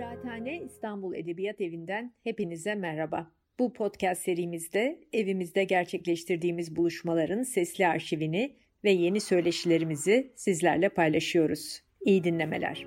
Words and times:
Kıraathane 0.00 0.60
İstanbul 0.60 1.14
Edebiyat 1.14 1.60
Evi'nden 1.60 2.14
hepinize 2.24 2.74
merhaba. 2.74 3.30
Bu 3.58 3.72
podcast 3.72 4.22
serimizde 4.22 5.00
evimizde 5.12 5.64
gerçekleştirdiğimiz 5.64 6.76
buluşmaların 6.76 7.42
sesli 7.42 7.86
arşivini 7.86 8.56
ve 8.84 8.90
yeni 8.90 9.20
söyleşilerimizi 9.20 10.32
sizlerle 10.36 10.88
paylaşıyoruz. 10.88 11.82
İyi 12.00 12.24
dinlemeler. 12.24 12.86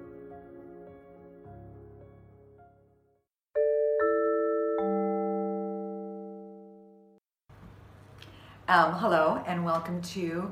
Um, 8.69 8.93
hello 9.01 9.43
and 9.47 9.65
welcome 9.65 10.01
to 10.01 10.51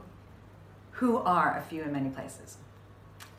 Who 0.91 1.29
Are 1.29 1.59
a 1.59 1.61
Few 1.61 1.85
in 1.85 1.91
Many 1.91 2.13
Places. 2.13 2.57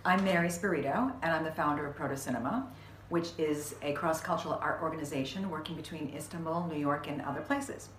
I'm 0.04 0.25
Mary 0.25 0.50
Spirito, 0.50 1.13
and 1.23 1.32
I'm 1.32 1.45
the 1.45 1.53
founder 1.53 1.86
of 1.86 1.96
Proto 1.96 2.17
Cinema, 2.17 2.73
which 3.12 3.32
is 3.36 3.75
a 3.82 3.93
cross 3.93 4.22
cultural 4.22 4.58
art 4.62 4.80
organization 4.82 5.50
working 5.50 5.76
between 5.76 6.11
Istanbul, 6.16 6.66
New 6.72 6.79
York, 6.79 7.08
and 7.08 7.21
other 7.21 7.43
places. 7.43 7.90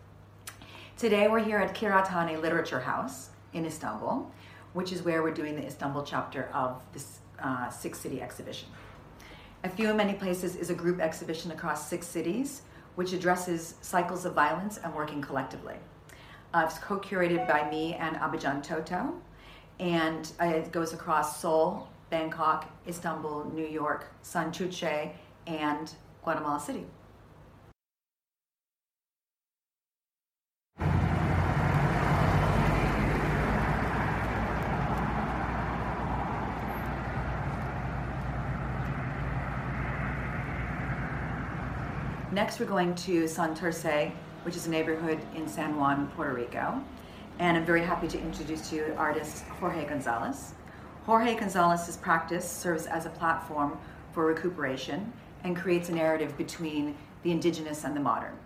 Today, 0.98 1.28
we're 1.28 1.44
here 1.44 1.60
at 1.60 1.76
Kıraathane 1.76 2.42
Literature 2.42 2.80
House 2.80 3.30
in 3.54 3.64
Istanbul, 3.64 4.32
which 4.74 4.92
is 4.92 5.04
where 5.04 5.22
we're 5.22 5.32
doing 5.32 5.56
the 5.56 5.64
Istanbul 5.64 6.02
chapter 6.02 6.50
of 6.52 6.82
this 6.94 7.20
uh, 7.38 7.70
six 7.70 8.00
city 8.00 8.24
exhibition. 8.24 8.70
A 9.64 9.70
Few 9.70 9.88
in 9.88 9.98
Many 9.98 10.16
Places 10.16 10.56
is 10.56 10.72
a 10.72 10.74
group 10.74 11.00
exhibition 11.00 11.52
across 11.52 11.88
six 11.88 12.08
cities, 12.08 12.64
which 12.96 13.14
addresses 13.14 13.76
cycles 13.82 14.26
of 14.26 14.34
violence 14.34 14.80
and 14.84 14.96
working 14.96 15.22
collectively. 15.22 15.76
Uh, 16.56 16.64
it's 16.66 16.80
co 16.80 16.98
curated 16.98 17.48
by 17.48 17.70
me 17.70 17.94
and 17.94 18.16
Abhijan 18.16 18.64
Toto, 18.64 19.14
and 19.80 20.32
uh, 20.42 20.46
it 20.46 20.72
goes 20.72 20.92
across 20.92 21.40
Seoul, 21.40 21.88
Bangkok, 22.10 22.70
Istanbul, 22.88 23.52
New 23.54 23.66
York, 23.66 24.12
Santurce, 24.24 25.12
and 25.48 25.94
Guatemala 26.24 26.60
City. 26.60 26.86
Next, 42.34 42.60
we're 42.60 42.66
going 42.66 42.96
to 42.96 43.26
Santurce, 43.26 44.12
which 44.42 44.56
is 44.56 44.66
a 44.66 44.70
neighborhood 44.72 45.20
in 45.36 45.48
San 45.48 45.78
Juan, 45.78 46.08
Puerto 46.16 46.34
Rico. 46.34 46.82
And 47.38 47.56
I'm 47.56 47.64
very 47.64 47.84
happy 47.84 48.08
to 48.08 48.20
introduce 48.20 48.70
to 48.72 48.76
you 48.76 48.96
artist 48.98 49.44
Jorge 49.60 49.86
Gonzalez. 49.86 50.56
Jorge 51.06 51.36
Gonzalez's 51.36 51.98
practice 51.98 52.50
serves 52.50 52.86
as 52.86 53.06
a 53.06 53.10
platform 53.10 53.78
for 54.14 54.26
recuperation 54.26 55.12
and 55.44 55.54
creates 55.54 55.90
a 55.90 55.92
narrative 55.94 56.38
between 56.38 56.96
the 57.24 57.32
indigenous 57.32 57.84
and 57.84 57.94
the 57.94 58.00
modern. 58.00 58.38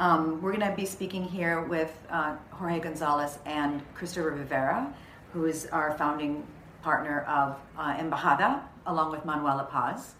Um, 0.00 0.42
we're 0.42 0.56
going 0.56 0.68
to 0.68 0.74
be 0.74 0.86
speaking 0.86 1.22
here 1.22 1.62
with 1.62 1.96
uh, 2.10 2.34
Jorge 2.50 2.80
Gonzalez 2.80 3.38
and 3.46 3.80
Christopher 3.94 4.32
Rivera, 4.32 4.92
who 5.32 5.44
is 5.44 5.66
our 5.66 5.96
founding 5.96 6.44
partner 6.82 7.20
of 7.28 7.56
uh, 7.78 7.94
Embajada, 7.94 8.60
along 8.86 9.12
with 9.12 9.24
Manuela 9.24 9.68
Paz. 9.70 10.14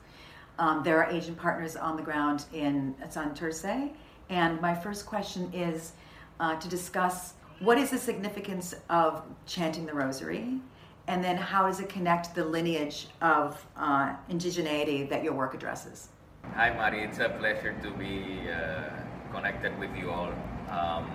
Um, 0.61 0.85
they're 0.85 1.05
our 1.05 1.11
agent 1.11 1.37
partners 1.37 1.75
on 1.75 1.97
the 1.97 2.03
ground 2.05 2.45
in 2.53 2.95
Santurce. 3.09 3.91
And 4.31 4.61
my 4.61 4.77
first 4.77 5.07
question 5.07 5.53
is 5.53 5.95
uh, 6.39 6.55
to 6.55 6.69
discuss 6.69 7.35
what 7.59 7.79
is 7.79 7.91
the 7.91 7.99
significance 7.99 8.77
of 8.89 9.25
chanting 9.47 9.87
the 9.87 9.95
rosary 9.95 10.61
and 11.07 11.23
then 11.23 11.37
how 11.37 11.67
does 11.67 11.81
it 11.81 11.89
connect 11.89 12.35
the 12.35 12.45
lineage 12.45 13.09
of 13.21 13.65
uh, 13.77 14.15
indigeneity 14.31 15.09
that 15.09 15.23
your 15.23 15.35
work 15.35 15.55
addresses? 15.55 16.09
Hi, 16.55 16.71
Mari. 16.71 17.03
It's 17.05 17.19
a 17.19 17.29
pleasure 17.29 17.75
to 17.83 17.91
be 17.93 18.41
uh, 18.51 18.91
connected 19.33 19.79
with 19.79 19.95
you 19.97 20.11
all. 20.11 20.33
Um, 20.71 21.11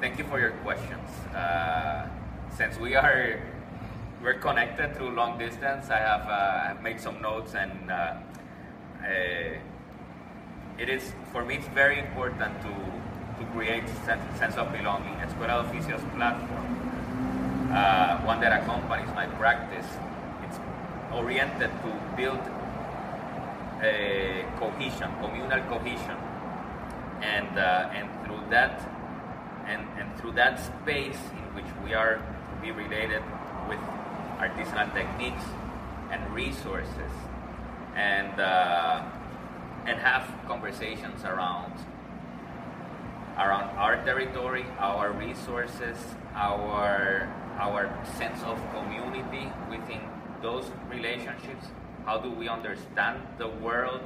thank 0.00 0.18
you 0.18 0.24
for 0.24 0.38
your 0.38 0.52
questions. 0.62 1.08
Uh, 1.34 2.08
since 2.56 2.78
we 2.78 2.94
are 2.94 3.40
we're 4.22 4.38
connected 4.38 4.94
through 4.96 5.10
long 5.16 5.36
distance, 5.38 5.90
I 5.90 5.98
have 5.98 6.28
uh, 6.28 6.80
made 6.80 7.00
some 7.00 7.20
notes, 7.20 7.54
and 7.54 7.90
uh, 7.90 8.14
uh, 9.02 9.58
it 10.78 10.88
is 10.88 11.12
for 11.32 11.44
me. 11.44 11.56
It's 11.56 11.68
very 11.68 11.98
important 11.98 12.60
to 12.62 12.72
to 13.38 13.50
create 13.52 13.88
sense, 14.06 14.22
sense 14.38 14.56
of 14.56 14.70
belonging. 14.70 15.14
Escuela 15.14 15.64
Oficios 15.64 16.04
platform 16.14 16.81
uh, 17.72 18.20
one 18.22 18.40
that 18.40 18.62
accompanies 18.62 19.08
my 19.14 19.26
practice. 19.40 19.86
It's 20.44 20.58
oriented 21.12 21.70
to 21.70 21.90
build 22.16 22.40
a 23.82 24.44
cohesion, 24.58 25.10
communal 25.20 25.60
cohesion, 25.68 26.16
and 27.22 27.58
uh, 27.58 27.90
and 27.94 28.08
through 28.24 28.42
that 28.50 28.88
and, 29.66 29.86
and 29.98 30.16
through 30.18 30.32
that 30.32 30.60
space 30.60 31.18
in 31.32 31.54
which 31.54 31.70
we 31.84 31.94
are 31.94 32.16
to 32.16 32.56
be 32.60 32.70
related 32.72 33.22
with 33.68 33.78
artisanal 34.38 34.92
techniques 34.92 35.44
and 36.10 36.20
resources, 36.34 37.12
and 37.96 38.38
uh, 38.38 39.02
and 39.86 39.98
have 39.98 40.28
conversations 40.46 41.24
around 41.24 41.72
around 43.38 43.74
our 43.78 43.96
territory, 44.04 44.66
our 44.78 45.10
resources, 45.12 45.96
our 46.34 47.32
our 47.58 47.90
sense 48.18 48.42
of 48.42 48.58
community 48.72 49.50
within 49.70 50.00
those 50.40 50.70
relationships? 50.90 51.66
How 52.04 52.18
do 52.18 52.30
we 52.30 52.48
understand 52.48 53.20
the 53.38 53.48
world 53.48 54.02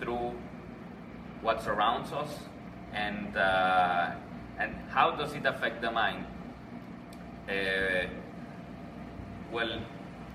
through 0.00 0.34
what 1.42 1.62
surrounds 1.62 2.12
us? 2.12 2.30
And, 2.92 3.36
uh, 3.36 4.12
and 4.58 4.74
how 4.88 5.10
does 5.12 5.32
it 5.34 5.44
affect 5.44 5.82
the 5.82 5.90
mind? 5.90 6.26
Uh, 7.48 8.06
well, 9.52 9.80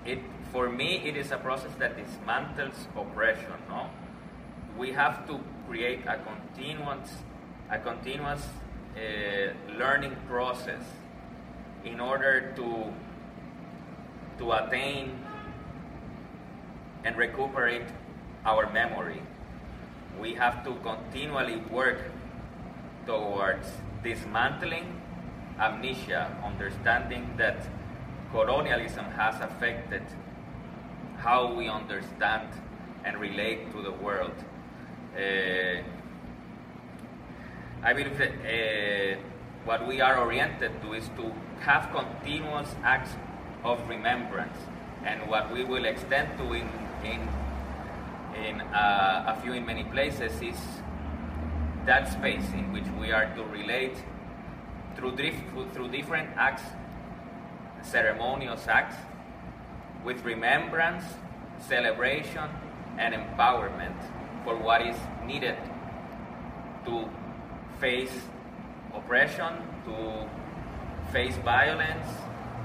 it, 0.04 0.20
for 0.52 0.68
me, 0.68 1.02
it 1.04 1.16
is 1.16 1.32
a 1.32 1.36
process 1.38 1.72
that 1.78 1.96
dismantles 1.96 2.86
oppression. 2.96 3.52
No, 3.68 3.90
we 4.78 4.92
have 4.92 5.26
to 5.26 5.40
create 5.66 6.00
a 6.06 6.18
continuous, 6.18 7.10
a 7.70 7.78
continuous 7.78 8.46
uh, 8.96 9.52
learning 9.78 10.16
process 10.28 10.82
in 11.84 12.00
order 12.00 12.52
to 12.56 12.92
to 14.38 14.52
attain 14.52 15.18
and 17.04 17.16
recuperate 17.16 17.88
our 18.44 18.70
memory. 18.72 19.22
We 20.20 20.34
have 20.34 20.64
to 20.64 20.74
continually 20.82 21.56
work 21.70 22.00
towards 23.06 23.68
dismantling 24.02 25.00
amnesia, 25.58 26.34
understanding 26.44 27.28
that 27.36 27.56
colonialism 28.32 29.04
has 29.12 29.40
affected 29.40 30.02
how 31.18 31.52
we 31.52 31.68
understand 31.68 32.48
and 33.04 33.18
relate 33.18 33.70
to 33.72 33.82
the 33.82 33.92
world. 33.92 34.32
Uh, 35.14 35.82
I 37.82 37.92
believe 37.92 38.18
that 38.18 38.32
uh, 38.44 39.18
what 39.64 39.86
we 39.86 40.00
are 40.00 40.18
oriented 40.18 40.80
to 40.82 40.94
is 40.94 41.08
to 41.16 41.32
have 41.60 41.90
continuous 41.92 42.74
acts 42.82 43.10
of 43.64 43.86
remembrance. 43.88 44.56
And 45.04 45.28
what 45.28 45.52
we 45.52 45.64
will 45.64 45.84
extend 45.84 46.36
to 46.38 46.52
in, 46.52 46.68
in, 47.04 47.28
in 48.44 48.60
uh, 48.60 49.36
a 49.36 49.40
few 49.42 49.52
in 49.52 49.64
many 49.64 49.84
places 49.84 50.32
is 50.42 50.56
that 51.86 52.12
space 52.12 52.46
in 52.52 52.72
which 52.72 52.86
we 52.98 53.12
are 53.12 53.34
to 53.34 53.44
relate 53.44 53.96
through, 54.96 55.16
through 55.72 55.88
different 55.88 56.28
acts, 56.36 56.62
ceremonious 57.82 58.66
acts, 58.68 58.96
with 60.04 60.22
remembrance, 60.24 61.04
celebration, 61.58 62.48
and 62.98 63.14
empowerment 63.14 63.96
for 64.44 64.56
what 64.56 64.86
is 64.86 64.96
needed 65.26 65.56
to 66.84 67.08
face 67.78 68.12
oppression, 68.94 69.54
to 69.84 70.28
face 71.12 71.36
violence, 71.38 72.06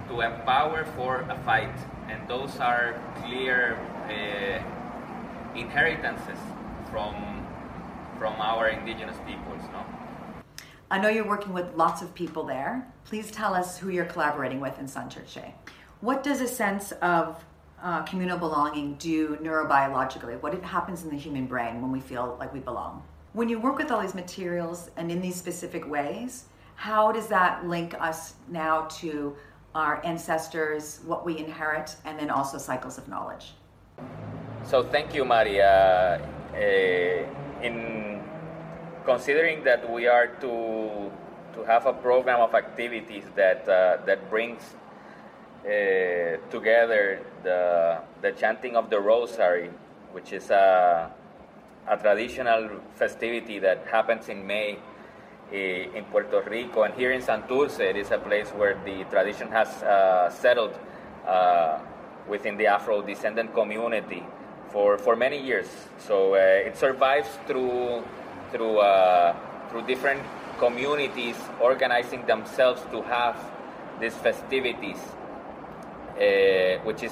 to 0.09 0.21
empower 0.21 0.85
for 0.95 1.21
a 1.29 1.37
fight. 1.45 1.75
And 2.07 2.27
those 2.27 2.57
are 2.59 2.99
clear 3.23 3.75
uh, 4.05 5.57
inheritances 5.57 6.37
from, 6.91 7.15
from 8.19 8.33
our 8.39 8.69
indigenous 8.69 9.17
peoples. 9.25 9.61
No? 9.71 9.83
I 10.91 10.99
know 10.99 11.09
you're 11.09 11.27
working 11.27 11.53
with 11.53 11.73
lots 11.75 12.03
of 12.03 12.13
people 12.13 12.43
there. 12.45 12.87
Please 13.05 13.31
tell 13.31 13.55
us 13.55 13.77
who 13.77 13.89
you're 13.89 14.05
collaborating 14.05 14.59
with 14.59 14.77
in 14.79 14.87
San 14.87 15.09
Santurce. 15.09 15.51
What 16.01 16.23
does 16.23 16.41
a 16.41 16.47
sense 16.47 16.91
of 17.01 17.43
uh, 17.81 18.03
communal 18.03 18.37
belonging 18.37 18.95
do 18.95 19.37
neurobiologically? 19.37 20.39
What 20.41 20.61
happens 20.63 21.03
in 21.03 21.09
the 21.09 21.17
human 21.17 21.47
brain 21.47 21.81
when 21.81 21.91
we 21.91 21.99
feel 21.99 22.37
like 22.39 22.53
we 22.53 22.59
belong? 22.59 23.03
When 23.33 23.49
you 23.49 23.59
work 23.59 23.77
with 23.77 23.91
all 23.91 24.01
these 24.01 24.13
materials 24.13 24.91
and 24.95 25.11
in 25.11 25.21
these 25.21 25.35
specific 25.35 25.87
ways, 25.89 26.45
how 26.75 27.11
does 27.11 27.27
that 27.27 27.65
link 27.67 27.95
us 27.99 28.35
now 28.49 28.83
to 28.99 29.35
our 29.73 30.03
ancestors, 30.05 31.01
what 31.05 31.25
we 31.25 31.37
inherit, 31.37 31.95
and 32.05 32.17
then 32.19 32.29
also 32.29 32.57
cycles 32.57 32.97
of 32.97 33.07
knowledge? 33.07 33.53
so 34.65 34.83
thank 34.83 35.13
you, 35.13 35.23
Maria. 35.23 36.19
Uh, 36.53 37.61
in 37.61 38.21
considering 39.05 39.63
that 39.63 39.89
we 39.91 40.07
are 40.07 40.27
to 40.41 41.11
to 41.53 41.63
have 41.63 41.85
a 41.85 41.93
program 41.93 42.41
of 42.41 42.53
activities 42.55 43.23
that 43.35 43.67
uh, 43.69 43.97
that 44.05 44.29
brings 44.29 44.75
uh, 45.63 46.37
together 46.49 47.19
the 47.43 47.99
the 48.21 48.31
chanting 48.31 48.75
of 48.75 48.89
the 48.89 48.99
Rosary, 48.99 49.69
which 50.11 50.33
is 50.33 50.49
a 50.49 51.11
a 51.87 51.97
traditional 51.97 52.69
festivity 52.95 53.59
that 53.59 53.85
happens 53.87 54.29
in 54.29 54.45
May 54.45 54.79
in 55.51 56.03
Puerto 56.11 56.41
Rico, 56.49 56.83
and 56.83 56.93
here 56.95 57.11
in 57.11 57.21
Santurce, 57.21 57.79
it 57.79 57.95
is 57.95 58.11
a 58.11 58.17
place 58.17 58.49
where 58.49 58.77
the 58.83 59.03
tradition 59.05 59.47
has 59.49 59.67
uh, 59.83 60.29
settled 60.29 60.73
uh, 61.27 61.79
within 62.27 62.57
the 62.57 62.67
Afro-descendant 62.67 63.53
community 63.53 64.23
for, 64.69 64.97
for 64.97 65.15
many 65.15 65.41
years. 65.41 65.67
So 65.97 66.33
uh, 66.33 66.37
it 66.37 66.77
survives 66.77 67.29
through 67.47 68.03
through 68.51 68.79
uh, 68.79 69.35
through 69.69 69.83
different 69.87 70.21
communities 70.59 71.35
organizing 71.61 72.25
themselves 72.25 72.81
to 72.91 73.01
have 73.03 73.37
these 73.99 74.15
festivities. 74.15 74.99
Uh, 76.15 76.79
which 76.85 77.03
is 77.03 77.11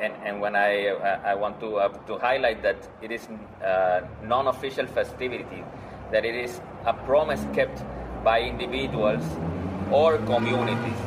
and, 0.00 0.12
and 0.22 0.40
when 0.40 0.54
I 0.54 0.90
I 1.24 1.34
want 1.34 1.58
to 1.58 1.74
uh, 1.74 1.88
to 2.06 2.18
highlight 2.18 2.62
that 2.62 2.76
it 3.02 3.10
is 3.10 3.26
uh, 3.60 4.02
non-official 4.22 4.86
festivity, 4.86 5.64
that 6.10 6.24
it 6.24 6.34
is 6.34 6.60
a 6.84 6.92
promise 6.92 7.44
kept 7.52 7.82
by 8.22 8.40
individuals 8.40 9.24
or 9.90 10.18
communities. 10.18 11.00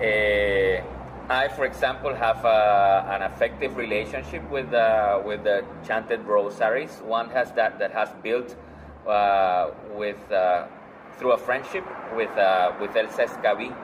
Uh, 0.00 0.80
I, 1.28 1.48
for 1.48 1.64
example, 1.64 2.14
have 2.14 2.44
uh, 2.44 3.04
an 3.10 3.22
effective 3.22 3.76
relationship 3.76 4.48
with 4.50 4.72
uh, 4.72 5.20
with 5.24 5.44
the 5.44 5.64
chanted 5.86 6.24
rosaries. 6.24 7.02
One 7.04 7.28
has 7.30 7.52
that 7.52 7.78
that 7.80 7.92
has 7.92 8.08
built 8.22 8.56
uh, 9.06 9.70
with 9.94 10.20
uh, 10.32 10.66
through 11.18 11.32
a 11.32 11.38
friendship 11.38 11.84
with 12.14 12.30
uh, 12.38 12.72
with 12.80 12.96
Elsa 12.96 13.26
Escabi, 13.26 13.74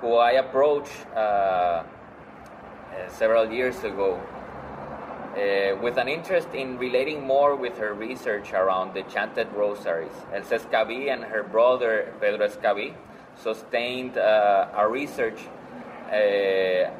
who 0.00 0.14
I 0.14 0.32
approached 0.32 1.06
several 3.08 3.52
years 3.52 3.84
ago 3.84 4.20
uh, 5.32 5.76
with 5.80 5.96
an 5.96 6.08
interest 6.08 6.48
in 6.54 6.78
relating 6.78 7.26
more 7.26 7.56
with 7.56 7.78
her 7.78 7.94
research 7.94 8.52
around 8.52 8.94
the 8.94 9.02
chanted 9.04 9.50
rosaries. 9.54 10.12
Elsa 10.34 10.58
Escabi 10.58 11.12
and 11.12 11.24
her 11.24 11.42
brother 11.42 12.12
Pedro 12.20 12.46
Escabi 12.48 12.94
sustained 13.36 14.18
uh, 14.18 14.68
a 14.76 14.88
research 14.88 15.40
uh, 16.12 16.90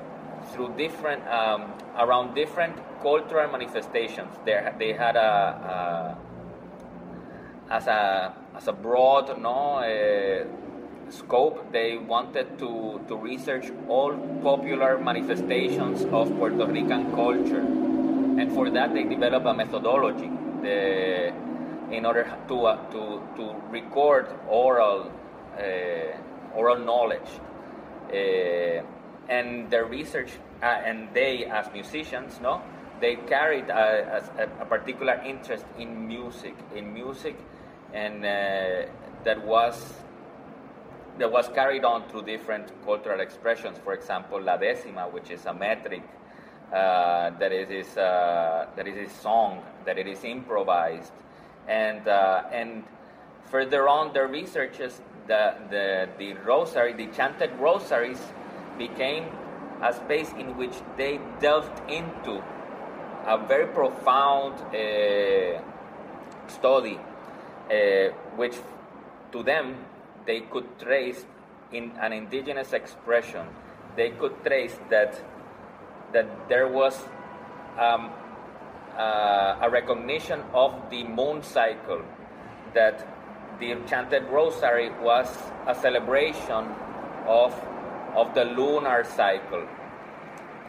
through 0.53 0.75
different 0.77 1.27
um, 1.29 1.73
around 1.99 2.35
different 2.35 2.75
cultural 3.03 3.51
manifestations. 3.51 4.35
There, 4.45 4.75
they 4.79 4.93
had 4.93 5.17
a, 5.17 6.17
a, 7.71 7.75
as 7.75 7.87
a 7.87 8.35
as 8.57 8.69
a 8.69 8.73
broad 8.73 9.41
no 9.41 9.79
uh, 9.79 10.45
scope. 11.11 11.71
They 11.73 11.99
wanted 11.99 12.59
to 12.59 13.01
to 13.09 13.17
research 13.17 13.71
all 13.89 14.17
popular 14.43 14.99
manifestations 14.99 16.05
of 16.05 16.35
Puerto 16.39 16.67
Rican 16.67 17.13
culture, 17.13 17.65
and 18.39 18.53
for 18.53 18.71
that 18.71 18.95
they 18.95 19.05
develop 19.05 19.45
a 19.47 19.55
methodology. 19.55 20.31
The, 20.63 21.33
in 21.91 22.07
order 22.07 22.25
to 22.49 22.67
uh, 22.67 22.91
to 22.91 23.23
to 23.37 23.55
record 23.71 24.27
oral 24.49 25.11
uh, 25.59 26.57
oral 26.57 26.79
knowledge. 26.79 27.31
Uh, 28.13 28.83
and 29.29 29.71
their 29.71 29.85
research, 29.85 30.31
uh, 30.63 30.67
and 30.67 31.09
they 31.15 31.45
as 31.45 31.71
musicians, 31.73 32.41
no, 32.43 32.61
they 33.01 33.17
carried 33.17 33.71
a, 33.71 34.23
a, 34.39 34.63
a 34.63 34.67
particular 34.67 35.21
interest 35.25 35.65
in 35.79 36.07
music, 36.07 36.55
in 36.75 36.93
music, 36.93 37.37
and 37.95 38.25
uh, 38.25 38.91
that 39.25 39.43
was 39.45 39.95
that 41.19 41.31
was 41.31 41.49
carried 41.49 41.85
on 41.85 42.09
through 42.09 42.23
different 42.23 42.73
cultural 42.85 43.21
expressions. 43.21 43.79
For 43.79 43.93
example, 43.95 44.41
la 44.43 44.57
décima, 44.59 45.11
which 45.11 45.31
is 45.31 45.47
a 45.47 45.55
metric, 45.55 46.03
uh, 46.73 47.31
that 47.39 47.53
it 47.53 47.71
is 47.71 47.97
uh, 47.97 48.67
that 48.77 48.87
it 48.87 48.97
is 48.97 49.13
song, 49.13 49.63
that 49.85 49.99
it 49.99 50.07
is 50.07 50.25
improvised, 50.25 51.13
and 51.69 52.07
uh, 52.09 52.45
and 52.53 52.85
further 53.51 53.89
on, 53.89 54.13
their 54.15 54.29
researches 54.29 55.01
the, 55.27 55.55
the, 55.71 56.09
the 56.19 56.35
rosary, 56.45 56.93
the 56.93 57.07
chanted 57.09 57.51
rosaries, 57.59 58.21
became 58.79 59.27
a 59.83 59.93
space 59.93 60.33
in 60.39 60.57
which 60.57 60.75
they 60.97 61.21
delved 61.41 61.79
into 61.91 62.43
a 63.27 63.39
very 63.47 63.67
profound 63.67 64.55
uh, 64.75 65.61
study, 66.49 66.99
uh, 67.71 68.09
which 68.37 68.57
to 69.33 69.43
them 69.43 69.77
they 70.27 70.41
could 70.41 70.79
trace 70.79 71.25
in 71.73 71.93
an 72.01 72.13
indigenous 72.13 72.73
expression. 72.73 73.47
They 73.97 74.11
could 74.11 74.43
trace 74.45 74.79
that 74.91 75.21
that 76.13 76.49
there 76.49 76.69
was 76.69 76.97
um, 77.79 78.11
uh, 78.97 79.57
a 79.61 79.71
recognition 79.71 80.43
of 80.53 80.75
the 80.91 81.05
moon 81.05 81.43
cycle, 81.43 82.03
that 82.75 83.07
the 83.59 83.77
chanted 83.87 84.25
rosary 84.31 84.91
was 85.01 85.29
a 85.67 85.75
celebration 85.75 86.67
of, 87.27 87.55
of 88.15 88.35
the 88.35 88.45
lunar 88.45 89.05
cycle. 89.05 89.67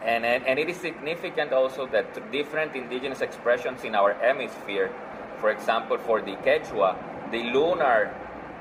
And, 0.02 0.24
and, 0.24 0.44
and 0.46 0.58
it 0.58 0.68
is 0.68 0.76
significant 0.76 1.52
also 1.52 1.86
that 1.86 2.30
different 2.30 2.76
indigenous 2.76 3.20
expressions 3.20 3.84
in 3.84 3.94
our 3.94 4.14
hemisphere, 4.14 4.90
for 5.38 5.50
example, 5.50 5.98
for 5.98 6.20
the 6.20 6.36
Quechua, 6.36 6.96
the 7.30 7.42
lunar 7.44 8.14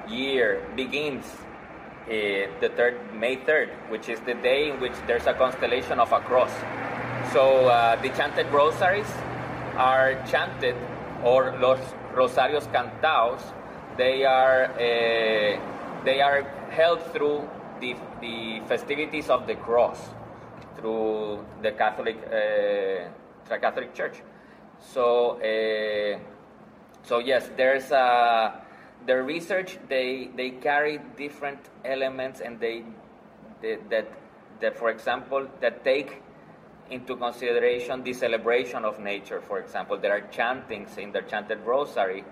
year 0.07 0.65
begins 0.75 1.25
uh, 2.03 2.51
the 2.59 2.69
third 2.75 2.99
May 3.13 3.37
3rd, 3.37 3.69
which 3.89 4.09
is 4.09 4.19
the 4.21 4.33
day 4.33 4.71
in 4.71 4.79
which 4.81 4.93
there's 5.07 5.25
a 5.25 5.33
constellation 5.33 5.99
of 5.99 6.11
a 6.11 6.19
cross. 6.19 6.51
So 7.31 7.67
uh, 7.67 7.95
the 8.01 8.09
chanted 8.09 8.51
rosaries 8.51 9.09
are 9.77 10.15
chanted, 10.29 10.75
or 11.23 11.57
los 11.59 11.79
rosarios 12.13 12.67
cantados, 12.73 13.41
they 13.97 14.25
are 14.25 14.65
uh, 14.65 16.03
they 16.03 16.19
are 16.21 16.43
held 16.71 17.01
through 17.13 17.47
the, 17.79 17.95
the 18.19 18.61
festivities 18.67 19.29
of 19.29 19.47
the 19.47 19.55
cross 19.55 20.09
through 20.75 21.45
the 21.61 21.71
Catholic 21.71 22.17
uh, 22.27 23.57
Catholic 23.59 23.93
Church. 23.93 24.21
So 24.79 25.39
so 27.03 27.19
yes, 27.19 27.49
there's 27.55 27.91
a 27.91 28.62
the 29.05 29.21
research 29.21 29.77
they 29.89 30.29
they 30.35 30.51
carry 30.51 30.99
different 31.17 31.59
elements 31.83 32.41
and 32.41 32.59
they, 32.59 32.83
they 33.61 33.77
that 33.89 34.07
that 34.61 34.77
for 34.77 34.89
example 34.89 35.47
that 35.59 35.83
take 35.83 36.21
into 36.89 37.15
consideration 37.15 38.03
the 38.03 38.13
celebration 38.13 38.85
of 38.85 38.99
nature. 38.99 39.41
For 39.41 39.59
example, 39.59 39.97
there 39.97 40.11
are 40.11 40.21
chantings 40.31 40.97
in 40.97 41.11
the 41.11 41.21
chanted 41.21 41.59
rosary 41.65 42.23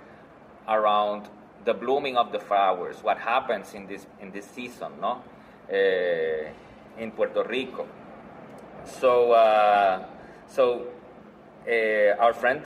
around 0.67 1.29
the 1.65 1.73
blooming 1.73 2.17
of 2.17 2.31
the 2.31 2.39
flowers, 2.39 2.97
what 3.03 3.17
happens 3.17 3.73
in 3.73 3.87
this 3.87 4.05
in 4.19 4.31
this 4.31 4.45
season, 4.45 4.93
no, 4.99 5.21
uh, 5.71 7.01
in 7.01 7.11
Puerto 7.11 7.43
Rico. 7.43 7.87
So, 8.85 9.31
uh, 9.31 10.05
so 10.47 10.87
uh, 11.67 12.19
our 12.19 12.33
friend 12.33 12.63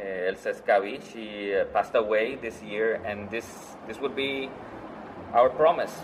Elsa 0.00 0.50
Escabi, 0.50 1.00
she 1.12 1.54
uh, 1.54 1.64
passed 1.66 1.94
away 1.94 2.36
this 2.36 2.62
year, 2.62 3.00
and 3.04 3.30
this 3.30 3.46
this 3.86 4.00
would 4.00 4.16
be 4.16 4.50
our 5.32 5.48
promise. 5.48 5.94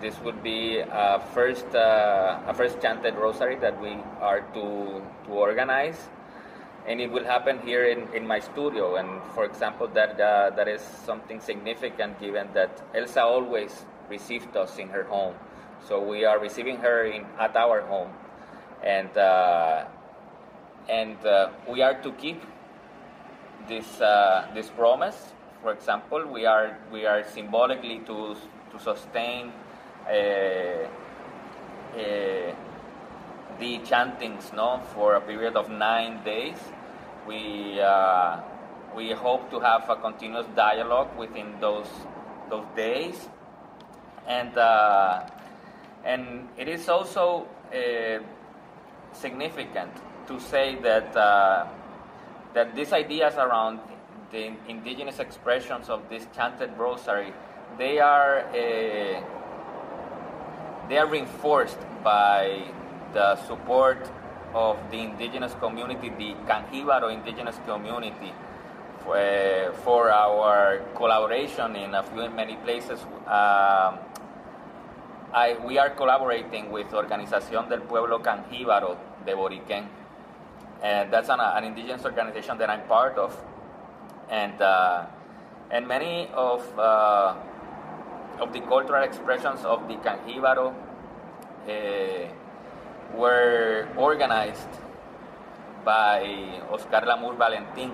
this 0.00 0.18
would 0.26 0.42
be 0.42 0.82
a 0.82 1.22
first 1.32 1.66
uh, 1.74 2.50
a 2.50 2.54
first 2.54 2.82
chanted 2.82 3.14
rosary 3.14 3.56
that 3.56 3.80
we 3.80 3.94
are 4.20 4.42
to 4.54 5.02
to 5.26 5.30
organize 5.30 6.10
and 6.86 7.00
it 7.00 7.10
will 7.10 7.24
happen 7.24 7.58
here 7.66 7.84
in, 7.84 8.06
in 8.14 8.26
my 8.26 8.38
studio. 8.38 8.96
And 8.96 9.22
for 9.34 9.44
example, 9.44 9.88
that 9.88 10.20
uh, 10.20 10.50
that 10.56 10.68
is 10.68 10.80
something 10.80 11.40
significant 11.40 12.18
given 12.20 12.48
that 12.54 12.70
Elsa 12.94 13.22
always 13.22 13.84
received 14.08 14.56
us 14.56 14.78
in 14.78 14.88
her 14.88 15.02
home, 15.04 15.34
so 15.86 16.00
we 16.00 16.24
are 16.24 16.38
receiving 16.38 16.78
her 16.78 17.04
in 17.04 17.26
at 17.38 17.56
our 17.56 17.82
home, 17.82 18.10
and 18.82 19.10
uh, 19.18 19.84
and 20.88 21.18
uh, 21.26 21.50
we 21.68 21.82
are 21.82 22.00
to 22.02 22.12
keep 22.12 22.40
this 23.68 24.00
uh, 24.00 24.46
this 24.54 24.68
promise. 24.70 25.34
For 25.62 25.72
example, 25.72 26.26
we 26.26 26.46
are 26.46 26.78
we 26.92 27.06
are 27.06 27.24
symbolically 27.24 28.00
to 28.06 28.36
to 28.70 28.78
sustain. 28.78 29.52
Uh, 30.08 30.88
uh, 31.96 32.54
the 33.58 33.78
chantings 33.78 34.52
no 34.52 34.82
for 34.92 35.14
a 35.14 35.20
period 35.20 35.56
of 35.56 35.70
nine 35.70 36.22
days 36.22 36.58
we 37.26 37.80
uh, 37.80 38.36
we 38.94 39.12
hope 39.12 39.50
to 39.50 39.58
have 39.58 39.88
a 39.88 39.96
continuous 39.96 40.46
dialogue 40.54 41.08
within 41.16 41.58
those 41.60 41.88
those 42.50 42.66
days, 42.76 43.28
and 44.28 44.52
And 46.06 46.48
it 46.56 46.68
is 46.68 46.88
also 46.88 47.48
significant 49.12 49.90
to 50.28 50.38
say 50.38 50.76
that, 50.82 51.16
uh, 51.16 51.66
that 52.56 52.74
these 52.74 52.92
ideas 52.94 53.34
around 53.36 53.78
the 54.32 54.50
indigenous 54.66 55.18
expressions 55.18 55.90
of 55.90 56.00
this 56.08 56.26
chanted 56.34 56.70
rosary, 56.78 57.32
they 57.76 58.00
are, 58.00 58.40
uh, 58.48 59.20
they 60.88 60.96
are 60.96 61.06
reinforced 61.06 61.78
by 62.02 62.64
the 63.12 63.36
support 63.44 64.10
of 64.54 64.78
the 64.90 64.98
indigenous 64.98 65.52
community, 65.60 66.08
the 66.08 66.34
Canjibaro 66.48 67.12
indigenous 67.12 67.60
community, 67.66 68.32
for, 69.04 69.18
uh, 69.18 69.72
for 69.84 70.10
our 70.10 70.80
collaboration 70.94 71.76
in 71.76 71.94
a 71.94 72.02
few 72.02 72.30
many 72.30 72.56
places. 72.56 73.04
Uh, 73.26 73.98
I, 75.34 75.58
we 75.66 75.76
are 75.76 75.90
collaborating 75.90 76.72
with 76.72 76.90
Organización 76.92 77.68
del 77.68 77.82
Pueblo 77.82 78.22
Canjíbaro 78.22 78.96
de 79.26 79.34
Boriquén. 79.34 80.05
And 80.82 81.12
that's 81.12 81.28
an, 81.28 81.40
an 81.40 81.64
indigenous 81.64 82.04
organization 82.04 82.58
that 82.58 82.70
I'm 82.70 82.82
part 82.86 83.16
of. 83.18 83.36
And, 84.30 84.60
uh, 84.60 85.06
and 85.70 85.86
many 85.86 86.28
of, 86.34 86.78
uh, 86.78 87.34
of 88.40 88.52
the 88.52 88.60
cultural 88.60 89.02
expressions 89.02 89.64
of 89.64 89.88
the 89.88 89.94
Canjíbaro 89.94 90.74
uh, 91.68 92.32
were 93.16 93.88
organized 93.96 94.68
by 95.84 96.60
Oscar 96.70 97.06
Lamour 97.06 97.36
Valentin, 97.38 97.92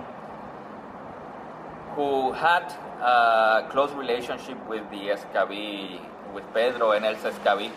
who 1.95 2.33
had 2.33 2.73
a 3.03 3.69
close 3.71 3.93
relationship 3.93 4.57
with 4.69 4.91
the 4.91 5.09
Escabi, 5.15 6.01
with 6.35 6.45
Pedro 6.55 6.93
and 6.93 7.05
Elsa 7.05 7.31
Escabi. 7.31 7.71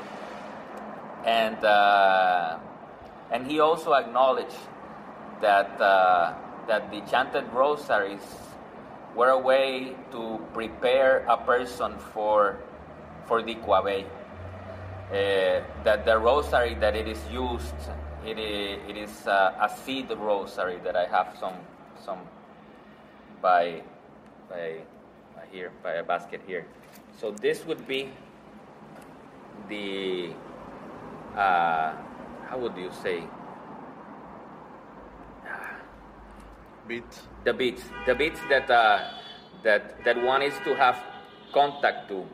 And, 1.25 1.63
uh, 1.63 2.57
and 3.31 3.45
he 3.45 3.59
also 3.59 3.93
acknowledged 3.93 4.55
that, 5.41 5.79
uh, 5.81 6.33
that 6.67 6.91
the 6.91 7.01
chanted 7.01 7.45
rosaries 7.53 8.25
were 9.15 9.29
a 9.29 9.39
way 9.39 9.95
to 10.11 10.39
prepare 10.53 11.25
a 11.29 11.37
person 11.37 11.97
for, 12.13 12.57
for 13.25 13.41
the 13.41 13.55
Coaybay. 13.55 14.05
Uh, 15.11 15.61
that 15.83 16.03
the 16.03 16.17
rosary 16.17 16.73
that 16.75 16.95
it 16.95 17.07
is 17.07 17.19
used, 17.31 17.75
it 18.25 18.39
is, 18.39 18.79
it 18.89 18.97
is 18.97 19.27
uh, 19.27 19.53
a 19.61 19.69
seed 19.69 20.09
rosary 20.09 20.79
that 20.83 20.95
I 20.95 21.05
have 21.05 21.37
some, 21.39 21.53
some 22.03 22.19
by, 23.41 23.83
by, 24.49 24.77
by 25.35 25.43
here, 25.51 25.71
by 25.83 25.93
a 25.93 26.03
basket 26.03 26.41
here. 26.47 26.65
So 27.19 27.31
this 27.31 27.65
would 27.65 27.87
be 27.87 28.09
the, 29.69 30.31
uh, 31.35 31.93
how 32.47 32.57
would 32.57 32.75
you 32.75 32.91
say? 33.03 33.23
The 37.43 37.53
beats, 37.53 37.83
the 38.05 38.13
beats 38.13 38.39
that 38.47 38.69
uh, 38.69 38.99
that 39.63 40.03
that 40.05 40.21
one 40.21 40.43
is 40.43 40.53
to 40.65 40.75
have 40.75 41.01
contact 41.51 42.09
to 42.09 42.25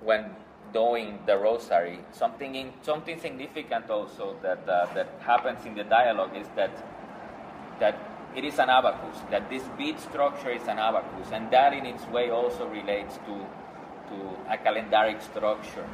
when 0.00 0.30
doing 0.72 1.18
the 1.26 1.36
rosary. 1.36 1.98
Something 2.12 2.54
in, 2.54 2.72
something 2.82 3.18
significant 3.18 3.90
also 3.90 4.36
that 4.42 4.68
uh, 4.68 4.86
that 4.94 5.08
happens 5.26 5.66
in 5.66 5.74
the 5.74 5.82
dialogue 5.82 6.36
is 6.36 6.46
that 6.54 6.70
that 7.80 7.98
it 8.36 8.44
is 8.44 8.60
an 8.60 8.70
abacus. 8.70 9.18
That 9.32 9.50
this 9.50 9.64
beat 9.76 9.98
structure 9.98 10.50
is 10.50 10.68
an 10.68 10.78
abacus, 10.78 11.32
and 11.32 11.50
that 11.50 11.72
in 11.72 11.84
its 11.84 12.06
way 12.06 12.30
also 12.30 12.68
relates 12.68 13.16
to 13.26 13.34
to 14.10 14.16
a 14.54 14.56
calendaric 14.56 15.20
structure. 15.20 15.88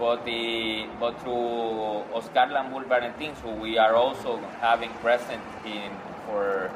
But 0.00 0.24
the 0.24 0.88
but 0.98 1.20
through 1.22 2.10
Oscar 2.10 2.50
Lamour 2.50 2.88
Valentin, 2.88 3.34
who 3.36 3.52
we 3.52 3.78
are 3.78 3.94
also 3.94 4.38
having 4.60 4.90
present 4.94 5.42
in 5.64 5.92
for 6.26 6.72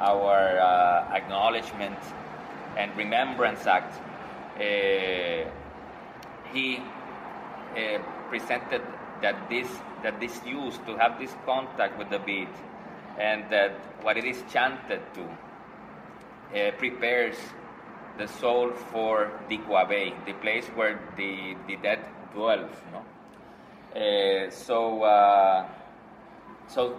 our 0.00 0.58
uh, 0.58 1.12
acknowledgement 1.12 1.98
and 2.76 2.96
remembrance 2.96 3.66
act. 3.66 3.94
Uh, 4.56 5.48
he 6.52 6.78
uh, 6.78 7.98
presented 8.28 8.82
that 9.22 9.48
this 9.48 9.68
that 10.02 10.20
this 10.20 10.40
use 10.46 10.78
to 10.86 10.96
have 10.96 11.18
this 11.18 11.34
contact 11.44 11.98
with 11.98 12.08
the 12.10 12.18
beat 12.20 12.48
and 13.18 13.44
that 13.50 13.72
what 14.02 14.16
it 14.16 14.24
is 14.24 14.42
chanted 14.52 15.00
to 15.14 15.24
uh, 16.54 16.70
prepares 16.78 17.36
the 18.16 18.26
soul 18.26 18.70
for 18.92 19.30
Coaybay, 19.48 20.12
the 20.26 20.32
place 20.34 20.66
where 20.74 20.98
the, 21.16 21.56
the 21.66 21.76
dead 21.76 22.00
dwells. 22.34 22.70
No? 22.92 24.00
Uh, 24.00 24.50
so, 24.50 25.02
uh, 25.02 25.66
so, 26.66 26.96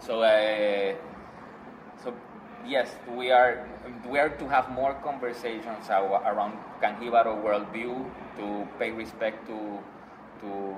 so, 0.00 0.22
uh, 0.22 0.94
so, 0.94 1.13
yes, 2.64 2.96
we 3.06 3.30
are 3.30 3.66
we 4.08 4.18
are 4.18 4.30
to 4.30 4.48
have 4.48 4.70
more 4.70 4.94
conversations 4.94 5.90
around 5.90 6.58
Canjibaro 6.80 7.36
worldview 7.36 8.10
to 8.36 8.66
pay 8.78 8.90
respect 8.90 9.46
to 9.46 9.78
to 10.40 10.76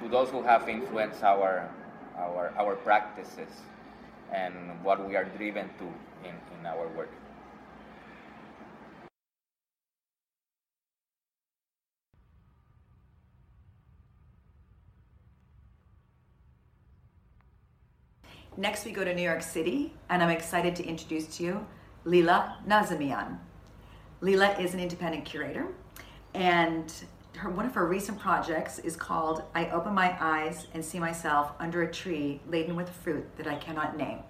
to 0.00 0.08
those 0.08 0.30
who 0.30 0.42
have 0.42 0.68
influenced 0.68 1.22
our 1.22 1.70
our 2.18 2.52
our 2.58 2.74
practices 2.76 3.50
and 4.32 4.82
what 4.82 5.06
we 5.06 5.16
are 5.16 5.24
driven 5.36 5.68
to 5.78 5.86
in, 6.24 6.34
in 6.58 6.66
our 6.66 6.88
work. 6.88 7.10
Next, 18.56 18.84
we 18.84 18.92
go 18.92 19.02
to 19.02 19.12
New 19.12 19.22
York 19.22 19.42
City, 19.42 19.92
and 20.08 20.22
I'm 20.22 20.30
excited 20.30 20.76
to 20.76 20.84
introduce 20.84 21.38
to 21.38 21.42
you 21.42 21.66
Lila 22.04 22.58
Nazemian. 22.68 23.38
Lila 24.20 24.52
is 24.60 24.74
an 24.74 24.80
independent 24.80 25.24
curator, 25.24 25.66
and 26.34 26.92
her, 27.36 27.50
one 27.50 27.66
of 27.66 27.74
her 27.74 27.84
recent 27.84 28.16
projects 28.20 28.78
is 28.78 28.94
called 28.94 29.42
I 29.56 29.70
Open 29.70 29.92
My 29.92 30.16
Eyes 30.20 30.68
and 30.72 30.84
See 30.84 31.00
Myself 31.00 31.50
Under 31.58 31.82
a 31.82 31.92
Tree 31.92 32.40
Laden 32.46 32.76
with 32.76 32.88
Fruit 32.90 33.26
That 33.38 33.48
I 33.48 33.56
Cannot 33.56 33.96
Name, 33.96 34.20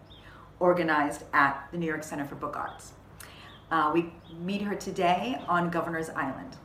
organized 0.59 1.25
at 1.35 1.69
the 1.71 1.76
New 1.76 1.87
York 1.87 2.02
Center 2.02 2.25
for 2.25 2.37
Book 2.37 2.57
Arts. 2.57 2.95
Uh, 3.71 3.90
we 3.93 4.11
meet 4.40 4.62
her 4.62 4.75
today 4.75 5.38
on 5.47 5.69
Governor's 5.69 6.09
Island. 6.09 6.57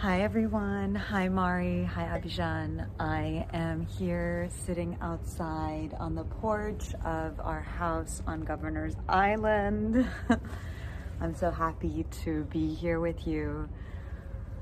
Hi 0.00 0.22
everyone. 0.22 0.94
Hi 0.94 1.28
Mari. 1.28 1.84
Hi 1.84 2.04
Abhijan. 2.04 2.86
I 2.98 3.46
am 3.52 3.84
here 3.84 4.48
sitting 4.64 4.96
outside 5.02 5.94
on 6.00 6.14
the 6.14 6.24
porch 6.24 6.94
of 7.04 7.38
our 7.38 7.60
house 7.60 8.22
on 8.26 8.40
Governor's 8.40 8.94
Island. 9.10 10.08
I'm 11.20 11.34
so 11.34 11.50
happy 11.50 12.06
to 12.24 12.44
be 12.44 12.72
here 12.72 12.98
with 12.98 13.26
you. 13.26 13.68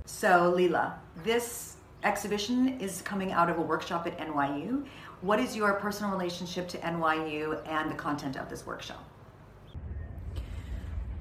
So, 0.07 0.53
Lila, 0.57 0.99
this 1.23 1.77
exhibition 2.03 2.81
is 2.81 3.01
coming 3.03 3.31
out 3.31 3.49
of 3.49 3.59
a 3.59 3.63
workshop 3.63 4.09
at 4.09 4.19
NYU. 4.19 4.87
What 5.21 5.39
is 5.39 5.55
your 5.55 5.75
personal 5.75 6.11
relationship 6.11 6.67
to 6.71 6.79
NYU 6.79 7.65
and 7.65 7.89
the 7.89 7.95
content 7.95 8.37
of 8.37 8.51
this 8.51 8.67
workshop? 8.67 9.08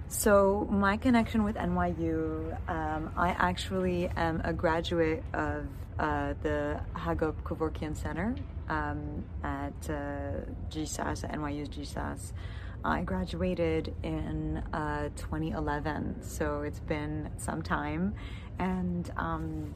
So, 0.10 0.66
my 0.72 0.96
connection 0.96 1.44
with 1.44 1.58
NYU, 1.58 2.58
um, 2.70 3.12
I 3.18 3.30
actually 3.38 4.08
am 4.16 4.42
a 4.46 4.54
graduate 4.54 5.22
of 5.34 5.68
uh, 6.00 6.34
the 6.42 6.80
Hagop 6.96 7.36
Kevorkian 7.44 7.96
Center 7.96 8.34
um, 8.70 9.26
at 9.44 9.74
uh, 9.90 10.46
GSAS, 10.70 11.26
at 11.26 11.34
NYU's 11.34 11.68
GSAS. 11.68 12.32
I 12.86 13.02
graduated 13.02 13.94
in 14.02 14.64
uh, 14.72 15.10
2011, 15.18 16.24
so 16.24 16.62
it's 16.62 16.80
been 16.80 17.30
some 17.36 17.62
time, 17.62 18.16
and 18.60 19.12
um, 19.18 19.76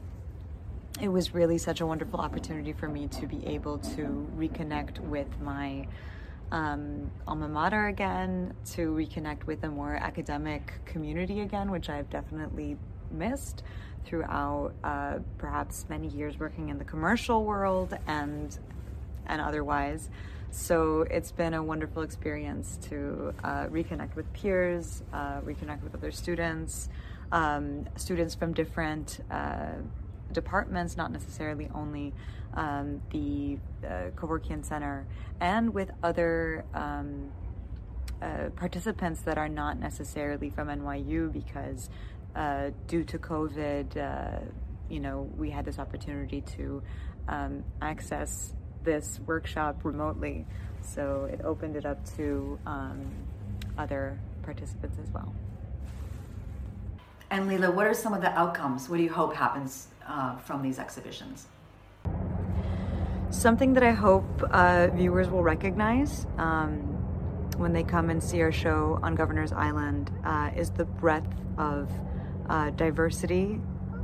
it 0.98 1.08
was 1.08 1.34
really 1.34 1.58
such 1.58 1.82
a 1.82 1.86
wonderful 1.86 2.20
opportunity 2.20 2.72
for 2.72 2.88
me 2.88 3.06
to 3.08 3.26
be 3.26 3.44
able 3.46 3.76
to 3.78 4.26
reconnect 4.38 4.98
with 5.00 5.28
my 5.42 5.86
um, 6.52 7.10
alma 7.26 7.48
mater 7.48 7.86
again, 7.88 8.54
to 8.72 8.92
reconnect 8.92 9.46
with 9.46 9.64
a 9.64 9.68
more 9.68 9.96
academic 9.96 10.74
community 10.84 11.40
again, 11.40 11.70
which 11.70 11.88
I've 11.88 12.10
definitely 12.10 12.76
missed 13.10 13.62
throughout 14.04 14.72
uh, 14.84 15.18
perhaps 15.38 15.86
many 15.88 16.08
years 16.08 16.38
working 16.38 16.68
in 16.68 16.78
the 16.78 16.84
commercial 16.84 17.44
world 17.44 17.96
and 18.06 18.56
and 19.26 19.40
otherwise. 19.40 20.10
So 20.50 21.06
it's 21.10 21.32
been 21.32 21.54
a 21.54 21.62
wonderful 21.62 22.02
experience 22.02 22.78
to 22.82 23.32
uh, 23.42 23.66
reconnect 23.68 24.14
with 24.14 24.30
peers, 24.34 25.02
uh, 25.12 25.40
reconnect 25.40 25.82
with 25.82 25.94
other 25.94 26.10
students, 26.12 26.90
um, 27.30 27.86
students 27.96 28.34
from 28.34 28.52
different 28.52 29.20
uh, 29.30 29.76
departments, 30.32 30.98
not 30.98 31.10
necessarily 31.12 31.70
only 31.74 32.12
um, 32.54 33.00
the 33.10 33.58
uh, 33.86 34.10
Kevorkian 34.16 34.64
Center, 34.64 35.06
and 35.40 35.72
with 35.72 35.90
other 36.02 36.64
um, 36.74 37.30
uh, 38.20 38.50
participants 38.56 39.22
that 39.22 39.38
are 39.38 39.48
not 39.48 39.78
necessarily 39.78 40.50
from 40.50 40.68
NYU 40.68 41.32
because 41.32 41.90
uh, 42.36 42.70
due 42.86 43.04
to 43.04 43.18
COVID, 43.18 43.96
uh, 43.96 44.40
you 44.88 45.00
know, 45.00 45.28
we 45.36 45.50
had 45.50 45.64
this 45.64 45.78
opportunity 45.78 46.40
to 46.56 46.82
um, 47.28 47.64
access 47.80 48.54
this 48.84 49.20
workshop 49.26 49.80
remotely. 49.84 50.46
So 50.82 51.28
it 51.32 51.40
opened 51.44 51.76
it 51.76 51.86
up 51.86 52.04
to 52.16 52.58
um, 52.66 53.10
other 53.78 54.18
participants 54.42 54.98
as 55.02 55.10
well. 55.12 55.32
And 57.30 57.48
Leila, 57.48 57.70
what 57.70 57.86
are 57.86 57.94
some 57.94 58.12
of 58.12 58.20
the 58.20 58.30
outcomes? 58.38 58.88
What 58.88 58.98
do 58.98 59.02
you 59.02 59.12
hope 59.12 59.34
happens 59.34 59.88
uh, 60.06 60.36
from 60.36 60.62
these 60.62 60.78
exhibitions? 60.78 61.46
Something 63.32 63.72
that 63.72 63.82
I 63.82 63.92
hope 63.92 64.42
uh, 64.50 64.88
viewers 64.88 65.30
will 65.30 65.42
recognize 65.42 66.26
um, 66.36 66.80
when 67.56 67.72
they 67.72 67.82
come 67.82 68.10
and 68.10 68.22
see 68.22 68.42
our 68.42 68.52
show 68.52 69.00
on 69.02 69.14
Governor's 69.14 69.52
Island 69.52 70.10
uh, 70.22 70.50
is 70.54 70.68
the 70.68 70.84
breadth 70.84 71.34
of 71.56 71.90
uh, 72.50 72.70
diversity 72.70 73.58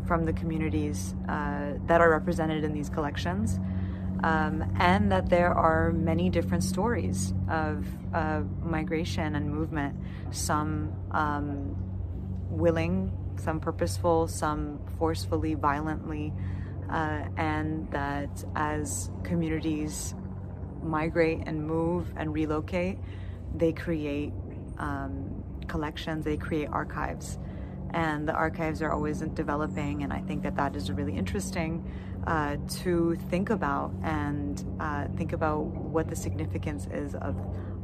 from 0.07 0.25
the 0.25 0.33
communities 0.33 1.15
uh, 1.29 1.75
that 1.87 2.01
are 2.01 2.09
represented 2.11 2.65
in 2.65 2.73
these 2.73 2.89
collections. 2.89 3.61
Um, 4.25 4.65
and 4.81 5.13
that 5.13 5.29
there 5.29 5.53
are 5.53 5.93
many 5.93 6.31
different 6.31 6.65
stories 6.65 7.35
of 7.51 7.87
uh, 8.15 8.41
migration 8.63 9.37
and 9.37 9.49
movement, 9.55 9.95
some 10.31 10.91
um, 11.11 11.77
willing, 12.49 13.13
some 13.37 13.61
purposeful, 13.61 14.27
some 14.27 14.81
forcefully, 14.99 15.53
violently, 15.53 16.33
uh, 16.91 17.25
and 17.37 17.91
that 17.91 18.45
as 18.55 19.11
communities 19.23 20.15
migrate 20.83 21.43
and 21.47 21.67
move 21.67 22.13
and 22.17 22.33
relocate, 22.33 22.99
they 23.55 23.73
create 23.73 24.33
um, 24.79 25.43
collections, 25.67 26.25
they 26.25 26.37
create 26.37 26.69
archives. 26.71 27.39
And 27.91 28.29
the 28.29 28.35
archives 28.35 28.83
are 28.83 28.93
always 28.93 29.21
developing, 29.21 30.03
and 30.03 30.13
I 30.13 30.21
think 30.21 30.43
that 30.43 30.57
that 30.57 30.77
is 30.77 30.91
really 30.91 31.17
interesting 31.17 31.91
uh, 32.27 32.57
to 32.83 33.17
think 33.31 33.49
about 33.49 33.93
and 34.03 34.63
uh, 34.79 35.07
think 35.17 35.33
about 35.33 35.65
what 35.65 36.09
the 36.09 36.17
significance 36.17 36.87
is 36.93 37.15
of, 37.15 37.37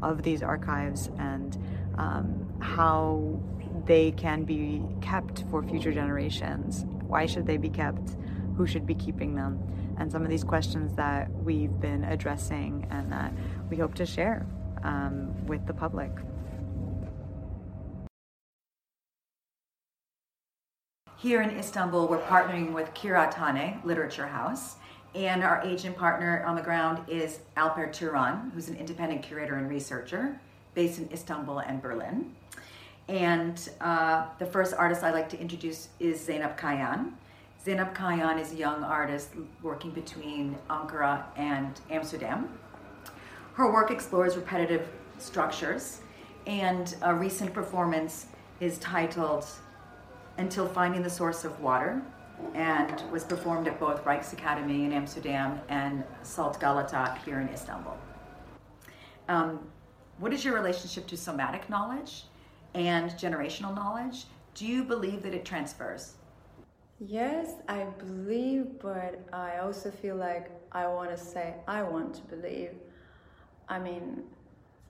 of 0.02 0.22
these 0.22 0.42
archives 0.42 1.08
and 1.18 1.56
um, 1.96 2.46
how 2.60 3.40
they 3.86 4.12
can 4.12 4.44
be 4.44 4.82
kept 5.00 5.44
for 5.50 5.62
future 5.62 5.92
generations. 5.92 6.84
Why 7.06 7.24
should 7.24 7.46
they 7.46 7.56
be 7.56 7.70
kept? 7.70 8.16
Who 8.56 8.66
should 8.66 8.86
be 8.86 8.94
keeping 8.94 9.34
them? 9.34 9.58
And 9.98 10.10
some 10.10 10.22
of 10.22 10.28
these 10.28 10.44
questions 10.44 10.94
that 10.96 11.30
we've 11.42 11.80
been 11.80 12.04
addressing 12.04 12.86
and 12.90 13.10
that 13.12 13.32
we 13.70 13.76
hope 13.76 13.94
to 13.94 14.06
share 14.06 14.46
um, 14.82 15.46
with 15.46 15.66
the 15.66 15.74
public. 15.74 16.10
Here 21.16 21.40
in 21.40 21.56
Istanbul, 21.58 22.06
we're 22.06 22.20
partnering 22.20 22.72
with 22.72 22.92
Kıraathane 22.92 23.82
Literature 23.82 24.26
House, 24.26 24.76
and 25.14 25.42
our 25.42 25.62
agent 25.64 25.96
partner 25.96 26.44
on 26.44 26.54
the 26.54 26.60
ground 26.60 27.08
is 27.08 27.38
Alper 27.56 27.90
Turan, 27.90 28.50
who's 28.54 28.68
an 28.68 28.76
independent 28.76 29.22
curator 29.22 29.54
and 29.54 29.70
researcher 29.70 30.38
based 30.74 30.98
in 30.98 31.08
Istanbul 31.10 31.60
and 31.60 31.80
Berlin. 31.80 32.34
And 33.08 33.70
uh, 33.80 34.26
the 34.38 34.46
first 34.46 34.74
artist 34.74 35.02
I'd 35.02 35.14
like 35.14 35.28
to 35.30 35.40
introduce 35.40 35.88
is 35.98 36.20
Zeynep 36.26 36.58
Kayan. 36.58 37.16
Zeynep 37.64 37.94
Kayan 37.94 38.38
is 38.38 38.52
a 38.52 38.56
young 38.56 38.84
artist 38.84 39.30
working 39.62 39.90
between 39.90 40.56
Ankara 40.68 41.24
and 41.36 41.80
Amsterdam. 41.90 42.58
Her 43.54 43.72
work 43.72 43.90
explores 43.90 44.36
repetitive 44.36 44.86
structures, 45.18 46.00
and 46.46 46.94
a 47.02 47.14
recent 47.14 47.54
performance 47.54 48.26
is 48.60 48.78
titled 48.78 49.46
Until 50.36 50.68
Finding 50.68 51.02
the 51.02 51.08
Source 51.08 51.44
of 51.44 51.58
Water 51.60 52.02
and 52.54 53.02
was 53.10 53.24
performed 53.24 53.66
at 53.66 53.80
both 53.80 54.04
Rijksakademie 54.04 54.84
in 54.84 54.92
Amsterdam 54.92 55.60
and 55.68 56.04
Salt 56.22 56.60
Galata 56.60 57.16
here 57.24 57.40
in 57.40 57.48
Istanbul. 57.48 57.96
Um, 59.28 59.60
what 60.18 60.34
is 60.34 60.44
your 60.44 60.54
relationship 60.54 61.06
to 61.06 61.16
somatic 61.16 61.70
knowledge? 61.70 62.24
and 62.74 63.10
generational 63.12 63.74
knowledge, 63.74 64.24
do 64.54 64.66
you 64.66 64.84
believe 64.84 65.22
that 65.22 65.32
it 65.32 65.44
transfers? 65.44 66.14
Yes, 67.06 67.52
I 67.68 67.84
believe, 67.98 68.78
but 68.80 69.20
I 69.30 69.58
also 69.58 69.90
feel 69.90 70.16
like 70.16 70.50
I 70.72 70.86
want 70.86 71.10
to 71.10 71.18
say 71.18 71.54
I 71.68 71.82
want 71.82 72.14
to 72.14 72.22
believe. 72.22 72.70
I 73.68 73.78
mean, 73.78 74.22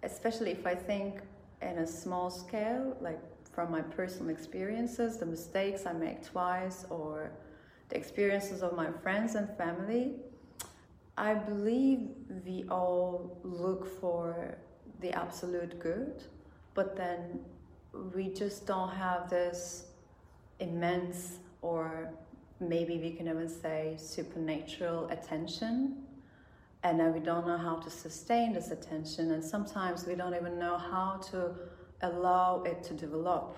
especially 0.05 0.53
if 0.53 0.65
I 0.65 0.77
think 0.77 1.23
in 1.61 1.79
a 1.79 1.87
small 1.87 2.31
scale, 2.31 2.97
like 3.01 3.21
from 3.53 3.73
my 3.73 3.81
personal 3.81 4.31
experiences, 4.31 5.17
the 5.17 5.27
mistakes 5.27 5.87
I 5.87 5.93
make 5.93 6.25
twice, 6.25 6.87
or 6.89 7.33
the 7.89 7.97
experiences 7.97 8.63
of 8.63 8.77
my 8.77 8.93
friends 9.03 9.35
and 9.35 9.49
family, 9.57 10.13
I 11.19 11.35
believe 11.35 12.11
we 12.47 12.65
all 12.71 13.39
look 13.43 13.87
for 14.01 14.57
the 15.01 15.11
absolute 15.13 15.81
good, 15.81 16.23
but 16.75 16.97
then 16.97 17.41
we 18.15 18.29
just 18.29 18.67
don't 18.67 18.91
have 18.91 19.29
this 19.31 19.87
immense 20.61 21.39
or 21.65 22.11
maybe 22.61 22.99
we 22.99 23.11
can 23.11 23.27
even 23.29 23.49
say 23.49 23.97
supernatural 23.99 25.09
attention. 25.09 26.05
And 26.83 27.01
then 27.01 27.15
we 27.15 27.21
don't 27.21 27.47
know 27.47 27.57
how 27.57 27.77
to 27.77 27.91
sustain 27.91 28.53
this 28.53 28.71
attention 28.71 29.33
and 29.33 29.43
sometimes 29.43 30.07
we 30.07 30.15
don't 30.15 30.35
even 30.35 30.59
know 30.59 30.77
how 30.77 31.21
to 31.31 31.55
allow 32.03 32.63
it 32.65 32.83
to 32.85 32.95
develop. 32.95 33.57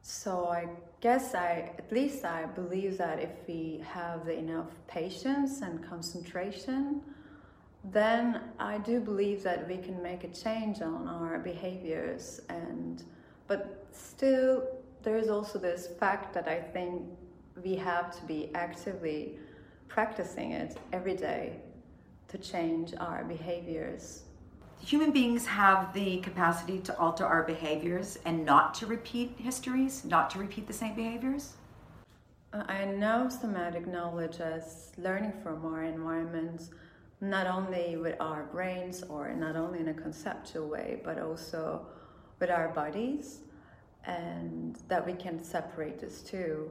So 0.00 0.46
i 0.46 0.66
guess 1.00 1.34
i 1.34 1.70
at 1.78 1.92
least 1.92 2.24
i 2.24 2.44
believe 2.60 2.98
that 2.98 3.20
if 3.20 3.34
we 3.46 3.80
have 3.98 4.28
enough 4.28 4.70
patience 4.88 5.60
and 5.60 5.74
concentration 5.88 7.00
then 7.98 8.40
i 8.58 8.78
do 8.78 8.98
believe 8.98 9.44
that 9.44 9.68
we 9.68 9.76
can 9.76 10.02
make 10.02 10.24
a 10.24 10.32
change 10.44 10.80
on 10.80 11.06
our 11.06 11.38
behaviors 11.38 12.40
and 12.48 13.04
but 13.52 13.86
still, 13.92 14.66
there 15.02 15.16
is 15.16 15.28
also 15.28 15.58
this 15.58 15.88
fact 15.98 16.32
that 16.34 16.48
I 16.48 16.60
think 16.60 17.02
we 17.62 17.74
have 17.76 18.16
to 18.18 18.24
be 18.24 18.50
actively 18.54 19.38
practicing 19.88 20.52
it 20.52 20.78
every 20.92 21.16
day 21.16 21.60
to 22.28 22.38
change 22.38 22.94
our 22.98 23.24
behaviors. 23.24 24.22
Human 24.84 25.12
beings 25.12 25.46
have 25.46 25.92
the 25.92 26.18
capacity 26.20 26.78
to 26.80 26.98
alter 26.98 27.24
our 27.24 27.42
behaviors 27.42 28.18
and 28.24 28.44
not 28.44 28.74
to 28.74 28.86
repeat 28.86 29.34
histories, 29.38 30.04
not 30.04 30.30
to 30.30 30.38
repeat 30.38 30.66
the 30.66 30.72
same 30.72 30.94
behaviors? 30.94 31.54
Uh, 32.52 32.64
I 32.68 32.84
know 32.86 33.28
somatic 33.28 33.86
knowledge 33.86 34.40
as 34.40 34.92
learning 34.98 35.34
from 35.42 35.64
our 35.64 35.84
environments, 35.84 36.70
not 37.20 37.46
only 37.46 37.96
with 37.96 38.16
our 38.18 38.44
brains 38.44 39.04
or 39.04 39.32
not 39.34 39.56
only 39.56 39.78
in 39.78 39.88
a 39.88 39.94
conceptual 39.94 40.68
way, 40.68 41.00
but 41.04 41.18
also 41.18 41.86
with 42.40 42.50
our 42.50 42.68
bodies 42.68 43.40
and 44.04 44.76
that 44.88 45.06
we 45.06 45.12
can 45.12 45.42
separate 45.42 46.00
this 46.00 46.22
too. 46.22 46.70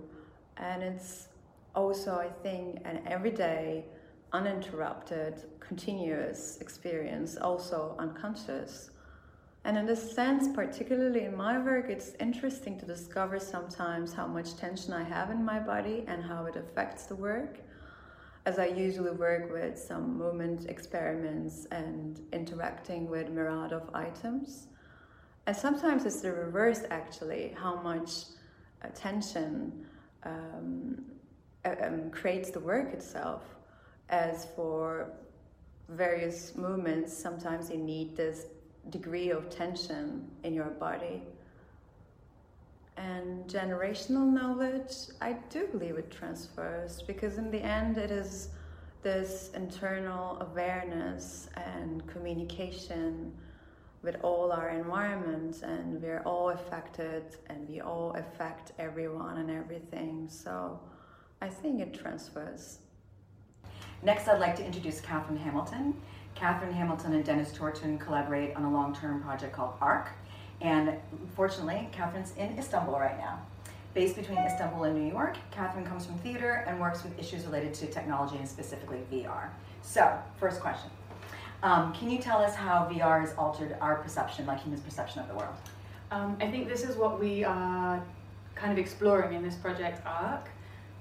And 0.57 0.83
it's 0.83 1.29
also, 1.75 2.15
I 2.15 2.29
think, 2.43 2.79
an 2.85 3.01
everyday, 3.07 3.85
uninterrupted, 4.33 5.45
continuous 5.59 6.57
experience, 6.61 7.37
also 7.37 7.95
unconscious. 7.99 8.91
And 9.63 9.77
in 9.77 9.85
this 9.85 10.13
sense, 10.13 10.47
particularly 10.53 11.25
in 11.25 11.35
my 11.35 11.59
work, 11.59 11.89
it's 11.89 12.13
interesting 12.19 12.79
to 12.79 12.85
discover 12.85 13.39
sometimes 13.39 14.11
how 14.11 14.25
much 14.25 14.57
tension 14.57 14.91
I 14.91 15.03
have 15.03 15.29
in 15.29 15.45
my 15.45 15.59
body 15.59 16.03
and 16.07 16.23
how 16.23 16.45
it 16.45 16.55
affects 16.55 17.05
the 17.05 17.15
work. 17.15 17.59
As 18.47 18.57
I 18.57 18.65
usually 18.65 19.11
work 19.11 19.51
with 19.51 19.77
some 19.77 20.17
movement 20.17 20.65
experiments 20.65 21.67
and 21.71 22.19
interacting 22.33 23.07
with 23.07 23.29
myriad 23.29 23.71
of 23.71 23.87
items. 23.93 24.67
And 25.47 25.55
sometimes 25.55 26.05
it's 26.05 26.21
the 26.21 26.31
reverse, 26.31 26.83
actually, 26.89 27.55
how 27.57 27.75
much 27.81 28.11
attention 28.83 29.85
um, 30.23 31.03
um, 31.65 32.09
creates 32.11 32.51
the 32.51 32.59
work 32.59 32.93
itself. 32.93 33.43
As 34.09 34.47
for 34.55 35.11
various 35.89 36.55
movements, 36.55 37.15
sometimes 37.15 37.69
you 37.71 37.77
need 37.77 38.15
this 38.15 38.45
degree 38.89 39.29
of 39.31 39.49
tension 39.49 40.29
in 40.43 40.53
your 40.53 40.65
body. 40.65 41.23
And 42.97 43.45
generational 43.47 44.31
knowledge, 44.31 44.93
I 45.21 45.33
do 45.49 45.67
believe 45.67 45.97
it 45.97 46.11
transfers 46.11 47.01
because, 47.01 47.37
in 47.37 47.49
the 47.49 47.61
end, 47.61 47.97
it 47.97 48.11
is 48.11 48.49
this 49.01 49.49
internal 49.55 50.39
awareness 50.41 51.49
and 51.55 52.05
communication 52.05 53.33
with 54.03 54.17
all 54.23 54.51
our 54.51 54.69
environments 54.69 55.61
and 55.61 56.01
we're 56.01 56.21
all 56.25 56.49
affected 56.49 57.23
and 57.47 57.67
we 57.69 57.81
all 57.81 58.13
affect 58.15 58.71
everyone 58.79 59.37
and 59.37 59.51
everything. 59.51 60.27
So 60.29 60.79
I 61.41 61.49
think 61.49 61.81
it 61.81 61.93
transfers. 61.93 62.79
Next, 64.03 64.27
I'd 64.27 64.39
like 64.39 64.55
to 64.55 64.65
introduce 64.65 64.99
Catherine 64.99 65.37
Hamilton. 65.37 65.95
Catherine 66.33 66.73
Hamilton 66.73 67.13
and 67.13 67.23
Dennis 67.23 67.51
Torton 67.51 67.99
collaborate 67.99 68.55
on 68.55 68.63
a 68.63 68.71
long 68.71 68.95
term 68.95 69.21
project 69.21 69.53
called 69.53 69.73
ARC. 69.81 70.09
And 70.61 70.97
fortunately, 71.35 71.87
Catherine's 71.91 72.33
in 72.37 72.57
Istanbul 72.57 72.99
right 72.99 73.17
now. 73.17 73.39
Based 73.93 74.15
between 74.15 74.37
Istanbul 74.37 74.85
and 74.85 74.95
New 74.95 75.11
York, 75.11 75.37
Catherine 75.51 75.85
comes 75.85 76.05
from 76.05 76.17
theater 76.19 76.63
and 76.67 76.79
works 76.79 77.03
with 77.03 77.17
issues 77.19 77.45
related 77.45 77.73
to 77.75 77.87
technology 77.87 78.37
and 78.37 78.47
specifically 78.47 78.99
VR. 79.11 79.49
So, 79.81 80.17
first 80.39 80.61
question. 80.61 80.89
Um, 81.63 81.93
can 81.93 82.09
you 82.09 82.17
tell 82.17 82.39
us 82.39 82.55
how 82.55 82.89
VR 82.91 83.21
has 83.21 83.33
altered 83.37 83.77
our 83.81 83.95
perception, 83.97 84.45
like 84.45 84.61
humans' 84.61 84.81
perception 84.81 85.21
of 85.21 85.27
the 85.27 85.35
world? 85.35 85.53
Um, 86.09 86.35
I 86.41 86.49
think 86.49 86.67
this 86.67 86.83
is 86.83 86.95
what 86.95 87.19
we 87.19 87.43
are 87.43 88.03
kind 88.55 88.71
of 88.71 88.79
exploring 88.79 89.33
in 89.35 89.43
this 89.43 89.55
project 89.55 90.01
ARC. 90.05 90.49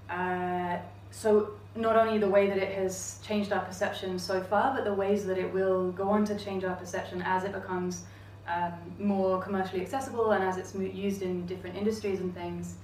Uh, 0.08 0.78
so 1.10 1.52
not 1.74 1.96
only 1.96 2.18
the 2.18 2.28
way 2.28 2.46
that 2.48 2.58
it 2.58 2.76
has 2.76 3.20
changed 3.26 3.52
our 3.52 3.64
perception 3.64 4.18
so 4.18 4.42
far, 4.42 4.74
but 4.74 4.84
the 4.84 4.92
ways 4.92 5.24
that 5.26 5.38
it 5.38 5.52
will 5.52 5.92
go 5.92 6.08
on 6.08 6.24
to 6.26 6.38
change 6.38 6.64
our 6.64 6.76
perception 6.76 7.22
as 7.22 7.44
it 7.44 7.52
becomes 7.52 8.04
um, 8.46 8.72
more 8.98 9.40
commercially 9.40 9.80
accessible 9.80 10.32
and 10.32 10.42
as 10.44 10.56
it's 10.56 10.74
used 10.74 11.22
in 11.22 11.46
different 11.46 11.76
industries 11.76 12.20
and 12.20 12.34
things. 12.34 12.74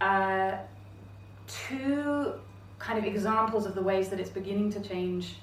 Uh, 0.00 0.56
two 1.46 2.34
kind 2.78 2.98
of 2.98 3.04
examples 3.04 3.66
of 3.66 3.74
the 3.74 3.82
ways 3.82 4.08
that 4.08 4.20
it's 4.20 4.30
beginning 4.30 4.70
to 4.70 4.80
change 4.80 5.36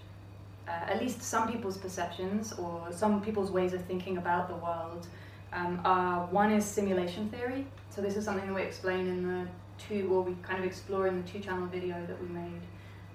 uh, 0.67 0.91
at 0.91 1.01
least 1.01 1.21
some 1.21 1.51
people's 1.51 1.77
perceptions 1.77 2.53
or 2.53 2.87
some 2.91 3.21
people's 3.21 3.51
ways 3.51 3.73
of 3.73 3.83
thinking 3.85 4.17
about 4.17 4.47
the 4.47 4.55
world 4.55 5.07
um, 5.53 5.79
are 5.85 6.25
one 6.27 6.51
is 6.51 6.65
simulation 6.65 7.29
theory. 7.29 7.65
So 7.89 8.01
this 8.01 8.17
is 8.17 8.25
something 8.25 8.45
that 8.47 8.53
we 8.53 8.61
explain 8.61 9.07
in 9.07 9.27
the 9.27 9.47
two, 9.77 10.09
or 10.11 10.21
we 10.21 10.35
kind 10.41 10.59
of 10.59 10.65
explore 10.65 11.07
in 11.07 11.21
the 11.21 11.27
two 11.27 11.39
channel 11.39 11.67
video 11.67 11.95
that 12.07 12.21
we 12.21 12.27
made, 12.27 12.61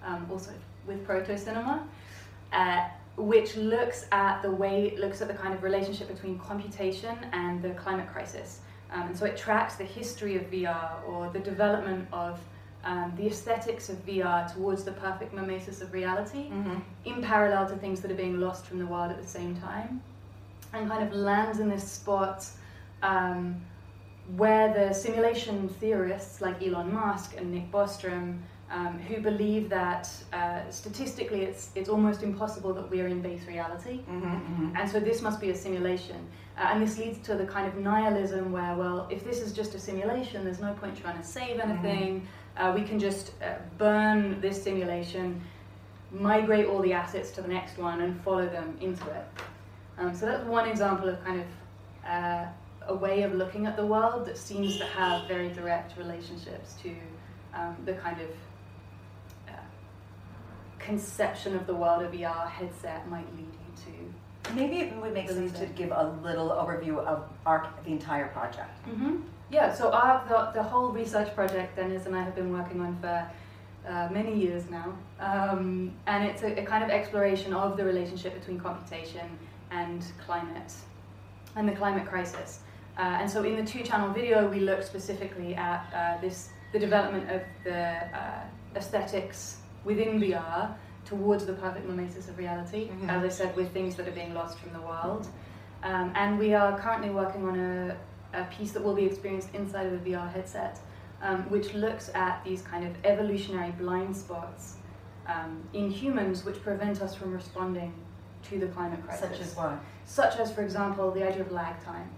um, 0.03 0.27
also 0.31 0.53
with 0.87 1.05
Proto 1.05 1.37
Cinema, 1.37 1.87
uh, 2.53 2.89
which 3.17 3.57
looks 3.57 4.07
at 4.13 4.41
the 4.43 4.51
way, 4.51 4.97
looks 4.97 5.21
at 5.21 5.29
the 5.29 5.35
kind 5.35 5.53
of 5.53 5.63
relationship 5.63 6.09
between 6.09 6.39
computation 6.39 7.17
and 7.33 7.63
the 7.63 7.71
climate 7.71 8.09
crisis. 8.09 8.61
Um, 8.91 9.09
and 9.09 9.17
so 9.17 9.27
it 9.27 9.37
tracks 9.37 9.77
the 9.77 9.85
history 9.85 10.37
of 10.37 10.51
VR 10.51 11.07
or 11.07 11.31
the 11.31 11.39
development 11.39 12.09
of 12.13 12.41
um, 12.85 13.13
the 13.17 13.27
aesthetics 13.27 13.89
of 13.89 14.05
VR 14.07 14.53
towards 14.53 14.85
the 14.85 14.93
perfect 14.93 15.35
mimesis 15.35 15.83
of 15.83 15.93
reality 15.93 16.49
mm-hmm. 16.49 16.79
in 17.05 17.23
parallel 17.23 17.69
to 17.69 17.77
things 17.77 18.01
that 18.01 18.11
are 18.11 18.15
being 18.15 18.41
lost 18.41 18.65
from 18.65 18.79
the 18.79 18.87
world 18.87 19.11
at 19.11 19.21
the 19.21 19.29
same 19.29 19.55
time. 19.61 20.03
And 20.73 20.89
kind 20.89 21.03
of 21.03 21.13
lands 21.13 21.59
in 21.59 21.69
this 21.69 21.91
spot 21.91 22.47
um, 23.03 23.61
where 24.37 24.73
the 24.73 24.95
simulation 24.95 25.69
theorists 25.69 26.41
like 26.41 26.63
Elon 26.63 26.93
Musk 26.93 27.35
and 27.37 27.53
Nick 27.53 27.71
Bostrom, 27.73 28.39
um, 28.71 28.99
who 29.01 29.21
believe 29.21 29.69
that 29.69 30.09
uh, 30.33 30.61
statistically 30.71 31.43
it's, 31.43 31.71
it's 31.75 31.89
almost 31.89 32.23
impossible 32.23 32.73
that 32.75 32.89
we 32.89 33.01
are 33.01 33.09
in 33.09 33.21
base 33.21 33.45
reality, 33.47 33.99
mm-hmm, 33.99 34.25
mm-hmm. 34.25 34.77
and 34.77 34.89
so 34.89 35.01
this 35.01 35.23
must 35.23 35.41
be 35.41 35.51
a 35.51 35.55
simulation. 35.55 36.25
Uh, 36.57 36.69
and 36.73 36.83
this 36.83 36.99
leads 36.99 37.19
to 37.27 37.35
the 37.35 37.47
kind 37.47 37.67
of 37.67 37.77
nihilism 37.77 38.53
where, 38.53 38.77
well, 38.77 39.09
if 39.11 39.25
this 39.25 39.41
is 39.41 39.53
just 39.53 39.75
a 39.75 39.79
simulation, 39.79 40.45
there's 40.45 40.61
no 40.61 40.73
point 40.75 40.97
trying 40.97 41.17
to 41.17 41.25
save 41.25 41.57
mm-hmm. 41.57 41.71
anything. 41.71 42.29
Uh, 42.61 42.73
we 42.75 42.83
can 42.83 42.99
just 42.99 43.33
uh, 43.43 43.55
burn 43.79 44.39
this 44.43 44.63
simulation, 44.63 45.41
migrate 46.13 46.67
all 46.67 46.83
the 46.83 46.93
assets 46.93 47.31
to 47.31 47.41
the 47.41 47.49
next 47.49 47.79
one, 47.79 48.03
and 48.03 48.21
follow 48.23 48.47
them 48.47 48.77
into 48.83 49.03
it. 49.09 49.25
Um, 49.97 50.15
so 50.15 50.27
that's 50.27 50.45
one 50.45 50.69
example 50.69 51.09
of 51.09 51.25
kind 51.25 51.41
of 51.41 51.47
uh, 52.07 52.45
a 52.89 52.95
way 52.95 53.23
of 53.23 53.33
looking 53.35 53.65
at 53.65 53.77
the 53.77 53.87
world 53.87 54.27
that 54.27 54.37
seems 54.37 54.77
to 54.77 54.85
have 54.85 55.27
very 55.27 55.49
direct 55.49 55.97
relationships 55.97 56.75
to 56.83 56.95
um, 57.55 57.79
the 57.87 57.95
kind 57.95 58.21
of 58.21 58.29
uh, 59.49 59.53
conception 60.79 61.57
of 61.57 61.67
the 61.67 61.75
world 61.75 62.03
a 62.03 62.09
VR 62.09 62.47
headset 62.47 63.09
might 63.09 63.27
lead 63.37 63.47
you 63.47 63.85
to. 63.85 64.55
Maybe 64.55 64.81
it 64.81 64.95
would 64.97 65.15
make 65.15 65.31
sense 65.31 65.59
to 65.59 65.65
give 65.65 65.93
a 65.93 66.15
little 66.23 66.51
overview 66.51 66.99
of 66.99 67.25
our, 67.47 67.73
the 67.85 67.91
entire 67.91 68.29
project. 68.29 68.87
Mm-hmm. 68.87 69.17
Yeah, 69.51 69.75
so 69.75 69.91
our, 69.91 70.25
the, 70.29 70.61
the 70.61 70.63
whole 70.63 70.91
research 70.91 71.35
project 71.35 71.77
Dennis 71.77 72.07
and 72.07 72.15
I 72.15 72.23
have 72.23 72.37
been 72.37 72.53
working 72.53 72.81
on 72.81 72.97
for 73.01 73.29
uh, 73.87 74.09
many 74.13 74.37
years 74.37 74.71
now. 74.71 74.95
Um, 75.19 75.93
and 76.07 76.25
it's 76.25 76.43
a, 76.43 76.61
a, 76.61 76.65
kind 76.65 76.85
of 76.85 76.91
exploration 76.91 77.53
of 77.53 77.77
the 77.77 77.85
relationship 77.85 78.39
between 78.39 78.61
computation 78.61 79.27
and 79.71 80.05
climate 80.25 80.73
and 81.57 81.69
the 81.69 81.73
climate 81.73 82.07
crisis. 82.07 82.61
Uh, 82.97 83.19
and 83.21 83.31
so 83.31 83.43
in 83.43 83.57
the 83.57 83.65
two-channel 83.65 84.13
video, 84.13 84.49
we 84.49 84.61
look 84.61 84.83
specifically 84.83 85.55
at 85.55 85.87
uh, 85.95 86.21
this 86.21 86.51
the 86.73 86.79
development 86.79 87.29
of 87.31 87.43
the 87.65 87.97
uh, 88.17 88.43
aesthetics 88.77 89.57
within 89.85 90.21
VR 90.21 90.73
towards 91.05 91.45
the 91.45 91.55
perfect 91.55 91.85
mimesis 91.87 92.29
of 92.29 92.39
reality, 92.39 92.89
mm-hmm. 92.89 93.11
as 93.11 93.25
I 93.25 93.29
said, 93.29 93.57
with 93.57 93.73
things 93.73 93.97
that 93.97 94.07
are 94.07 94.13
being 94.13 94.35
lost 94.35 94.59
from 94.59 94.73
the 94.73 94.81
world. 94.81 95.27
Um, 95.83 96.13
and 96.15 96.39
we 96.39 96.55
are 96.55 96.79
currently 96.79 97.11
working 97.11 97.45
on 97.49 97.59
a, 97.59 97.97
a, 98.33 98.45
piece 98.45 98.73
that 98.73 98.83
will 98.83 98.95
be 98.95 99.05
experienced 99.05 99.55
inside 99.55 99.87
of 99.87 99.95
a 99.95 99.99
VR 99.99 100.33
headset, 100.33 100.79
um, 101.23 101.49
which 101.51 101.75
looks 101.75 102.11
at 102.15 102.43
these 102.45 102.63
kind 102.63 102.87
of 102.87 102.93
evolutionary 103.05 103.73
blind 103.73 104.17
spots 104.17 104.77
um, 105.27 105.63
in 105.73 105.91
humans 105.91 106.45
which 106.45 106.61
prevent 106.63 107.01
us 107.01 107.15
from 107.15 107.33
responding 107.33 107.93
to 108.45 108.59
the 108.59 108.67
climate 108.69 109.03
crisis. 109.05 109.31
Such 109.31 109.41
as 109.41 109.57
what? 109.57 109.81
Such 110.05 110.37
as, 110.39 110.53
for 110.53 110.63
example, 110.63 111.11
the 111.11 111.27
idea 111.27 111.43
of 111.43 111.53
lag 111.53 111.83
time. 111.85 112.11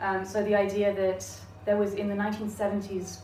Um, 0.00 0.24
so 0.24 0.42
the 0.42 0.54
idea 0.54 0.94
that 0.94 1.26
there 1.64 1.76
was 1.76 1.94
in 1.94 2.08
the 2.08 2.14
1970s, 2.14 3.18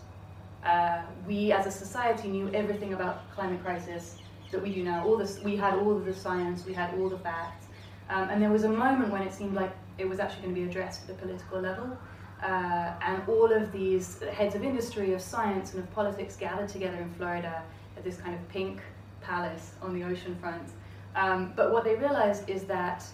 uh, 0.64 1.02
we 1.26 1.52
as 1.52 1.66
a 1.66 1.70
society 1.70 2.28
knew 2.28 2.50
everything 2.54 2.94
about 2.94 3.30
climate 3.34 3.62
crisis 3.62 4.18
that 4.50 4.62
we 4.62 4.72
do 4.72 4.82
now. 4.82 5.04
All 5.04 5.16
this, 5.16 5.40
we 5.42 5.56
had 5.56 5.74
all 5.74 5.96
of 5.96 6.04
the 6.04 6.14
science, 6.14 6.64
we 6.64 6.72
had 6.72 6.94
all 6.94 7.08
the 7.08 7.18
facts, 7.18 7.66
um, 8.08 8.28
and 8.28 8.42
there 8.42 8.50
was 8.50 8.64
a 8.64 8.68
moment 8.68 9.12
when 9.12 9.22
it 9.22 9.32
seemed 9.32 9.54
like 9.54 9.72
it 9.98 10.08
was 10.08 10.18
actually 10.18 10.42
going 10.42 10.54
to 10.54 10.60
be 10.60 10.66
addressed 10.66 11.02
at 11.02 11.08
the 11.08 11.14
political 11.14 11.60
level. 11.60 11.96
Uh, 12.42 12.94
and 13.02 13.22
all 13.28 13.52
of 13.52 13.70
these 13.70 14.22
heads 14.32 14.54
of 14.54 14.64
industry, 14.64 15.12
of 15.12 15.20
science, 15.20 15.74
and 15.74 15.82
of 15.82 15.90
politics 15.94 16.36
gathered 16.36 16.68
together 16.68 16.96
in 16.96 17.10
Florida 17.14 17.62
at 17.96 18.04
this 18.04 18.16
kind 18.16 18.34
of 18.34 18.48
pink 18.48 18.80
palace 19.20 19.72
on 19.82 19.92
the 19.92 20.02
ocean 20.04 20.34
front. 20.40 20.70
Um, 21.16 21.52
but 21.54 21.72
what 21.72 21.84
they 21.84 21.96
realized 21.96 22.48
is 22.48 22.64
that 22.64 23.04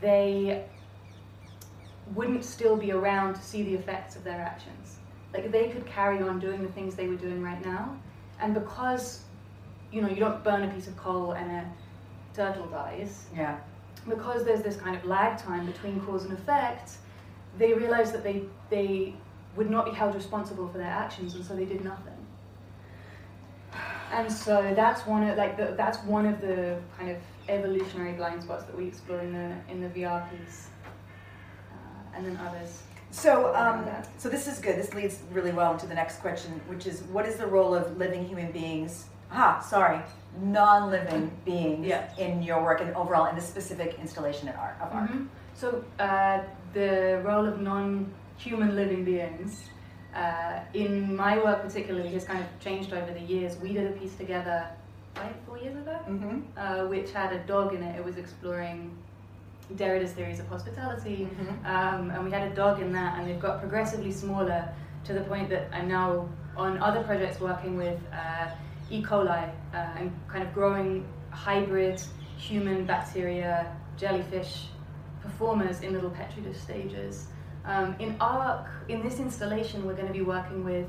they 0.00 0.64
wouldn't 2.14 2.44
still 2.44 2.76
be 2.76 2.92
around 2.92 3.34
to 3.34 3.42
see 3.42 3.62
the 3.62 3.74
effects 3.74 4.16
of 4.16 4.24
their 4.24 4.40
actions. 4.40 4.98
Like 5.32 5.52
they 5.52 5.68
could 5.68 5.86
carry 5.86 6.22
on 6.22 6.40
doing 6.40 6.62
the 6.62 6.72
things 6.72 6.94
they 6.94 7.06
were 7.06 7.16
doing 7.16 7.42
right 7.42 7.64
now, 7.64 7.96
and 8.40 8.54
because 8.54 9.22
you 9.92 10.00
know 10.02 10.08
you 10.08 10.16
don't 10.16 10.42
burn 10.42 10.62
a 10.62 10.68
piece 10.72 10.88
of 10.88 10.96
coal 10.96 11.32
and 11.32 11.50
a 11.50 11.70
turtle 12.34 12.66
dies. 12.66 13.26
Yeah. 13.34 13.58
Because 14.08 14.44
there's 14.44 14.62
this 14.62 14.76
kind 14.76 14.96
of 14.96 15.04
lag 15.04 15.38
time 15.38 15.66
between 15.66 16.00
cause 16.00 16.24
and 16.24 16.32
effect, 16.32 16.92
they 17.58 17.72
realized 17.72 18.12
that 18.14 18.22
they 18.22 18.42
they 18.70 19.14
would 19.56 19.70
not 19.70 19.84
be 19.84 19.90
held 19.90 20.14
responsible 20.14 20.68
for 20.68 20.78
their 20.78 20.86
actions, 20.86 21.34
and 21.34 21.44
so 21.44 21.54
they 21.54 21.64
did 21.64 21.84
nothing. 21.84 22.14
And 24.12 24.30
so 24.30 24.72
that's 24.74 25.06
one 25.06 25.22
of 25.22 25.38
like 25.38 25.56
the, 25.56 25.74
that's 25.76 25.98
one 25.98 26.26
of 26.26 26.40
the 26.40 26.78
kind 26.98 27.10
of 27.10 27.16
evolutionary 27.48 28.12
blind 28.12 28.42
spots 28.42 28.64
that 28.64 28.76
we 28.76 28.86
explore 28.86 29.20
in 29.20 29.32
the 29.32 29.54
in 29.70 29.80
the 29.80 29.88
VR 29.88 30.28
piece 30.30 30.68
and 32.14 32.26
then 32.26 32.36
others. 32.46 32.82
So, 33.10 33.54
um, 33.54 33.86
so 34.18 34.28
this 34.28 34.46
is 34.46 34.58
good. 34.58 34.78
This 34.78 34.94
leads 34.94 35.18
really 35.32 35.50
well 35.50 35.72
into 35.72 35.86
the 35.86 35.94
next 35.94 36.20
question, 36.20 36.60
which 36.68 36.86
is, 36.86 37.02
what 37.04 37.26
is 37.26 37.36
the 37.36 37.46
role 37.46 37.74
of 37.74 37.96
living 37.98 38.24
human 38.26 38.52
beings? 38.52 39.06
Ah, 39.32 39.60
sorry, 39.60 40.00
non-living 40.40 41.30
beings 41.44 41.86
yeah. 41.86 42.16
in 42.18 42.42
your 42.42 42.62
work 42.62 42.80
and 42.80 42.94
overall 42.94 43.26
in 43.26 43.34
the 43.34 43.40
specific 43.40 43.98
installation 44.00 44.48
of 44.48 44.56
art. 44.56 44.76
Of 44.80 44.92
art. 44.92 45.10
Mm-hmm. 45.10 45.24
So, 45.54 45.84
uh, 45.98 46.42
the 46.72 47.20
role 47.24 47.46
of 47.46 47.60
non-human 47.60 48.76
living 48.76 49.04
beings 49.04 49.68
uh, 50.14 50.60
in 50.74 51.16
my 51.16 51.38
work 51.38 51.62
particularly 51.62 52.10
has 52.10 52.24
kind 52.24 52.40
of 52.40 52.46
changed 52.60 52.92
over 52.92 53.12
the 53.12 53.20
years. 53.20 53.56
We 53.58 53.72
did 53.72 53.86
a 53.86 53.92
piece 53.98 54.14
together 54.16 54.66
five, 55.14 55.34
four 55.46 55.58
years 55.58 55.76
ago, 55.76 55.98
mm-hmm. 56.08 56.40
uh, 56.56 56.86
which 56.86 57.12
had 57.12 57.32
a 57.32 57.38
dog 57.40 57.74
in 57.74 57.82
it. 57.82 57.96
It 57.98 58.04
was 58.04 58.16
exploring 58.16 58.96
Derrida's 59.76 60.12
theories 60.12 60.40
of 60.40 60.48
hospitality, 60.48 61.28
mm-hmm. 61.30 61.66
um, 61.66 62.10
and 62.10 62.24
we 62.24 62.30
had 62.30 62.50
a 62.50 62.54
dog 62.54 62.80
in 62.80 62.92
that, 62.92 63.18
and 63.18 63.28
they've 63.28 63.40
got 63.40 63.60
progressively 63.60 64.10
smaller 64.12 64.68
to 65.04 65.12
the 65.12 65.20
point 65.22 65.48
that 65.50 65.68
I'm 65.72 65.88
now 65.88 66.28
on 66.56 66.78
other 66.78 67.02
projects 67.02 67.40
working 67.40 67.76
with 67.76 67.98
uh, 68.12 68.50
E. 68.90 69.02
coli 69.02 69.48
uh, 69.72 69.76
and 69.96 70.12
kind 70.28 70.42
of 70.42 70.52
growing 70.52 71.06
hybrid 71.30 72.02
human 72.36 72.84
bacteria 72.84 73.76
jellyfish 73.96 74.66
performers 75.22 75.80
in 75.82 75.92
little 75.92 76.10
petri 76.10 76.42
dish 76.42 76.58
stages. 76.58 77.26
Um, 77.64 77.94
in 77.98 78.16
ARC, 78.20 78.66
in 78.88 79.02
this 79.02 79.18
installation, 79.18 79.86
we're 79.86 79.94
going 79.94 80.06
to 80.06 80.12
be 80.12 80.22
working 80.22 80.64
with 80.64 80.88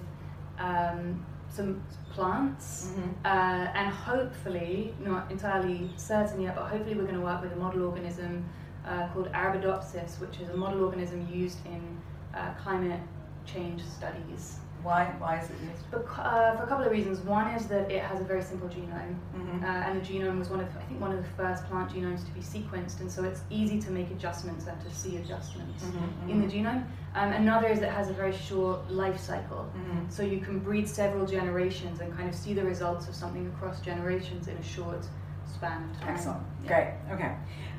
um, 0.58 1.26
some 1.50 1.84
plants 2.14 2.92
mm-hmm. 2.92 3.10
uh, 3.26 3.72
and 3.76 3.94
hopefully, 3.94 4.94
not 5.00 5.30
entirely 5.32 5.90
certain 5.98 6.42
yet, 6.42 6.56
but 6.56 6.66
hopefully 6.66 6.96
we're 6.96 7.04
going 7.04 7.16
to 7.16 7.22
work 7.22 7.42
with 7.42 7.52
a 7.52 7.56
model 7.56 7.84
organism 7.84 8.46
uh, 8.86 9.08
called 9.10 9.32
Arabidopsis, 9.34 10.20
which 10.20 10.40
is 10.40 10.50
a 10.50 10.58
model 10.58 10.84
organism 10.86 11.28
used 11.32 11.58
in 11.66 12.02
uh, 12.34 12.54
climate 12.54 13.02
change 13.46 13.82
studies. 13.84 14.58
Why? 14.84 15.06
Why 15.20 15.40
is 15.40 15.50
it 15.50 15.56
used? 15.62 15.92
Bec- 15.92 16.18
uh, 16.20 16.56
for 16.58 16.64
a 16.64 16.68
couple 16.68 16.86
of 16.86 16.92
reasons. 16.92 17.20
One 17.20 17.48
is 17.56 17.68
that 17.68 17.92
it 17.92 18.02
has 18.04 18.20
a 18.20 18.24
very 18.24 18.42
simple 18.42 18.68
genome, 18.68 19.16
Mhm. 19.36 19.64
uh, 19.64 19.66
and 19.66 20.02
the 20.02 20.06
genome 20.06 20.40
was 20.40 20.50
one 20.50 20.60
of, 20.60 20.68
I 20.78 20.82
think, 20.84 21.00
one 21.00 21.12
of 21.12 21.18
the 21.18 21.30
first 21.38 21.66
plant 21.70 21.92
genomes 21.92 22.26
to 22.26 22.32
be 22.32 22.42
sequenced, 22.42 23.00
and 23.02 23.12
so 23.12 23.24
it's 23.24 23.42
easy 23.50 23.80
to 23.82 23.92
make 23.92 24.10
adjustments 24.12 24.68
and 24.68 24.80
to 24.82 24.90
see 24.94 25.18
adjustments 25.18 25.84
Mhm, 25.84 26.30
in 26.30 26.42
the 26.42 26.48
genome. 26.48 26.84
Um, 27.14 27.32
another 27.34 27.68
is 27.68 27.80
it 27.82 27.90
has 27.90 28.10
a 28.10 28.14
very 28.14 28.32
short 28.32 28.90
life 28.92 29.20
cycle, 29.20 29.70
Mhm. 29.76 30.12
so 30.12 30.24
you 30.24 30.40
can 30.40 30.60
breed 30.60 30.88
several 30.88 31.26
generations 31.26 32.00
and 32.02 32.16
kind 32.18 32.28
of 32.30 32.36
see 32.36 32.54
the 32.54 32.64
results 32.64 33.08
of 33.08 33.14
something 33.16 33.46
across 33.48 33.82
generations 33.82 34.48
in 34.48 34.58
a 34.58 34.64
short 34.64 35.06
span 35.46 35.90
of 35.92 36.00
time. 36.00 36.10
Excellent. 36.16 36.44
Yeah. 36.64 36.68
Great. 36.70 37.14
Okay. 37.14 37.36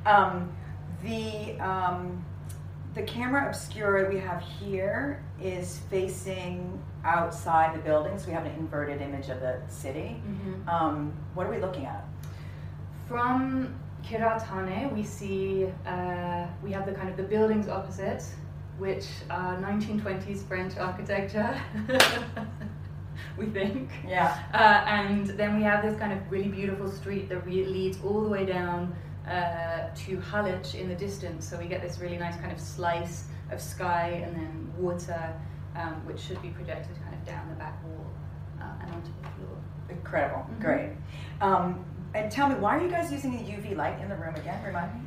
Um, 0.07 0.51
the 1.03 1.59
um, 1.61 2.25
the 2.95 3.03
camera 3.03 3.47
obscura 3.47 4.07
we 4.11 4.19
have 4.19 4.43
here 4.43 5.23
is 5.41 5.79
facing 5.89 6.79
outside 7.05 7.75
the 7.75 7.81
buildings. 7.81 8.27
We 8.27 8.33
have 8.33 8.45
an 8.47 8.53
inverted 8.59 9.01
image 9.01 9.29
of 9.29 9.41
the 9.41 9.61
city. 9.69 10.23
Mhm. 10.27 10.69
Um, 10.69 11.13
what 11.35 11.47
are 11.47 11.51
we 11.51 11.59
looking 11.59 11.87
at? 11.87 12.05
From 13.09 13.75
Kıraathane, 14.05 14.93
we 14.93 15.03
see 15.03 15.67
uh, 15.87 16.47
we 16.63 16.73
have 16.73 16.87
the 16.87 16.93
kind 16.93 17.09
of 17.09 17.17
the 17.17 17.23
buildings 17.25 17.69
opposite, 17.69 18.23
which 18.79 19.07
are 19.31 19.57
1920s 19.59 20.43
French 20.47 20.77
architecture. 20.77 21.55
we 23.39 23.47
think. 23.47 23.91
Yeah. 24.07 24.37
Uh, 24.53 24.85
and 24.87 25.27
then 25.39 25.57
we 25.57 25.63
have 25.63 25.83
this 25.83 25.99
kind 25.99 26.13
of 26.13 26.19
really 26.31 26.49
beautiful 26.49 26.91
street 26.91 27.29
that 27.29 27.45
re- 27.47 27.65
leads 27.65 27.99
all 28.05 28.21
the 28.23 28.29
way 28.29 28.45
down 28.45 28.95
uh, 29.27 29.89
to 29.95 30.17
Haliç 30.19 30.75
in 30.75 30.89
the 30.89 30.95
distance. 30.95 31.47
So 31.49 31.59
we 31.59 31.67
get 31.67 31.83
this 31.83 31.99
really 32.01 32.17
nice 32.19 32.37
kind 32.37 32.53
of 32.53 32.61
slice 32.61 33.25
of 33.51 33.61
sky 33.61 34.23
and 34.25 34.35
then 34.35 34.73
water, 34.79 35.35
um, 35.77 35.95
which 36.07 36.21
should 36.21 36.41
be 36.43 36.49
projected 36.51 36.95
kind 37.03 37.15
of 37.15 37.25
down 37.25 37.49
the 37.49 37.55
back 37.57 37.83
wall 37.85 38.07
uh, 38.61 38.65
and 38.83 38.93
onto 38.93 39.09
the 39.23 39.29
floor. 39.29 39.57
Incredible. 39.89 40.47
Mhm. 40.51 40.61
Great. 40.61 40.91
Um, 41.41 41.85
and 42.15 42.31
tell 42.31 42.49
me, 42.49 42.55
why 42.57 42.77
are 42.79 42.81
you 42.83 42.91
guys 42.91 43.11
using 43.13 43.33
the 43.33 43.43
UV 43.53 43.75
light 43.77 43.99
in 44.01 44.09
the 44.09 44.17
room 44.17 44.35
again? 44.35 44.63
Remind 44.65 44.95
me. 44.95 45.01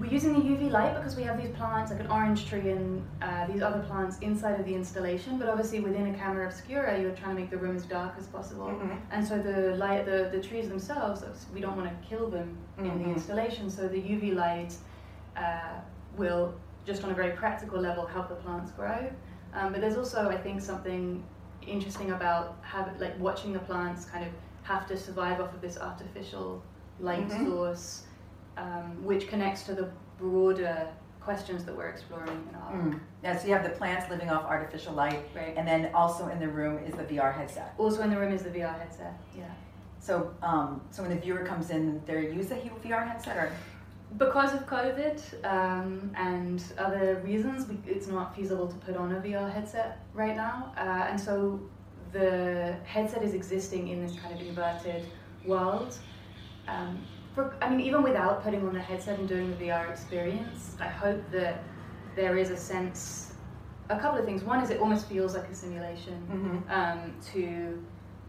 We're 0.00 0.10
using 0.12 0.34
the 0.34 0.40
UV 0.40 0.70
light 0.70 0.94
because 0.94 1.16
we 1.16 1.22
have 1.22 1.40
these 1.40 1.50
plants, 1.56 1.90
like 1.90 2.00
an 2.00 2.08
orange 2.08 2.46
tree 2.46 2.70
and 2.70 3.02
uh, 3.22 3.46
these 3.46 3.62
other 3.62 3.78
plants 3.84 4.18
inside 4.18 4.60
of 4.60 4.66
the 4.66 4.74
installation. 4.74 5.38
But 5.38 5.48
obviously, 5.48 5.80
within 5.80 6.14
a 6.14 6.18
camera 6.18 6.44
obscura, 6.46 7.00
you're 7.00 7.12
trying 7.12 7.34
to 7.34 7.40
make 7.40 7.50
the 7.50 7.56
room 7.56 7.76
as 7.76 7.84
dark 7.84 8.12
as 8.18 8.26
possible. 8.26 8.66
Mhm. 8.66 8.98
And 9.10 9.26
so 9.26 9.38
the 9.40 9.74
light, 9.76 10.04
the, 10.04 10.28
the 10.30 10.40
trees 10.42 10.68
themselves, 10.68 11.24
we 11.54 11.60
don't 11.62 11.76
want 11.76 11.88
to 11.88 12.06
kill 12.06 12.28
them 12.28 12.58
in 12.78 12.84
Mhm. 12.90 13.04
the 13.04 13.10
installation. 13.10 13.70
So 13.70 13.88
the 13.88 13.98
UV 14.00 14.34
light 14.34 14.74
uh, 15.36 15.80
will, 16.18 16.54
just 16.84 17.02
on 17.04 17.10
a 17.10 17.14
very 17.14 17.32
practical 17.34 17.78
level, 17.80 18.04
help 18.06 18.28
the 18.28 18.34
plants 18.36 18.72
grow. 18.72 19.08
Um, 19.54 19.72
but 19.72 19.80
there's 19.80 19.96
also, 19.96 20.28
I 20.28 20.36
think, 20.36 20.60
something 20.60 21.22
interesting 21.66 22.12
about 22.12 22.58
have, 22.62 23.00
like 23.00 23.18
watching 23.18 23.52
the 23.52 23.58
plants 23.60 24.04
kind 24.04 24.24
of 24.24 24.30
have 24.62 24.86
to 24.88 24.96
survive 24.96 25.40
off 25.40 25.52
of 25.54 25.60
this 25.60 25.78
artificial 25.78 26.62
light 27.00 27.28
Mhm. 27.28 27.46
source, 27.46 28.06
um, 28.56 29.02
which 29.04 29.28
connects 29.28 29.62
to 29.64 29.74
the 29.74 29.88
broader 30.18 30.88
questions 31.20 31.64
that 31.64 31.76
we're 31.76 31.88
exploring 31.88 32.46
in 32.48 32.54
our 32.54 32.72
Mm. 32.72 33.00
Yeah, 33.22 33.36
so 33.36 33.48
you 33.48 33.52
have 33.54 33.64
the 33.64 33.70
plants 33.70 34.08
living 34.08 34.30
off 34.30 34.44
artificial 34.44 34.92
light, 34.94 35.28
Right. 35.34 35.54
and 35.56 35.66
then 35.66 35.92
also 35.92 36.28
in 36.28 36.38
the 36.38 36.48
room 36.48 36.78
is 36.84 36.94
the 36.94 37.02
VR 37.04 37.32
headset. 37.32 37.74
Also 37.78 38.02
in 38.02 38.10
the 38.10 38.18
room 38.18 38.32
is 38.32 38.44
the 38.44 38.50
VR 38.50 38.72
headset. 38.78 39.14
Yeah. 39.36 39.44
So, 39.98 40.30
um, 40.42 40.80
so 40.92 41.02
when 41.02 41.10
the 41.10 41.18
viewer 41.18 41.44
comes 41.44 41.70
in, 41.70 42.00
they 42.06 42.30
use 42.32 42.46
the 42.48 42.54
VR 42.54 43.04
headset, 43.04 43.36
or 43.36 43.50
Because 44.18 44.54
of 44.54 44.66
COVID 44.66 45.20
um, 45.44 46.10
and 46.16 46.62
other 46.78 47.20
reasons, 47.24 47.66
we, 47.68 47.76
it's 47.86 48.06
not 48.06 48.34
feasible 48.34 48.66
to 48.68 48.76
put 48.76 48.96
on 48.96 49.12
a 49.14 49.20
VR 49.20 49.52
headset 49.52 49.98
right 50.14 50.36
now. 50.36 50.72
Uh, 50.76 51.06
and 51.10 51.20
so 51.20 51.60
the 52.12 52.74
headset 52.84 53.22
is 53.22 53.34
existing 53.34 53.88
in 53.88 54.06
this 54.06 54.16
kind 54.18 54.34
of 54.34 54.46
inverted 54.46 55.04
world. 55.44 55.98
Um, 56.68 57.02
for, 57.34 57.54
I 57.60 57.68
mean, 57.68 57.80
even 57.80 58.02
without 58.02 58.42
putting 58.42 58.66
on 58.66 58.72
the 58.72 58.80
headset 58.80 59.18
and 59.18 59.28
doing 59.28 59.50
the 59.50 59.64
VR 59.66 59.90
experience, 59.90 60.76
I 60.80 60.86
hope 60.88 61.22
that 61.32 61.62
there 62.14 62.38
is 62.38 62.50
a 62.50 62.56
sense, 62.56 63.34
a 63.90 63.98
couple 63.98 64.18
of 64.18 64.24
things. 64.24 64.42
One 64.42 64.62
is 64.62 64.70
it 64.70 64.80
almost 64.80 65.08
feels 65.08 65.34
like 65.34 65.48
a 65.48 65.54
simulation 65.54 66.62
Mhm. 66.68 66.72
um, 66.72 67.14
to 67.32 67.82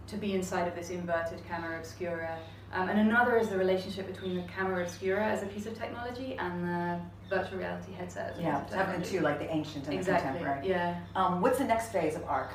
to 0.07 0.15
be 0.15 0.33
inside 0.33 0.69
of 0.69 0.73
this 0.75 0.89
inverted 0.89 1.45
camera 1.49 1.77
obscura. 1.79 2.37
Um, 2.73 2.89
and 2.89 2.99
another 2.99 3.37
is 3.37 3.47
the 3.49 3.57
relationship 3.57 4.07
between 4.07 4.35
the 4.35 4.43
camera 4.43 4.83
obscura 4.83 5.25
as 5.25 5.41
a 5.41 5.45
piece 5.45 5.65
of 5.65 5.77
technology 5.77 6.35
and 6.37 6.63
the 6.63 6.99
virtual 7.29 7.59
reality 7.59 7.93
headset 7.93 8.33
as 8.33 8.39
a 8.39 8.41
yeah, 8.41 8.59
piece 8.59 8.73
of 8.73 8.77
having 8.77 9.01
technology. 9.01 9.17
two 9.17 9.23
like 9.23 9.39
the 9.39 9.49
ancient 9.49 9.85
and 9.85 9.93
the 9.93 9.97
Exactly. 9.97 10.31
contemporary. 10.31 10.67
Yeah. 10.67 10.99
Um, 11.15 11.41
what's 11.41 11.59
the 11.59 11.63
next 11.65 11.91
phase 11.91 12.15
of 12.15 12.23
ARC? 12.25 12.51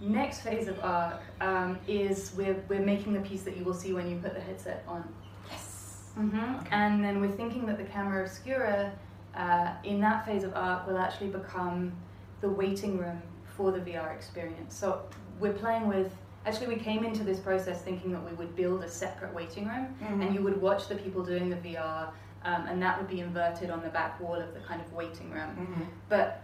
Next 0.00 0.40
phase 0.40 0.66
of 0.66 0.80
ARC 0.82 1.20
um, 1.42 1.78
is 1.86 2.32
we're, 2.36 2.56
we're 2.68 2.80
making 2.80 3.12
the 3.12 3.20
piece 3.20 3.42
that 3.42 3.56
you 3.56 3.64
will 3.64 3.74
see 3.74 3.92
when 3.92 4.08
you 4.10 4.16
put 4.16 4.32
the 4.32 4.40
headset 4.40 4.82
on. 4.88 5.06
Yes. 5.50 6.04
hmm 6.14 6.38
Okay. 6.56 6.68
And 6.70 7.04
then 7.04 7.20
we're 7.20 7.30
thinking 7.30 7.66
that 7.66 7.76
the 7.76 7.84
camera 7.84 8.22
obscura 8.24 8.92
uh, 9.34 9.74
in 9.84 10.00
that 10.00 10.24
phase 10.24 10.42
of 10.42 10.54
ARC 10.56 10.86
will 10.86 10.96
actually 10.98 11.28
become 11.28 11.92
the 12.40 12.48
waiting 12.48 12.96
room 12.96 13.20
for 13.56 13.72
the 13.72 13.78
VR 13.80 14.14
experience. 14.14 14.74
So 14.74 15.02
we're 15.38 15.52
playing 15.52 15.86
with. 15.86 16.12
Actually, 16.46 16.68
we 16.68 16.76
came 16.76 17.04
into 17.04 17.22
this 17.22 17.38
process 17.38 17.82
thinking 17.82 18.12
that 18.12 18.24
we 18.24 18.32
would 18.32 18.56
build 18.56 18.82
a 18.82 18.88
separate 18.88 19.34
waiting 19.34 19.68
room, 19.68 19.94
Mhm. 20.00 20.22
and 20.26 20.34
you 20.34 20.40
would 20.42 20.60
watch 20.60 20.88
the 20.88 20.94
people 20.94 21.22
doing 21.22 21.50
the 21.50 21.56
VR, 21.56 22.12
um, 22.44 22.66
and 22.66 22.82
that 22.82 22.98
would 22.98 23.08
be 23.10 23.20
inverted 23.20 23.70
on 23.70 23.82
the 23.82 23.90
back 23.90 24.18
wall 24.20 24.36
of 24.36 24.54
the 24.54 24.60
kind 24.60 24.80
of 24.80 24.90
waiting 24.94 25.30
room. 25.30 25.50
Mhm. 25.58 25.86
But 26.08 26.40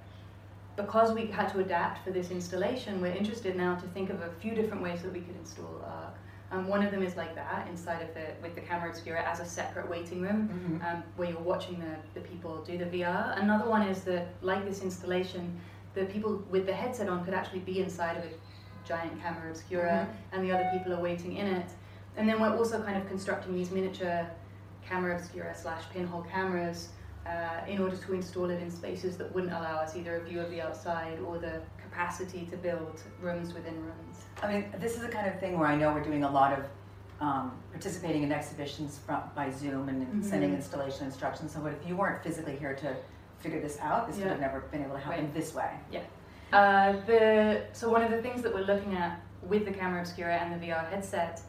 because 0.77 1.13
we 1.15 1.27
had 1.27 1.49
to 1.49 1.61
adapt 1.61 2.05
for 2.05 2.11
this 2.11 2.31
installation, 2.31 3.01
we're 3.01 3.15
interested 3.15 3.57
now 3.57 3.77
to 3.77 3.87
think 3.89 4.11
of 4.11 4.21
a 4.21 4.29
few 4.41 4.55
different 4.55 4.83
ways 4.83 5.03
that 5.03 5.13
we 5.13 5.21
could 5.23 5.37
install 5.37 5.83
ARC. 5.87 6.15
Um, 6.53 6.69
one 6.69 6.85
of 6.85 6.91
them 6.93 7.03
is 7.03 7.17
like 7.17 7.35
that, 7.35 7.67
inside 7.69 8.03
of 8.03 8.13
the 8.15 8.27
with 8.43 8.55
the 8.55 8.61
camera 8.61 8.91
obscura 8.91 9.21
as 9.23 9.41
a 9.41 9.45
separate 9.47 9.89
waiting 9.89 10.21
room, 10.21 10.49
Mhm. 10.81 10.85
um, 10.87 11.03
where 11.17 11.31
you're 11.31 11.41
watching 11.41 11.81
the, 11.81 12.21
the 12.21 12.25
people 12.29 12.59
do 12.63 12.77
the 12.79 12.85
VR. 12.85 13.35
Another 13.41 13.69
one 13.69 13.83
is 13.83 14.05
that, 14.05 14.29
like 14.43 14.65
this 14.67 14.83
installation, 14.83 15.59
the 15.95 16.05
people 16.05 16.45
with 16.51 16.67
the 16.67 16.73
headset 16.75 17.09
on 17.09 17.25
could 17.25 17.35
actually 17.35 17.61
be 17.61 17.81
inside 17.83 18.19
of 18.19 18.25
a 18.25 18.29
giant 18.87 19.21
camera 19.21 19.51
obscura, 19.51 20.07
Mhm. 20.09 20.15
and 20.33 20.45
the 20.45 20.53
other 20.53 20.69
people 20.73 20.93
are 20.95 21.01
waiting 21.01 21.37
in 21.37 21.47
it. 21.47 21.71
And 22.17 22.29
then 22.29 22.41
we're 22.41 22.57
also 22.57 22.83
kind 22.83 22.97
of 22.97 23.07
constructing 23.09 23.55
these 23.55 23.71
miniature 23.71 24.27
camera 24.89 25.17
obscura 25.17 25.55
slash 25.55 25.83
pinhole 25.91 26.23
cameras 26.23 26.91
uh, 27.27 27.61
in 27.67 27.81
order 27.81 27.97
to 27.97 28.15
install 28.15 28.49
it 28.51 28.63
in 28.63 28.71
spaces 28.71 29.17
that 29.19 29.35
wouldn't 29.35 29.53
allow 29.53 29.77
us 29.79 29.97
either 29.97 30.17
a 30.17 30.21
view 30.21 30.41
of 30.41 30.49
the 30.51 30.61
outside 30.63 31.19
or 31.27 31.39
the 31.39 31.61
capacity 31.83 32.47
to 32.47 32.57
build 32.57 33.03
rooms 33.21 33.53
within 33.53 33.75
rooms. 33.85 34.25
I 34.43 34.53
mean, 34.53 34.73
this 34.79 34.95
is 34.95 35.01
the 35.01 35.09
kind 35.09 35.27
of 35.27 35.41
thing 35.41 35.59
where 35.59 35.67
I 35.67 35.75
know 35.75 35.93
we're 35.93 36.05
doing 36.05 36.23
a 36.23 36.31
lot 36.31 36.57
of 36.57 36.65
um, 37.19 37.51
participating 37.73 38.23
in 38.25 38.31
exhibitions 38.31 38.99
from, 39.05 39.23
by 39.35 39.51
Zoom 39.51 39.89
and 39.89 40.07
Mhm. 40.07 40.23
sending 40.25 40.53
installation 40.53 41.07
instructions. 41.07 41.51
So, 41.51 41.61
what 41.61 41.73
if 41.73 41.89
you 41.89 41.97
weren't 41.97 42.23
physically 42.23 42.57
here 42.57 42.75
to 42.75 42.95
figure 43.39 43.59
this 43.59 43.79
out? 43.81 44.07
This 44.07 44.19
would 44.19 44.27
have 44.29 44.39
never 44.39 44.61
been 44.61 44.83
able 44.85 44.93
to 44.97 45.01
happen 45.01 45.25
Right. 45.25 45.35
this 45.35 45.55
way. 45.55 45.71
Uh, 46.53 46.93
the 47.07 47.63
so 47.73 47.91
one 47.91 48.03
of 48.03 48.11
the 48.11 48.23
things 48.23 48.43
that 48.43 48.55
we're 48.55 48.65
looking 48.65 48.95
at 48.95 49.21
with 49.43 49.65
the 49.65 49.73
camera 49.73 50.01
obscura 50.01 50.37
and 50.37 50.61
the 50.61 50.67
VR 50.67 50.89
headset 50.91 51.41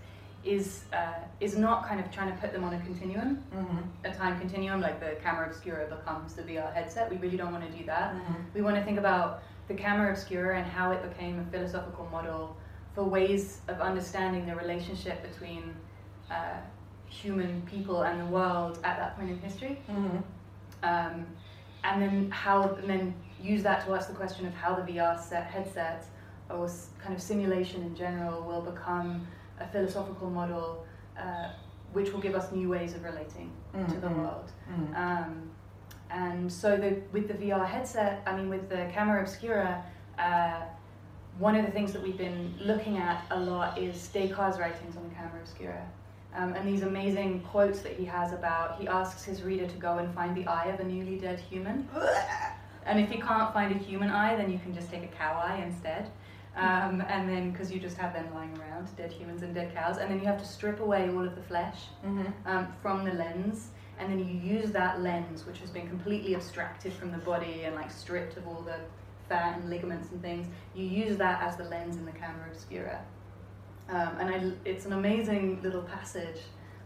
is 0.44 0.86
uh, 0.94 1.14
is 1.40 1.58
not 1.58 1.88
kind 1.88 2.00
of 2.00 2.10
trying 2.12 2.32
to 2.34 2.38
put 2.40 2.52
them 2.54 2.64
on 2.64 2.74
a 2.74 2.80
continuum, 2.82 3.44
Mm-hmm. 3.56 3.78
a 4.06 4.14
time 4.14 4.40
continuum, 4.40 4.82
like 4.82 5.00
the 5.00 5.16
camera 5.22 5.48
obscura 5.48 5.86
becomes 5.88 6.34
the 6.34 6.42
VR 6.44 6.74
headset. 6.74 7.10
We 7.12 7.18
really 7.18 7.38
don't 7.38 7.52
want 7.52 7.70
to 7.72 7.78
do 7.78 7.84
that. 7.86 8.14
Mhm. 8.16 8.36
We 8.54 8.62
want 8.62 8.76
to 8.76 8.84
think 8.84 8.98
about 8.98 9.44
the 9.68 9.74
camera 9.74 10.12
obscura 10.12 10.58
and 10.58 10.66
how 10.66 10.92
it 10.92 11.02
became 11.10 11.40
a 11.40 11.46
philosophical 11.52 12.08
model 12.12 12.56
for 12.96 13.04
ways 13.04 13.62
of 13.68 13.80
understanding 13.82 14.46
the 14.46 14.56
relationship 14.56 15.22
between 15.30 15.76
uh, 16.32 16.58
human 17.08 17.62
people 17.64 18.04
and 18.04 18.20
the 18.22 18.26
world 18.26 18.80
at 18.84 18.98
that 18.98 19.16
point 19.18 19.30
in 19.30 19.40
history. 19.40 19.80
Mm-hmm. 19.90 20.18
um, 20.84 21.26
and 21.84 22.02
then 22.02 22.32
how 22.32 22.64
and 22.82 22.90
then 22.90 23.14
use 23.48 23.64
that 23.64 23.86
to 23.86 23.94
ask 23.96 24.08
the 24.10 24.16
question 24.16 24.46
of 24.46 24.54
how 24.54 24.76
the 24.76 24.82
VR 24.92 25.20
set 25.20 25.46
headset 25.46 26.06
or 26.50 26.70
kind 27.02 27.14
of 27.16 27.22
simulation 27.22 27.82
in 27.84 27.96
general 27.96 28.42
will 28.44 28.62
become 28.62 29.26
a 29.60 29.68
philosophical 29.68 30.30
model 30.30 30.86
uh, 31.18 31.50
which 31.94 32.12
will 32.12 32.20
give 32.20 32.36
us 32.36 32.52
new 32.52 32.70
ways 32.70 32.94
of 32.94 33.04
relating 33.04 33.50
to 33.74 33.98
the 34.00 34.08
Mhm. 34.08 34.18
world. 34.18 34.52
Mhm. 34.70 34.96
Um, 34.96 35.52
and 36.10 36.52
so 36.52 36.76
the, 36.78 37.02
with 37.12 37.28
the 37.28 37.34
VR 37.34 37.66
headset, 37.66 38.22
I 38.26 38.36
mean 38.36 38.50
with 38.50 38.70
the 38.70 38.88
camera 38.94 39.22
obscura, 39.22 39.84
uh, 40.20 40.62
one 41.40 41.56
of 41.56 41.66
the 41.66 41.72
things 41.72 41.94
that 41.94 42.02
we've 42.02 42.18
been 42.18 42.54
looking 42.60 42.98
at 42.98 43.24
a 43.32 43.40
lot 43.40 43.78
is 43.78 44.08
Descartes' 44.10 44.58
writings 44.60 44.98
on 44.98 45.08
the 45.10 45.16
camera 45.16 45.40
obscura. 45.42 45.86
Um, 46.36 46.54
and 46.54 46.68
these 46.68 46.82
amazing 46.84 47.42
quotes 47.42 47.82
that 47.82 47.94
he 47.94 48.06
has 48.06 48.32
about, 48.34 48.80
he 48.80 48.88
asks 48.88 49.24
his 49.24 49.44
reader 49.44 49.68
to 49.68 49.78
go 49.78 49.98
and 49.98 50.14
find 50.14 50.36
the 50.36 50.46
eye 50.48 50.66
of 50.66 50.80
a 50.80 50.84
newly 50.84 51.18
dead 51.18 51.40
human. 51.40 51.88
And 52.88 53.00
if 53.00 53.12
you 53.14 53.22
can't 53.22 53.54
find 53.54 53.76
a 53.76 53.78
human 53.78 54.10
eye, 54.10 54.36
then 54.36 54.52
you 54.52 54.60
can 54.60 54.74
just 54.74 54.90
take 54.90 55.04
a 55.04 55.08
cow 55.08 55.34
eye 55.34 55.62
instead. 55.64 56.10
Um, 56.56 57.04
and 57.08 57.30
then, 57.30 57.52
because 57.52 57.72
you 57.72 57.80
just 57.80 57.98
have 57.98 58.14
them 58.14 58.34
lying 58.34 58.58
around, 58.58 58.88
dead 58.96 59.12
humans 59.12 59.44
and 59.44 59.54
dead 59.54 59.76
cows, 59.76 59.98
and 59.98 60.10
then 60.10 60.20
you 60.20 60.26
have 60.26 60.40
to 60.40 60.46
strip 60.46 60.80
away 60.80 61.08
all 61.10 61.24
of 61.24 61.36
the 61.36 61.44
flesh 61.44 61.90
Mhm. 62.04 62.34
um, 62.48 62.68
from 62.82 63.04
the 63.04 63.14
lens, 63.14 63.70
and 64.00 64.10
then 64.10 64.18
you 64.18 64.26
use 64.26 64.72
that 64.72 65.02
lens, 65.02 65.46
which 65.46 65.60
has 65.60 65.70
been 65.70 65.88
completely 65.88 66.34
abstracted 66.34 66.94
from 66.94 67.12
the 67.12 67.20
body 67.20 67.66
and 67.66 67.76
like 67.76 67.92
stripped 67.92 68.38
of 68.38 68.48
all 68.48 68.62
the 68.62 68.80
fat 69.30 69.60
and 69.60 69.70
ligaments 69.70 70.12
and 70.12 70.22
things, 70.22 70.48
you 70.74 70.86
use 70.86 71.18
that 71.18 71.42
as 71.44 71.58
the 71.58 71.66
lens 71.66 71.98
in 71.98 72.06
the 72.06 72.12
camera 72.12 72.48
obscura. 72.50 73.02
Um, 73.90 74.18
and 74.20 74.30
I, 74.30 74.52
it's 74.66 74.86
an 74.86 74.94
amazing 74.94 75.62
little 75.62 75.84
passage 75.84 76.42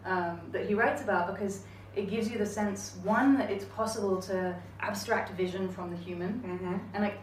um, 0.06 0.42
that 0.52 0.66
he 0.66 0.74
writes 0.74 1.02
about 1.02 1.34
because 1.34 1.64
it 1.96 2.10
gives 2.10 2.30
you 2.30 2.38
the 2.38 2.46
sense 2.46 2.96
one 3.04 3.38
that 3.38 3.50
it's 3.52 3.66
possible 3.66 4.22
to 4.22 4.56
abstract 4.80 5.32
vision 5.32 5.68
from 5.70 5.90
the 5.90 5.98
human 5.98 6.34
Mm-hmm. 6.46 6.76
and 6.94 7.04
like 7.04 7.20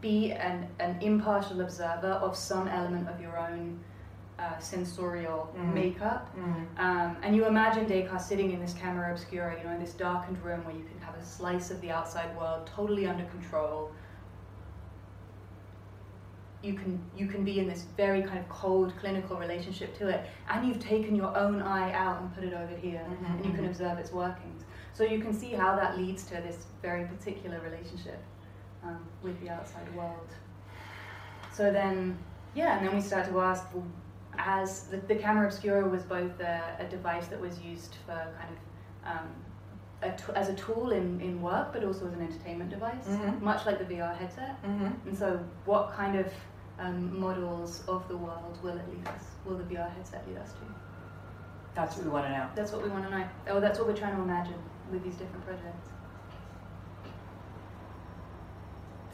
be 0.00 0.32
an, 0.32 0.66
an 0.78 0.96
impartial 1.02 1.60
observer 1.60 2.12
of 2.26 2.34
some 2.36 2.68
element 2.68 3.08
of 3.08 3.20
your 3.20 3.36
own 3.38 3.78
uh, 4.38 4.58
sensorial 4.58 5.52
Mhm. 5.58 5.74
makeup. 5.74 6.34
Um, 6.78 7.16
and 7.22 7.36
you 7.36 7.44
imagine 7.46 7.84
Descartes 7.86 8.24
sitting 8.26 8.52
in 8.52 8.60
this 8.60 8.72
camera 8.72 9.12
obscura, 9.12 9.58
you 9.58 9.64
know, 9.64 9.72
in 9.74 9.80
this 9.80 9.92
darkened 9.92 10.42
room 10.42 10.64
where 10.64 10.74
you 10.74 10.84
can 10.84 10.98
have 11.00 11.14
a 11.14 11.22
slice 11.24 11.70
of 11.70 11.78
the 11.82 11.90
outside 11.90 12.34
world 12.38 12.66
totally 12.74 13.06
under 13.06 13.24
control. 13.24 13.90
You 16.62 16.74
can 16.74 17.00
you 17.16 17.26
can 17.26 17.42
be 17.42 17.58
in 17.58 17.66
this 17.66 17.86
very 17.96 18.22
kind 18.22 18.38
of 18.38 18.48
cold 18.50 18.92
clinical 19.00 19.36
relationship 19.38 19.96
to 19.98 20.08
it, 20.08 20.26
and 20.50 20.66
you've 20.68 20.78
taken 20.80 21.14
your 21.14 21.34
own 21.36 21.62
eye 21.62 21.92
out 21.92 22.20
and 22.20 22.34
put 22.34 22.44
it 22.44 22.52
over 22.52 22.76
here, 22.76 23.02
Mhm, 23.08 23.36
and 23.36 23.46
you 23.46 23.52
can 23.52 23.64
mhm. 23.64 23.68
observe 23.70 23.98
its 23.98 24.12
workings. 24.12 24.64
So 24.92 25.04
you 25.04 25.20
can 25.20 25.32
see 25.32 25.52
how 25.52 25.74
that 25.76 25.96
leads 25.96 26.24
to 26.24 26.34
this 26.34 26.66
very 26.82 27.04
particular 27.06 27.60
relationship 27.60 28.22
um, 28.84 29.06
with 29.22 29.40
the 29.40 29.48
outside 29.48 29.88
world. 29.94 30.28
So 31.52 31.72
then, 31.72 32.18
yeah, 32.54 32.76
and 32.76 32.86
then 32.86 32.94
we 32.94 33.00
start 33.00 33.26
to 33.28 33.40
ask, 33.40 33.64
well, 33.74 33.86
as 34.38 34.84
the, 34.84 34.98
the 34.98 35.16
camera 35.16 35.46
obscura 35.46 35.88
was 35.88 36.02
both 36.02 36.38
a, 36.40 36.60
a 36.78 36.84
device 36.84 37.28
that 37.28 37.40
was 37.40 37.60
used 37.60 37.96
for 38.06 38.12
kind 38.38 38.50
of 38.54 39.10
um, 39.10 39.28
a 40.02 40.10
t- 40.12 40.32
as 40.34 40.48
a 40.48 40.54
tool 40.54 40.92
in, 40.92 41.20
in 41.20 41.42
work, 41.42 41.72
but 41.72 41.84
also 41.84 42.06
as 42.06 42.12
an 42.14 42.22
entertainment 42.22 42.70
device, 42.70 43.06
Mhm. 43.06 43.40
much 43.40 43.66
like 43.66 43.78
the 43.78 43.94
VR 43.94 44.16
headset. 44.16 44.62
Mm-hmm. 44.62 45.08
And 45.08 45.18
so, 45.18 45.38
what 45.66 45.92
kind 45.94 46.16
of 46.18 46.26
um, 46.80 47.18
models 47.20 47.82
of 47.86 48.06
the 48.08 48.16
world 48.16 48.58
will 48.62 48.76
it 48.76 48.88
lead 48.90 49.06
us? 49.08 49.22
Will 49.44 49.56
the 49.56 49.64
VR 49.64 49.94
headset 49.94 50.26
lead 50.26 50.38
us 50.38 50.52
to? 50.52 50.58
That's 51.74 51.96
what 51.96 52.04
we 52.04 52.10
want 52.10 52.26
to 52.26 52.32
know. 52.32 52.46
That's 52.56 52.72
what 52.72 52.82
we 52.82 52.88
want 52.88 53.04
to 53.04 53.10
know. 53.18 53.24
Oh, 53.48 53.60
that's 53.60 53.78
what 53.78 53.86
we're 53.86 53.96
trying 53.96 54.16
to 54.16 54.22
imagine 54.22 54.54
with 54.90 55.04
these 55.04 55.14
different 55.14 55.44
projects. 55.46 55.88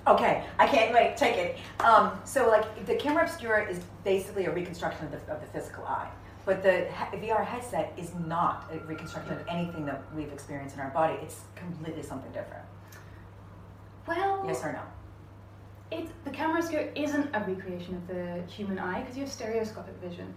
Okay, 0.06 0.44
I 0.58 0.66
can't 0.68 0.94
wait. 0.94 1.16
Take 1.16 1.36
it. 1.36 1.58
Um, 1.80 2.12
so, 2.24 2.48
like, 2.48 2.86
the 2.86 2.94
camera 2.94 3.24
obscura 3.24 3.68
is 3.68 3.80
basically 4.04 4.44
a 4.46 4.52
reconstruction 4.54 5.04
of 5.06 5.10
the, 5.10 5.18
of 5.32 5.40
the 5.40 5.46
physical 5.48 5.84
eye, 5.84 6.08
but 6.44 6.62
the 6.62 6.86
he- 7.10 7.28
VR 7.28 7.44
headset 7.44 7.92
is 7.96 8.12
not 8.14 8.70
a 8.72 8.78
reconstruction 8.86 9.34
of 9.34 9.44
anything 9.48 9.84
that 9.86 10.00
we've 10.14 10.32
experienced 10.32 10.76
in 10.76 10.80
our 10.80 10.90
body. 10.90 11.18
It's 11.22 11.40
completely 11.56 12.04
something 12.04 12.30
different. 12.30 12.64
Well, 14.06 14.44
Yes 14.46 14.62
or 14.62 14.72
no? 14.72 14.82
It's, 15.90 16.10
the 16.24 16.30
camera 16.30 16.62
isn't 16.96 17.30
a 17.34 17.40
recreation 17.40 17.94
of 17.94 18.06
the 18.08 18.42
human 18.48 18.78
eye 18.78 19.00
because 19.00 19.16
you 19.16 19.22
have 19.22 19.32
stereoscopic 19.32 19.94
vision. 20.02 20.34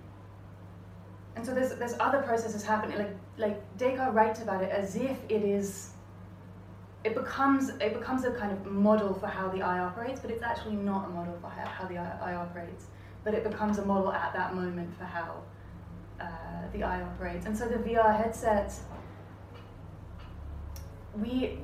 And 1.35 1.45
so 1.45 1.53
there's, 1.53 1.73
there's 1.75 1.95
other 1.99 2.21
processes 2.21 2.63
happening. 2.63 2.97
Like, 2.97 3.15
like 3.37 3.77
Descartes 3.77 4.13
writes 4.13 4.41
about 4.41 4.61
it 4.61 4.69
as 4.69 4.95
if 4.95 5.17
it 5.29 5.41
is, 5.41 5.91
it 7.03 7.15
becomes, 7.15 7.69
it 7.79 7.93
becomes 7.93 8.25
a 8.25 8.31
kind 8.31 8.51
of 8.51 8.65
model 8.65 9.13
for 9.13 9.27
how 9.27 9.47
the 9.49 9.61
eye 9.61 9.79
operates, 9.79 10.19
but 10.19 10.29
it's 10.29 10.43
actually 10.43 10.75
not 10.75 11.07
a 11.07 11.09
model 11.09 11.35
for 11.41 11.49
how, 11.49 11.65
how 11.65 11.87
the 11.87 11.97
eye, 11.97 12.31
eye 12.31 12.35
operates. 12.35 12.85
But 13.23 13.33
it 13.33 13.43
becomes 13.43 13.79
a 13.79 13.85
model 13.85 14.11
at 14.11 14.33
that 14.33 14.53
moment 14.53 14.95
for 14.97 15.05
how 15.05 15.41
uh, 16.19 16.25
the 16.73 16.83
eye 16.83 17.01
operates. 17.01 17.45
And 17.45 17.57
so 17.57 17.67
the 17.67 17.77
VR 17.77 18.15
headset, 18.15 18.73
we, 21.15 21.59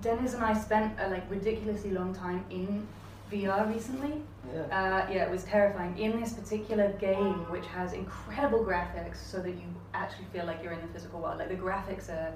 Dennis 0.00 0.34
and 0.34 0.42
I 0.44 0.58
spent 0.58 0.98
a 0.98 1.08
like 1.08 1.30
ridiculously 1.30 1.90
long 1.90 2.14
time 2.14 2.44
in 2.50 2.86
VR 3.32 3.72
recently. 3.72 4.20
Yeah. 4.54 4.62
Uh, 4.62 5.10
yeah, 5.10 5.24
it 5.24 5.30
was 5.30 5.44
terrifying. 5.44 5.96
In 5.98 6.20
this 6.20 6.32
particular 6.34 6.92
game, 7.00 7.50
which 7.50 7.66
has 7.66 7.92
incredible 7.92 8.64
graphics, 8.64 9.16
so 9.16 9.38
that 9.38 9.52
you 9.52 9.68
actually 9.94 10.26
feel 10.32 10.44
like 10.44 10.62
you're 10.62 10.72
in 10.72 10.80
the 10.82 10.92
physical 10.92 11.20
world. 11.20 11.38
Like 11.38 11.48
the 11.48 11.54
graphics 11.54 12.08
are 12.10 12.32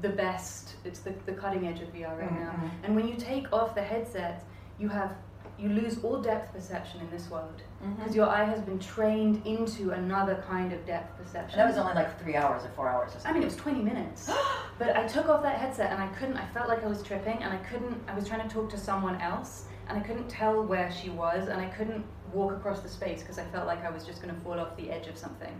the 0.00 0.08
best. 0.08 0.76
It's 0.84 1.00
the, 1.00 1.12
the 1.26 1.32
cutting 1.32 1.66
edge 1.66 1.80
of 1.80 1.92
VR 1.92 2.18
right 2.18 2.32
now. 2.32 2.52
Mhm. 2.52 2.70
And 2.84 2.96
when 2.96 3.06
you 3.06 3.14
take 3.16 3.52
off 3.52 3.74
the 3.74 3.82
headset, 3.82 4.44
you 4.78 4.88
have 4.88 5.12
you 5.58 5.68
lose 5.68 6.02
all 6.02 6.20
depth 6.20 6.52
perception 6.52 7.00
in 7.00 7.10
this 7.10 7.30
world 7.30 7.62
because 7.96 8.16
your 8.16 8.26
eye 8.28 8.44
has 8.44 8.60
been 8.60 8.78
trained 8.78 9.46
into 9.46 9.90
another 9.90 10.42
kind 10.48 10.72
of 10.72 10.84
depth 10.86 11.16
perception. 11.18 11.60
And 11.60 11.68
that 11.68 11.76
was 11.76 11.78
only 11.78 11.94
like 11.94 12.20
three 12.20 12.36
hours 12.36 12.64
or 12.64 12.70
four 12.70 12.88
hours 12.88 13.10
or 13.10 13.20
something. 13.20 13.30
I 13.30 13.34
mean, 13.34 13.42
it 13.42 13.46
was 13.46 13.56
20 13.56 13.80
minutes. 13.82 14.30
but 14.78 14.96
I 14.96 15.06
took 15.06 15.28
off 15.28 15.42
that 15.42 15.58
headset 15.58 15.92
and 15.92 16.02
I 16.02 16.08
couldn't, 16.08 16.36
I 16.36 16.46
felt 16.46 16.68
like 16.68 16.82
I 16.82 16.86
was 16.88 17.02
tripping 17.02 17.42
and 17.42 17.52
I 17.52 17.58
couldn't, 17.58 18.00
I 18.08 18.14
was 18.14 18.26
trying 18.26 18.46
to 18.48 18.52
talk 18.52 18.70
to 18.70 18.78
someone 18.78 19.20
else 19.20 19.66
and 19.92 20.02
I 20.02 20.06
couldn't 20.06 20.28
tell 20.28 20.62
where 20.64 20.90
she 20.90 21.10
was 21.10 21.48
and 21.48 21.60
I 21.60 21.66
couldn't 21.66 22.02
walk 22.32 22.52
across 22.52 22.80
the 22.80 22.88
space 22.88 23.20
because 23.20 23.38
I 23.38 23.44
felt 23.44 23.66
like 23.66 23.84
I 23.84 23.90
was 23.90 24.04
just 24.04 24.22
going 24.22 24.34
to 24.34 24.40
fall 24.40 24.58
off 24.58 24.74
the 24.78 24.90
edge 24.90 25.06
of 25.06 25.18
something. 25.18 25.52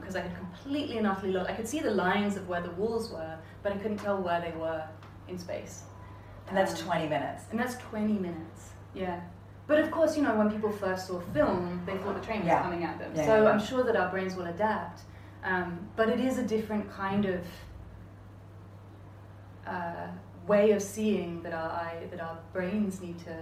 Because 0.00 0.16
I 0.16 0.20
had 0.22 0.36
completely 0.36 0.98
and 0.98 1.06
utterly 1.06 1.32
lost, 1.32 1.48
I 1.48 1.54
could 1.54 1.68
see 1.68 1.78
the 1.80 1.92
lines 1.92 2.36
of 2.36 2.48
where 2.48 2.60
the 2.60 2.72
walls 2.72 3.10
were, 3.12 3.38
but 3.62 3.72
I 3.72 3.76
couldn't 3.76 3.98
tell 3.98 4.20
where 4.20 4.40
they 4.40 4.50
were 4.58 4.82
in 5.28 5.38
space. 5.38 5.84
and 6.48 6.56
that's 6.56 6.78
Um, 6.82 6.88
20 6.88 7.08
minutes. 7.08 7.44
And 7.52 7.58
that's 7.60 7.76
20 7.76 8.14
minutes, 8.14 8.72
yeah. 8.94 9.20
But 9.68 9.78
of 9.78 9.92
course, 9.92 10.16
you 10.16 10.24
know, 10.24 10.34
when 10.34 10.50
people 10.50 10.72
first 10.72 11.06
saw 11.06 11.20
film, 11.20 11.80
they 11.86 11.96
thought 11.98 12.16
the 12.20 12.26
train 12.26 12.40
was 12.40 12.48
Yeah. 12.48 12.62
coming 12.62 12.82
at 12.82 12.98
them. 12.98 13.12
Yeah, 13.14 13.24
so 13.26 13.44
yeah. 13.44 13.48
I'm 13.50 13.60
sure 13.60 13.84
that 13.84 13.94
our 13.96 14.10
brains 14.10 14.34
will 14.34 14.46
adapt. 14.46 15.02
Um, 15.44 15.78
but 15.94 16.08
it 16.08 16.18
is 16.18 16.38
a 16.38 16.42
different 16.42 16.90
kind 16.90 17.24
of 17.26 17.46
uh, 19.66 20.08
way 20.46 20.72
of 20.72 20.82
seeing 20.82 21.42
that 21.42 21.52
our 21.52 21.70
eye, 21.70 22.06
that 22.10 22.20
our 22.20 22.38
brains 22.52 23.00
need 23.00 23.18
to. 23.20 23.36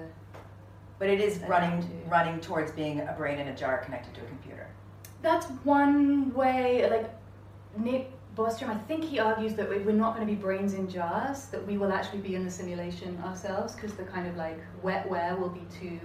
But 0.98 1.08
it 1.08 1.20
is 1.20 1.38
running 1.48 1.80
to. 1.82 1.88
running 2.08 2.40
towards 2.40 2.72
being 2.72 3.00
a 3.00 3.14
brain 3.16 3.38
in 3.38 3.48
a 3.48 3.56
jar 3.56 3.78
connected 3.78 4.14
to 4.14 4.20
a 4.20 4.26
computer. 4.26 4.68
That's 5.22 5.46
one 5.64 6.32
way. 6.34 6.88
Like 6.90 7.10
Nick 7.78 8.12
Bostrom, 8.36 8.68
I 8.68 8.78
think 8.80 9.04
he 9.04 9.18
argues 9.18 9.54
that 9.54 9.68
we're 9.68 9.92
not 9.92 10.14
going 10.14 10.26
to 10.26 10.32
be 10.32 10.38
brains 10.38 10.74
in 10.74 10.90
jars. 10.90 11.46
That 11.46 11.66
we 11.66 11.78
will 11.78 11.92
actually 11.92 12.20
be 12.20 12.34
in 12.34 12.44
the 12.44 12.50
simulation 12.50 13.18
ourselves 13.24 13.74
because 13.74 13.94
the 13.94 14.04
kind 14.04 14.26
of 14.28 14.36
like 14.36 14.58
wetware 14.82 15.38
will 15.38 15.48
be 15.48 15.66
too. 15.80 15.98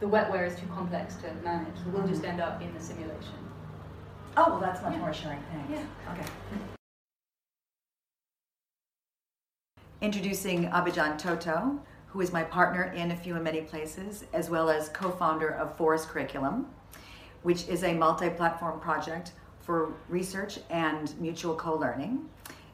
The 0.00 0.06
wetware 0.06 0.46
is 0.46 0.58
too 0.58 0.66
complex 0.66 1.14
to 1.16 1.32
manage. 1.44 1.76
So 1.76 1.84
we'll 1.92 2.06
just 2.06 2.22
mm-hmm. 2.22 2.32
end 2.32 2.40
up 2.40 2.60
in 2.60 2.74
the 2.74 2.80
simulation. 2.80 3.38
Oh, 4.36 4.50
well, 4.50 4.60
that's 4.60 4.82
much 4.82 4.92
Yeah. 4.92 4.98
more 4.98 5.10
assuring. 5.10 5.42
Thanks. 5.52 5.70
Yeah. 5.70 6.12
Okay. 6.12 6.74
Introducing 10.04 10.68
Abhijan 10.68 11.16
Toto, 11.16 11.80
who 12.08 12.20
is 12.20 12.30
my 12.30 12.44
partner 12.44 12.92
in 12.94 13.12
A 13.12 13.16
Few 13.16 13.36
and 13.36 13.42
Many 13.42 13.62
Places, 13.62 14.26
as 14.34 14.50
well 14.50 14.68
as 14.68 14.90
co 14.90 15.10
founder 15.10 15.48
of 15.48 15.74
Forest 15.78 16.10
Curriculum, 16.10 16.66
which 17.42 17.66
is 17.68 17.84
a 17.84 17.94
multi 17.94 18.28
platform 18.28 18.80
project 18.80 19.32
for 19.62 19.94
research 20.10 20.58
and 20.68 21.18
mutual 21.18 21.54
co 21.54 21.74
learning. 21.74 22.28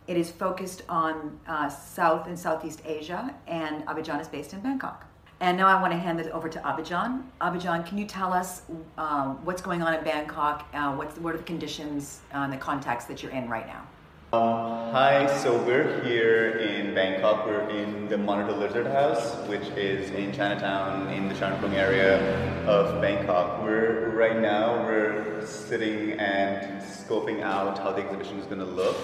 It 0.09 0.17
is 0.17 0.33
focused 0.33 0.83
on 0.89 1.39
uh, 1.47 1.69
South 1.69 2.27
and 2.27 2.37
Southeast 2.37 2.83
Asia, 2.85 3.33
and 3.47 3.87
Abhijan 3.87 4.21
is 4.21 4.27
based 4.27 4.53
in 4.53 4.59
Bangkok. 4.59 5.07
And 5.39 5.57
now 5.57 5.69
I 5.69 5.81
want 5.81 5.93
to 5.93 5.99
hand 6.01 6.19
it 6.19 6.33
over 6.33 6.49
to 6.49 6.59
Abhijan. 6.59 7.23
Abhijan, 7.41 7.87
can 7.87 7.97
you 7.97 8.07
tell 8.07 8.33
us 8.33 8.63
um, 8.99 9.39
what's 9.45 9.63
going 9.63 9.83
on 9.83 9.95
in 9.95 10.03
Bangkok? 10.03 10.67
Uh, 10.75 10.95
what's, 10.97 11.17
what 11.19 11.37
are 11.37 11.39
the 11.39 11.45
conditions 11.45 12.23
uh, 12.35 12.39
and 12.39 12.53
the 12.53 12.57
context 12.57 13.07
that 13.07 13.23
you're 13.23 13.31
in 13.31 13.49
right 13.49 13.69
now? 13.69 13.87
Um, 14.33 14.93
hi, 14.93 15.27
so 15.43 15.61
we're 15.65 16.05
here 16.05 16.51
in 16.59 16.95
Bangkok. 16.95 17.47
We're 17.47 17.69
in 17.69 18.09
the 18.09 18.17
Monitor 18.17 18.53
Lizard 18.53 18.87
House, 18.87 19.35
which 19.49 19.67
is 19.77 20.13
in 20.13 20.33
Chinatown 20.33 21.13
in 21.13 21.29
the 21.29 21.35
Charoen 21.35 21.73
area 21.73 22.17
of 22.65 23.01
Bangkok. 23.01 23.61
We're 23.65 24.11
right 24.11 24.39
now 24.39 24.85
we're 24.85 25.45
sitting 25.45 26.13
and 26.21 26.81
scoping 26.81 27.43
out 27.43 27.77
how 27.79 27.91
the 27.91 28.03
exhibition 28.03 28.39
is 28.39 28.47
going 28.47 28.61
to 28.61 28.65
look 28.65 28.97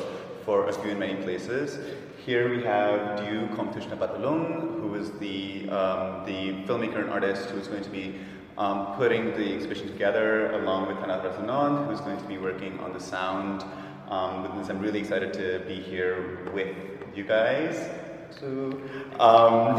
for 0.44 0.68
a 0.68 0.72
few 0.72 0.92
and 0.92 1.00
many 1.00 1.20
places. 1.24 1.76
Here 2.24 2.48
we 2.48 2.62
have 2.62 3.18
Diu 3.18 3.52
Komtushna 3.56 3.98
Patulung, 3.98 4.80
who 4.80 4.94
is 4.94 5.10
the 5.18 5.68
um, 5.70 6.24
the 6.24 6.62
filmmaker 6.68 7.00
and 7.00 7.10
artist 7.10 7.50
who 7.50 7.58
is 7.58 7.66
going 7.66 7.82
to 7.82 7.90
be 7.90 8.14
um, 8.58 8.94
putting 8.94 9.32
the 9.32 9.54
exhibition 9.54 9.88
together, 9.88 10.52
along 10.52 10.86
with 10.86 10.98
Kanat 10.98 11.24
Rasanand, 11.24 11.88
who's 11.88 12.00
going 12.00 12.16
to 12.16 12.28
be 12.28 12.38
working 12.38 12.78
on 12.78 12.92
the 12.92 13.00
sound 13.00 13.64
um, 14.08 14.42
with 14.42 14.54
this. 14.56 14.70
I'm 14.70 14.80
really 14.80 15.00
excited 15.00 15.32
to 15.34 15.62
be 15.66 15.74
here 15.74 16.50
with 16.52 16.76
you 17.14 17.24
guys. 17.24 17.88
So, 18.40 18.78
um, 19.18 19.76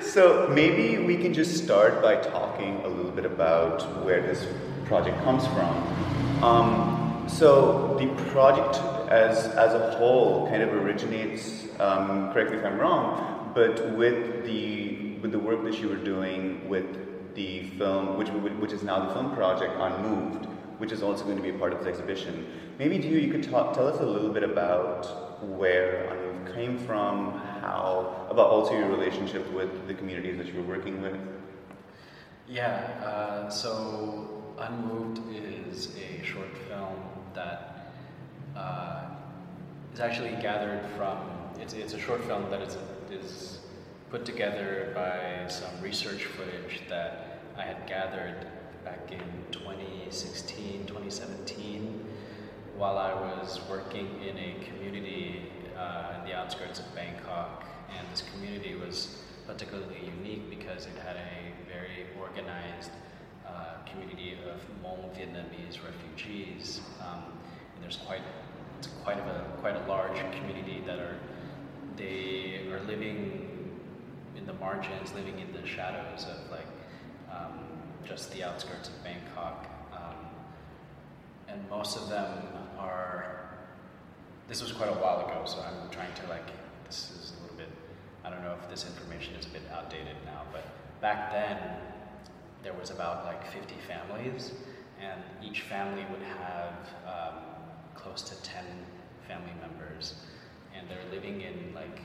so 0.02 0.48
maybe 0.52 0.98
we 0.98 1.16
can 1.16 1.32
just 1.32 1.62
start 1.62 2.02
by 2.02 2.16
talking 2.16 2.80
a 2.84 2.88
little 2.88 3.10
bit 3.10 3.24
about 3.24 4.04
where 4.04 4.20
this 4.20 4.46
project 4.84 5.22
comes 5.24 5.46
from. 5.48 6.44
Um, 6.44 7.24
so 7.28 7.96
the 7.98 8.08
project 8.30 8.76
as, 9.10 9.46
as 9.46 9.74
a 9.74 9.96
whole 9.96 10.48
kind 10.48 10.62
of 10.62 10.72
originates, 10.72 11.66
um, 11.80 12.32
correct 12.32 12.50
me 12.50 12.58
if 12.58 12.64
I'm 12.64 12.78
wrong, 12.78 13.52
but 13.54 13.92
with 13.96 14.44
the, 14.44 15.14
with 15.22 15.32
the 15.32 15.38
work 15.38 15.64
that 15.64 15.78
you 15.78 15.88
were 15.88 15.96
doing 15.96 16.68
with 16.68 17.34
the 17.34 17.70
film, 17.70 18.16
which, 18.16 18.28
which 18.28 18.72
is 18.72 18.82
now 18.82 19.06
the 19.06 19.14
film 19.14 19.34
project 19.34 19.74
Unmoved, 19.78 20.46
which 20.78 20.92
is 20.92 21.02
also 21.02 21.24
going 21.24 21.36
to 21.36 21.42
be 21.42 21.50
a 21.50 21.58
part 21.58 21.72
of 21.72 21.78
this 21.78 21.88
exhibition. 21.88 22.46
Maybe, 22.78 22.98
Dio, 22.98 23.18
you 23.18 23.30
could 23.30 23.42
talk, 23.42 23.74
tell 23.74 23.88
us 23.88 24.00
a 24.00 24.04
little 24.06 24.30
bit 24.30 24.42
about 24.42 25.42
where 25.42 26.12
you 26.24 26.52
came 26.52 26.78
from, 26.78 27.32
how, 27.60 28.26
about 28.30 28.48
also 28.48 28.72
your 28.76 28.88
relationship 28.88 29.50
with 29.52 29.86
the 29.86 29.94
communities 29.94 30.36
that 30.38 30.46
you 30.46 30.54
were 30.54 30.68
working 30.76 31.00
with. 31.00 31.16
Yeah, 32.48 32.74
uh, 33.02 33.50
so 33.50 34.54
Unmoved 34.58 35.20
is 35.34 35.94
a 35.96 36.24
short 36.24 36.56
film 36.68 36.94
that 37.34 37.92
uh, 38.56 39.04
is 39.92 40.00
actually 40.00 40.30
gathered 40.40 40.80
from, 40.96 41.18
it's, 41.60 41.74
it's 41.74 41.92
a 41.92 41.98
short 41.98 42.24
film 42.24 42.48
that 42.50 42.62
is, 42.62 42.78
is 43.10 43.58
put 44.10 44.24
together 44.24 44.92
by 44.94 45.46
some 45.48 45.70
research 45.82 46.24
footage 46.24 46.80
that 46.88 47.40
I 47.58 47.62
had 47.62 47.86
gathered 47.86 48.46
back 48.86 49.10
in 49.10 49.18
2016, 49.50 50.86
2017, 50.86 52.06
while 52.76 52.96
I 52.98 53.12
was 53.14 53.58
working 53.68 54.06
in 54.22 54.38
a 54.38 54.64
community 54.64 55.42
uh, 55.76 56.14
in 56.16 56.24
the 56.24 56.32
outskirts 56.32 56.78
of 56.78 56.94
Bangkok. 56.94 57.64
And 57.90 58.06
this 58.12 58.22
community 58.32 58.76
was 58.76 59.24
particularly 59.44 60.12
unique 60.16 60.48
because 60.48 60.86
it 60.86 60.96
had 61.04 61.16
a 61.16 61.68
very 61.68 62.06
organized 62.20 62.92
uh, 63.44 63.82
community 63.90 64.38
of 64.48 64.60
Hmong 64.80 65.10
Vietnamese 65.18 65.78
refugees. 65.84 66.80
Um, 67.00 67.24
and 67.74 67.82
there's 67.82 67.96
quite 67.96 68.22
it's 68.78 68.88
quite 69.02 69.18
of 69.18 69.26
a 69.26 69.44
quite 69.60 69.74
a 69.74 69.84
large 69.88 70.18
community 70.38 70.80
that 70.86 71.00
are 71.00 71.18
they 71.96 72.68
are 72.70 72.80
living 72.86 73.80
in 74.36 74.46
the 74.46 74.52
margins, 74.54 75.12
living 75.12 75.40
in 75.40 75.60
the 75.60 75.66
shadows 75.66 76.24
of 76.24 76.52
like 76.52 76.65
just 78.06 78.32
the 78.32 78.44
outskirts 78.44 78.88
of 78.88 79.04
Bangkok. 79.04 79.66
Um, 79.92 80.14
and 81.48 81.68
most 81.68 81.96
of 81.96 82.08
them 82.08 82.38
are. 82.78 83.32
This 84.48 84.62
was 84.62 84.70
quite 84.72 84.90
a 84.90 84.94
while 84.94 85.26
ago, 85.26 85.42
so 85.44 85.58
I'm 85.60 85.90
trying 85.90 86.12
to 86.14 86.26
like. 86.28 86.46
This 86.86 87.10
is 87.10 87.32
a 87.38 87.42
little 87.42 87.56
bit. 87.56 87.68
I 88.24 88.30
don't 88.30 88.42
know 88.42 88.54
if 88.62 88.70
this 88.70 88.86
information 88.86 89.34
is 89.34 89.46
a 89.46 89.50
bit 89.50 89.62
outdated 89.72 90.16
now, 90.24 90.42
but 90.52 90.64
back 91.00 91.32
then 91.32 91.58
there 92.62 92.72
was 92.74 92.90
about 92.90 93.24
like 93.24 93.50
50 93.52 93.74
families, 93.88 94.52
and 95.00 95.20
each 95.42 95.62
family 95.62 96.04
would 96.10 96.22
have 96.22 96.74
um, 97.06 97.42
close 97.94 98.22
to 98.22 98.42
10 98.42 98.64
family 99.26 99.52
members, 99.60 100.14
and 100.76 100.88
they're 100.88 101.10
living 101.10 101.40
in 101.40 101.72
like 101.74 102.00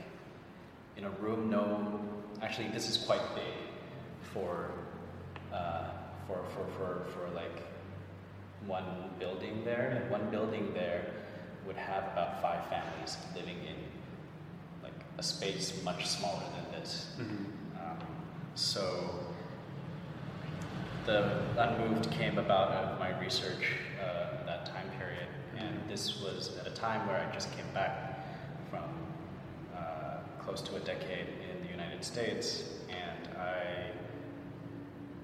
in 0.96 1.04
a 1.04 1.10
room 1.10 1.48
known. 1.48 2.08
Actually, 2.42 2.68
this 2.68 2.88
is 2.90 2.96
quite 2.96 3.22
big 3.36 3.54
for 4.32 4.72
uh, 5.52 5.90
for, 6.26 6.44
for, 6.54 6.66
for, 6.76 7.04
for 7.12 7.34
like 7.34 7.62
one 8.66 9.10
building 9.18 9.62
there, 9.64 10.00
and 10.00 10.10
one 10.10 10.30
building 10.30 10.72
there 10.74 11.06
would 11.66 11.76
have 11.76 12.04
about 12.04 12.40
five 12.40 12.66
families 12.68 13.16
living 13.34 13.58
in 13.58 13.76
like 14.82 14.94
a 15.18 15.22
space 15.22 15.82
much 15.84 16.06
smaller 16.06 16.42
than 16.54 16.80
this. 16.80 17.12
Mm-hmm. 17.20 17.44
Um, 17.76 17.98
so 18.54 19.20
the 21.06 21.42
Unmoved 21.58 22.10
came 22.10 22.38
about 22.38 22.70
of 22.70 22.98
my 22.98 23.18
research 23.20 23.76
uh, 24.00 24.44
that 24.46 24.66
time 24.66 24.88
period, 24.98 25.26
and 25.56 25.78
this 25.88 26.22
was 26.22 26.56
at 26.60 26.66
a 26.66 26.70
time 26.70 27.06
where 27.06 27.16
I 27.16 27.32
just 27.34 27.50
came 27.56 27.66
back 27.74 28.24
from 28.70 28.84
uh, 29.76 30.18
close 30.44 30.60
to 30.62 30.76
a 30.76 30.80
decade 30.80 31.26
in 31.50 31.64
the 31.64 31.70
United 31.70 32.04
States, 32.04 32.64
and 32.88 33.36
I 33.36 33.90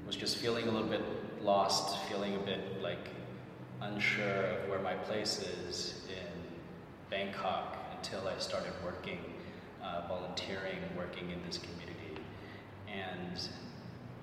was 0.09 0.17
just 0.17 0.39
feeling 0.39 0.67
a 0.67 0.71
little 0.71 0.89
bit 0.89 1.03
lost, 1.43 1.99
feeling 2.09 2.35
a 2.35 2.39
bit 2.39 2.83
like 2.83 3.11
unsure 3.83 4.47
of 4.47 4.69
where 4.71 4.79
my 4.79 4.95
place 4.95 5.43
is 5.69 6.01
in 6.09 6.33
Bangkok 7.11 7.77
until 7.95 8.27
I 8.27 8.39
started 8.39 8.73
working, 8.83 9.19
uh, 9.85 10.09
volunteering, 10.09 10.79
working 10.97 11.31
in 11.31 11.39
this 11.47 11.59
community. 11.59 12.23
And 12.91 13.39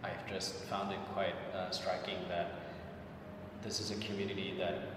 I've 0.04 0.28
just 0.28 0.56
found 0.64 0.92
it 0.92 0.98
quite 1.14 1.36
uh, 1.54 1.70
striking 1.70 2.18
that 2.30 2.62
this 3.64 3.80
is 3.80 3.92
a 3.92 3.96
community 3.98 4.56
that 4.58 4.88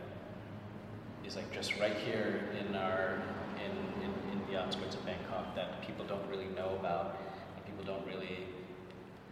is 1.27 1.37
like 1.37 1.53
just 1.53 1.79
right 1.79 1.97
here 1.97 2.49
in 2.67 2.75
our 2.75 3.21
in, 3.63 4.03
in, 4.03 4.11
in 4.33 4.51
the 4.51 4.59
outskirts 4.59 4.95
of 4.95 5.05
Bangkok 5.05 5.55
that 5.55 5.83
people 5.87 6.07
don't 6.07 6.27
really 6.31 6.49
know 6.57 6.79
about 6.81 7.19
and 7.57 7.67
people 7.67 7.85
don't 7.85 8.07
really 8.07 8.47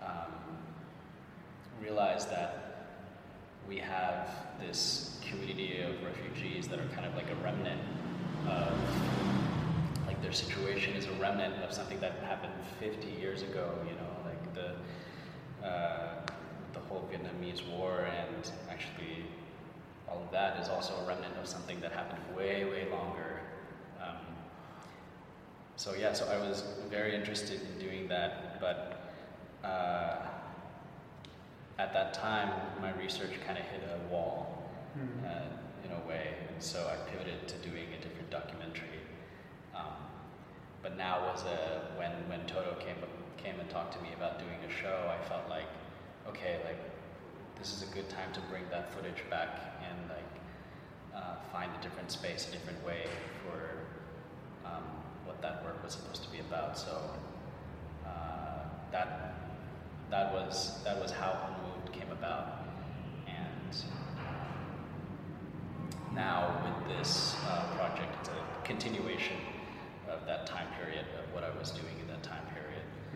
um, 0.03 0.46
realize 1.83 2.27
that 2.27 2.95
we 3.69 3.79
have 3.79 4.29
this 4.61 5.19
community 5.29 5.81
of 5.83 6.03
refugees 6.03 6.69
that 6.69 6.79
are 6.79 6.89
kind 6.95 7.07
of 7.07 7.15
like 7.15 7.31
a 7.31 7.35
remnant 7.37 7.81
of 8.49 8.73
like 10.07 10.21
their 10.23 10.33
situation 10.33 10.95
is 10.95 11.07
a 11.07 11.13
remnant 11.13 11.55
of 11.65 11.73
something 11.73 11.99
that 12.01 12.13
happened 12.21 12.53
50 12.79 13.09
years 13.21 13.43
ago 13.43 13.75
you 13.85 13.95
know 13.95 14.11
like 14.25 14.55
the 14.55 15.67
uh, 15.67 16.21
the 16.73 16.81
whole 16.81 17.09
Vietnamese 17.11 17.67
War, 17.77 18.07
and 18.07 18.51
actually 18.71 19.25
all 20.09 20.23
of 20.23 20.31
that 20.31 20.61
is 20.61 20.69
also 20.69 20.95
a 21.03 21.09
remnant 21.09 21.37
of 21.39 21.47
something 21.47 21.81
that 21.81 21.93
happened 21.93 22.23
way, 22.37 22.65
way 22.65 22.87
longer. 22.91 23.41
Um, 24.01 24.17
so 25.77 25.95
yeah, 25.95 26.13
so 26.13 26.27
I 26.27 26.39
was 26.39 26.63
very 26.91 27.15
interested 27.15 27.61
in 27.63 27.79
doing 27.85 28.09
that, 28.09 28.61
but 28.61 29.13
uh, 29.65 30.17
at 31.79 31.93
that 31.93 32.15
time, 32.15 32.53
my 32.81 32.93
research 32.95 33.33
kind 33.47 33.59
of 33.59 33.65
hit 33.67 33.83
a 33.83 34.13
wall 34.13 34.63
mm-hmm. 34.99 35.27
uh, 35.27 35.85
in 35.85 35.93
a 35.93 36.09
way, 36.09 36.35
and 36.49 36.63
so 36.63 36.91
I 36.91 36.97
pivoted 37.11 37.47
to 37.49 37.57
doing 37.59 37.89
a 37.99 38.03
different 38.03 38.31
documentary. 38.31 39.01
Um, 39.75 39.93
but 40.83 40.97
now 40.97 41.27
was 41.27 41.43
a 41.45 41.93
when 41.99 42.13
when 42.29 42.47
Toto 42.47 42.77
came 42.81 42.97
came 43.37 43.61
and 43.61 43.69
talked 43.69 43.93
to 43.95 44.03
me 44.03 44.09
about 44.17 44.39
doing 44.39 44.59
a 44.67 44.73
show, 44.73 45.11
I 45.11 45.23
felt 45.29 45.49
like, 45.51 45.69
okay, 46.29 46.61
like 46.65 46.81
this 47.59 47.73
is 47.73 47.83
a 47.83 47.95
good 47.95 48.09
time 48.09 48.33
to 48.33 48.41
bring 48.49 48.63
that 48.71 48.93
footage 48.95 49.23
back 49.31 49.77
and 49.89 50.09
like 50.09 50.33
uh, 51.15 51.37
find 51.53 51.71
a 51.79 51.83
different 51.83 52.11
space, 52.11 52.49
a 52.49 52.53
different 52.53 52.85
way 52.87 53.05
for 53.43 54.69
um, 54.69 54.85
what 55.25 55.43
that 55.43 55.63
work 55.65 55.83
was 55.85 55.93
supposed 55.93 56.23
to 56.23 56.31
be 56.31 56.41
about. 56.41 56.79
So 56.79 56.99
uh, 58.07 58.65
that 58.93 59.35
that 60.11 60.33
was 60.33 60.83
that 60.85 61.01
was 61.01 61.11
how 61.11 61.33
about, 62.19 62.65
and 63.27 63.77
now 66.15 66.63
with 66.65 66.99
this 66.99 67.37
uh, 67.47 67.65
project, 67.77 68.15
it's 68.21 68.29
a 68.29 68.67
continuation 68.67 69.37
of 70.09 70.25
that 70.27 70.47
time 70.47 70.69
period 70.81 71.05
of 71.19 71.35
what 71.35 71.45
I 71.45 71.51
was 71.59 71.71
doing 71.71 71.99
in 72.01 72.07
that 72.09 72.23
time 72.23 72.45
period 72.55 72.57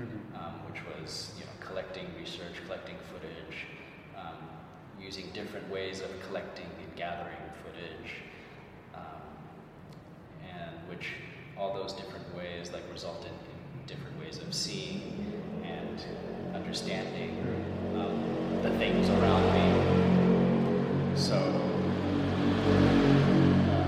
mm-hmm. 0.01 0.37
um, 0.37 0.55
which 0.71 0.81
was 0.85 1.33
you 1.39 1.45
know 1.45 1.51
collecting 1.61 2.07
research, 2.19 2.55
collecting 2.67 2.97
footage, 3.13 3.67
um, 4.17 4.37
using 5.01 5.27
different 5.33 5.69
ways 5.71 6.01
of 6.01 6.09
collecting 6.27 6.69
and 6.83 6.97
gathering 6.97 7.45
footage, 7.63 8.13
um, 8.95 9.23
and 10.49 10.89
which 10.89 11.15
all 11.59 11.75
those 11.75 11.93
different 11.93 12.25
ways 12.37 12.71
like 12.73 12.83
resulted 12.91 13.31
in 13.31 13.87
different 13.87 14.19
ways 14.19 14.39
of 14.39 14.55
seeing 14.55 15.35
and 15.65 16.05
understanding 16.55 17.37
um, 17.97 18.63
the 18.63 18.71
things 18.79 19.09
around 19.09 19.45
me. 19.55 21.17
So. 21.17 21.37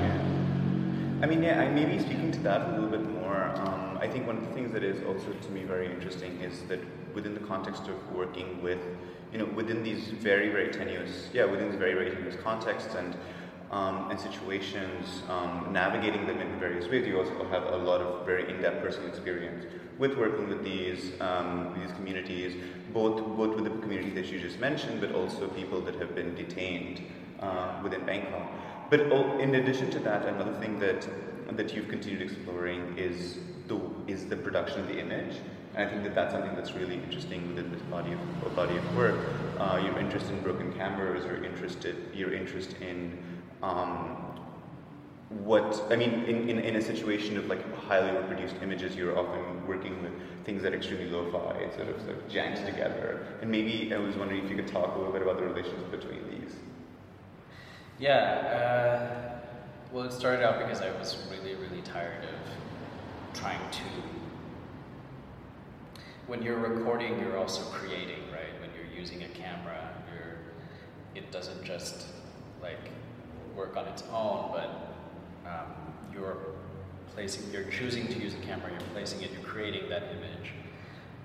yeah. 0.00 1.22
I 1.22 1.26
mean, 1.26 1.42
yeah, 1.42 1.61
I 1.61 1.68
maybe 1.70 1.98
speaking 1.98 2.32
to 2.32 2.38
that 2.40 2.68
a 2.68 2.72
little 2.72 2.88
bit 2.88 3.03
more. 3.03 3.53
Um, 3.57 3.98
I 4.00 4.09
think 4.09 4.26
one 4.26 4.38
of 4.38 4.44
the 4.46 4.53
things 4.53 4.72
that 4.72 4.82
is 4.82 5.03
also 5.05 5.32
to 5.32 5.50
me 5.50 5.62
very 5.64 5.90
interesting 5.90 6.40
is 6.40 6.62
that 6.64 6.80
within 7.14 7.34
the 7.34 7.40
context 7.40 7.88
of 7.88 8.12
working 8.12 8.62
with, 8.62 8.80
you 9.32 9.38
know, 9.38 9.46
within 9.46 9.82
these 9.82 10.09
very, 10.09 10.48
very 10.48 10.70
tenuous, 10.72 11.28
yeah, 11.32 11.44
within 11.44 11.70
these 11.70 11.78
very, 11.78 11.94
very 11.94 12.11
tenuous 12.11 12.36
contexts 12.42 12.94
and 12.94 13.16
um, 13.72 14.11
and 14.11 14.20
situations, 14.20 15.22
um, 15.30 15.68
navigating 15.72 16.26
them 16.26 16.40
in 16.40 16.61
various 16.61 16.86
ways, 16.88 17.07
you 17.07 17.18
also 17.18 17.48
have 17.48 17.62
a 17.64 17.76
lot 17.76 18.03
of 18.03 18.26
very 18.26 18.48
in-depth 18.50 18.82
personal 18.82 19.09
experience 19.09 19.64
with 19.98 20.14
working 20.18 20.46
with 20.46 20.62
these 20.62 21.12
um, 21.20 21.74
these 21.80 21.90
communities, 21.96 22.55
both 22.93 23.24
both 23.36 23.55
with 23.55 23.64
the 23.64 23.70
community 23.80 24.11
that 24.11 24.26
you 24.26 24.40
just 24.40 24.59
mentioned, 24.59 25.01
but 25.01 25.12
also 25.12 25.49
people 25.49 25.80
that 25.82 25.95
have 25.97 26.14
been 26.14 26.34
detained 26.34 27.03
uh, 27.40 27.80
within 27.82 28.05
Bangkok. 28.05 28.51
But 28.90 29.01
in 29.40 29.55
addition 29.55 29.90
to 29.93 29.99
that, 30.01 30.26
another 30.26 30.55
thing 30.55 30.78
that 30.80 31.09
that 31.57 31.74
you've 31.74 31.88
continued 31.88 32.22
exploring 32.22 32.95
is 32.97 33.38
the 33.68 33.80
is 34.07 34.26
the 34.26 34.36
production 34.36 34.80
of 34.80 34.88
the 34.88 34.99
image. 34.99 35.36
And 35.74 35.88
I 35.88 35.90
think 35.90 36.03
that 36.03 36.14
that's 36.14 36.32
something 36.32 36.55
that's 36.55 36.72
really 36.72 36.97
interesting 36.97 37.49
within 37.49 37.72
this 37.72 37.80
body 37.82 38.12
of 38.12 38.57
body 38.57 38.76
of 38.76 38.97
work. 38.97 39.18
Uh, 39.59 39.80
your 39.82 39.99
interest 39.99 40.28
in 40.30 40.40
broken 40.40 40.72
cameras, 40.74 41.24
your 41.24 41.45
interested 41.45 41.97
your 42.14 42.32
interest 42.32 42.74
in 42.80 43.18
um, 43.62 44.32
what 45.45 45.83
I 45.91 45.97
mean 45.97 46.12
in, 46.24 46.49
in, 46.49 46.59
in, 46.59 46.76
a 46.76 46.83
situation 46.83 47.37
of 47.39 47.47
like 47.47 47.62
highly 47.74 48.11
reproduced 48.16 48.57
images, 48.62 48.95
you're 48.95 49.18
often 49.18 49.66
working 49.66 50.03
with 50.03 50.12
things 50.45 50.62
that 50.62 50.72
are 50.72 50.76
extremely 50.76 51.09
lo-fi, 51.09 51.68
sort 51.76 51.89
of, 51.89 52.01
sort 52.03 52.16
of 52.18 52.28
together. 52.28 53.26
And 53.41 53.51
maybe 53.51 53.93
I 53.95 53.99
was 53.99 54.16
wondering 54.16 54.45
if 54.45 54.51
you 54.51 54.57
could 54.57 54.68
talk 54.68 54.95
a 54.95 54.99
little 54.99 55.12
bit 55.12 55.22
about 55.22 55.39
the 55.39 55.45
relationship 55.45 55.91
between 55.91 56.22
these. 56.30 56.55
Yeah. 57.99 59.18
Uh 59.18 59.33
well, 59.93 60.05
it 60.05 60.12
started 60.12 60.43
out 60.43 60.59
because 60.59 60.80
I 60.80 60.91
was 60.99 61.18
really, 61.30 61.55
really 61.55 61.83
tired 61.83 62.24
of 62.24 63.39
trying 63.39 63.61
to. 63.70 63.83
When 66.26 66.43
you're 66.43 66.57
recording, 66.57 67.18
you're 67.20 67.37
also 67.37 67.62
creating, 67.64 68.20
right? 68.33 68.59
When 68.59 68.70
you're 68.74 68.91
using 68.99 69.22
a 69.24 69.28
camera, 69.28 70.03
you're. 70.11 70.39
It 71.14 71.30
doesn't 71.30 71.62
just 71.62 72.07
like 72.62 72.89
work 73.55 73.76
on 73.76 73.87
its 73.89 74.03
own, 74.11 74.51
but 74.53 74.91
um, 75.47 75.72
you're 76.12 76.38
placing, 77.14 77.51
you're 77.53 77.64
choosing 77.64 78.07
to 78.09 78.18
use 78.18 78.34
a 78.34 78.47
camera, 78.47 78.70
you're 78.70 78.88
placing 78.93 79.22
it, 79.22 79.30
you're 79.32 79.43
creating 79.43 79.88
that 79.88 80.05
image. 80.16 80.53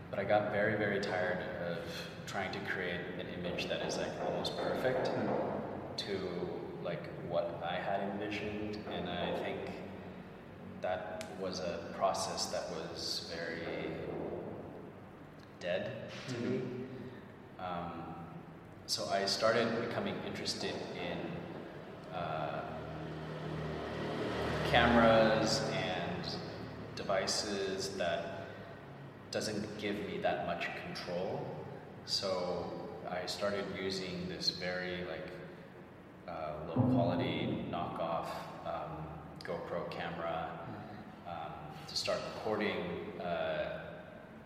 But 0.10 0.20
I 0.20 0.24
got 0.24 0.52
very, 0.52 0.76
very 0.76 1.00
tired 1.00 1.40
of 1.70 1.80
trying 2.26 2.52
to 2.52 2.60
create 2.72 3.00
an 3.20 3.28
image 3.40 3.68
that 3.70 3.82
is 3.82 3.98
like 3.98 4.12
almost 4.26 4.58
perfect 4.58 5.12
to 5.98 6.20
like 6.84 7.04
what 7.30 7.62
I 7.68 7.76
had 7.76 8.02
envisioned, 8.12 8.78
and 8.94 9.10
I 9.10 9.34
think 9.40 9.60
that 10.82 11.30
was 11.40 11.60
a 11.60 11.80
process 11.96 12.46
that 12.48 12.70
was 12.72 13.32
very 13.36 13.92
dead 15.60 15.92
to 16.30 16.38
me. 16.40 16.62
Um, 17.60 17.92
so 18.86 19.10
I 19.12 19.26
started 19.26 19.68
becoming 19.88 20.16
interested 20.26 20.74
in 20.96 22.16
uh, 22.16 22.62
cameras 24.70 25.62
and 25.72 26.36
devices 26.96 27.90
that 27.98 28.48
doesn't 29.32 29.78
give 29.78 29.96
me 29.96 30.20
that 30.22 30.46
much 30.46 30.68
control. 30.86 31.46
So 32.06 32.72
I 33.10 33.26
started 33.28 33.64
using 33.82 34.28
this 34.28 34.50
very 34.50 35.06
like 35.10 35.28
uh, 36.28 36.52
low 36.68 36.82
quality 36.94 37.66
knockoff 37.72 38.28
um, 38.66 39.08
GoPro 39.44 39.90
camera 39.90 40.50
um, 41.26 41.54
to 41.88 41.96
start 41.96 42.20
recording 42.36 42.84
uh, 43.22 43.80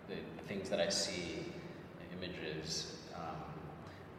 the 0.07 0.15
things 0.47 0.69
that 0.69 0.79
I 0.79 0.89
see, 0.89 1.45
images, 2.15 2.97
um, 3.15 3.41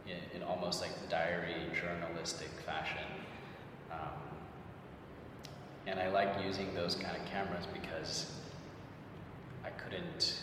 in, 0.07 0.37
in 0.37 0.43
almost 0.43 0.81
like 0.81 0.91
diary 1.09 1.55
journalistic 1.73 2.51
fashion. 2.67 3.22
And 5.87 5.99
I 5.99 6.09
like 6.11 6.45
using 6.45 6.73
those 6.75 6.95
kind 6.95 7.17
of 7.17 7.25
cameras 7.27 7.67
because 7.73 8.31
I 9.65 9.71
couldn't, 9.71 10.41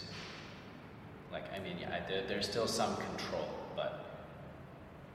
like, 1.32 1.46
I 1.56 1.60
mean, 1.60 1.78
yeah, 1.80 1.96
I, 2.04 2.10
there, 2.10 2.24
there's 2.28 2.48
still 2.48 2.68
some 2.68 2.96
control, 2.98 3.48
but 3.76 4.06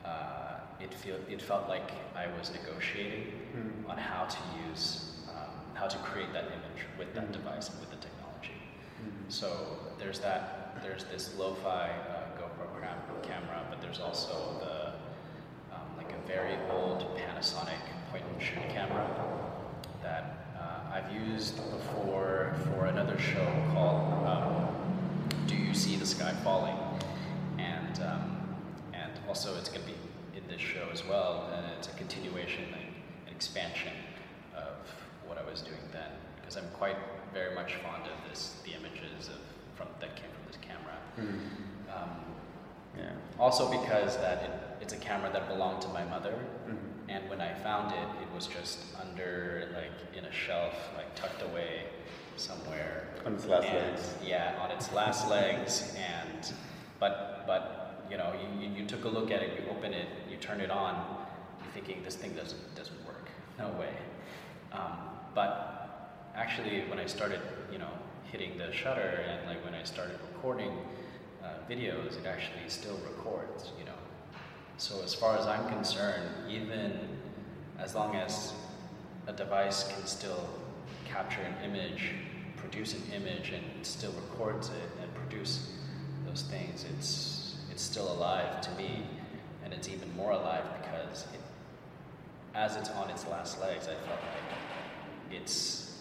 uh, 0.04 0.54
it 0.80 0.92
feel 0.94 1.16
it 1.28 1.40
felt 1.42 1.68
like 1.68 1.90
I 2.14 2.26
was 2.38 2.50
negotiating 2.52 3.32
Mm. 3.54 3.88
on 3.88 3.96
how 3.98 4.24
to 4.24 4.38
use, 4.68 5.12
um, 5.30 5.54
how 5.74 5.86
to 5.86 5.96
create 5.98 6.32
that 6.32 6.46
image 6.46 6.82
with 6.98 7.14
that 7.14 7.28
Mm. 7.28 7.32
device 7.32 7.68
and 7.70 7.78
with 7.78 7.90
the 7.90 7.96
technology. 7.96 8.58
Mm. 9.00 9.30
So 9.32 9.78
there's 9.98 10.18
that. 10.20 10.82
There's 10.82 11.04
this 11.04 11.36
lo-fi 11.38 11.88
uh, 11.90 12.40
GoPro 12.40 12.66
cam- 12.82 13.22
camera, 13.22 13.62
but 13.70 13.80
there's 13.80 14.00
also 14.00 14.34
the 14.60 14.76
um, 15.76 15.86
like 15.96 16.10
a 16.12 16.26
very 16.26 16.56
old 16.72 17.16
Panasonic 17.16 17.78
point-and-shoot 18.10 18.68
camera 18.70 19.06
that 19.06 19.20
uh, 19.20 19.53
I've 21.05 21.28
used 21.28 21.57
before 21.70 22.55
for 22.64 22.86
another 22.86 23.18
show 23.18 23.46
called 23.72 24.26
um, 24.26 24.68
"Do 25.46 25.57
You 25.57 25.74
See 25.74 25.96
the 25.96 26.07
Sky 26.07 26.32
Falling?" 26.42 26.76
and 27.59 28.00
um, 28.02 28.57
and 28.92 29.12
also 29.28 29.57
it's 29.59 29.68
going 29.68 29.82
to 29.82 29.86
be 29.86 29.96
in 30.36 30.46
this 30.48 30.61
show 30.61 30.88
as 30.92 31.05
well, 31.07 31.50
and 31.55 31.66
it's 31.78 31.88
a 31.88 31.92
continuation, 31.92 32.64
like, 32.72 32.86
an 33.26 33.32
expansion 33.34 33.92
of 34.57 34.74
what 35.26 35.38
I 35.38 35.48
was 35.50 35.61
doing 35.62 35.80
then, 35.92 36.11
because 36.36 36.57
I'm 36.57 36.68
quite 36.74 36.96
very 37.32 37.55
much 37.55 37.74
fond 37.76 38.02
of 38.05 38.28
this, 38.30 38.57
the 38.64 38.72
images 38.72 39.28
of 39.28 39.36
from 39.76 39.88
that 40.00 40.16
came 40.16 40.30
from 40.30 40.46
this 40.46 40.59
camera. 40.61 40.96
Mm. 41.18 41.94
Um, 41.94 42.11
Yeah. 42.96 43.11
also 43.40 43.68
because 43.70 44.16
that 44.18 44.42
it, 44.44 44.50
it's 44.82 44.92
a 44.92 44.96
camera 44.98 45.30
that 45.32 45.48
belonged 45.48 45.82
to 45.82 45.88
my 45.88 46.05
mother, 46.05 46.34
Mhm. 46.68 46.78
And 47.09 47.28
when 47.28 47.40
I 47.40 47.52
found 47.55 47.92
it, 47.92 48.22
it 48.22 48.28
was 48.34 48.46
just 48.46 48.78
under 49.00 49.68
like 49.74 49.92
in 50.16 50.24
a 50.24 50.32
shelf, 50.32 50.74
like 50.96 51.14
tucked 51.14 51.42
away 51.42 51.84
somewhere. 52.36 53.09
On 53.26 53.34
its 53.34 53.46
last 53.46 53.66
And- 53.66 53.76
legs. 53.96 54.14
Yeah, 54.24 54.59
on 54.61 54.70
its 54.70 54.92
last 54.92 55.28
legs, 55.36 55.94
and 55.96 56.52
but 57.00 57.44
but 57.46 58.05
you 58.11 58.16
know, 58.18 58.32
you, 58.40 58.66
you, 58.68 58.74
you 58.80 58.86
took 58.86 59.05
a 59.05 59.09
look 59.09 59.30
at 59.30 59.42
it, 59.42 59.59
you 59.59 59.70
open 59.70 59.94
it, 59.94 60.09
you 60.30 60.36
turn 60.36 60.61
it 60.61 60.70
on, 60.70 60.94
you're 61.62 61.72
thinking 61.72 62.02
this 62.02 62.16
thing 62.16 62.32
doesn't 62.34 62.74
doesn't 62.74 63.07
work, 63.07 63.28
no 63.59 63.68
way. 63.78 63.94
Um, 64.72 64.92
but 65.34 66.30
actually, 66.34 66.82
when 66.88 66.98
I 66.98 67.07
started, 67.07 67.40
you 67.72 67.78
know, 67.78 67.90
hitting 68.30 68.59
the 68.59 68.72
shutter 68.72 69.24
and 69.28 69.46
like 69.48 69.64
when 69.64 69.74
I 69.74 69.84
started 69.84 70.18
recording 70.34 70.72
uh, 71.42 71.48
videos, 71.70 72.18
it 72.18 72.26
actually 72.26 72.68
still 72.68 72.98
records, 73.09 73.72
you 73.78 73.84
know. 73.84 73.92
So 74.78 75.02
as 75.02 75.14
far 75.14 75.36
as 75.38 75.46
I'm 75.46 75.68
concerned, 75.68 76.28
even 76.48 76.98
as 77.78 77.94
long 77.94 78.16
as 78.16 78.52
a 79.26 79.32
device 79.32 79.84
can 79.88 80.04
still 80.06 80.48
capture 81.04 81.40
an 81.42 81.54
image, 81.70 82.10
produce 82.56 82.94
an 82.94 83.02
image, 83.14 83.50
and 83.50 83.64
still 83.86 84.12
records 84.12 84.68
it 84.68 84.90
and 85.00 85.14
produce 85.14 85.70
those 86.26 86.42
things, 86.42 86.84
it's 86.96 87.56
it's 87.70 87.82
still 87.82 88.12
alive 88.12 88.60
to 88.60 88.70
me, 88.72 89.04
and 89.64 89.72
it's 89.72 89.88
even 89.88 90.14
more 90.16 90.32
alive 90.32 90.64
because 90.80 91.22
it, 91.34 91.40
as 92.54 92.76
it's 92.76 92.90
on 92.90 93.10
its 93.10 93.26
last 93.28 93.60
legs, 93.60 93.86
I 93.88 93.94
felt 94.06 94.20
like 94.20 95.40
it's 95.42 95.98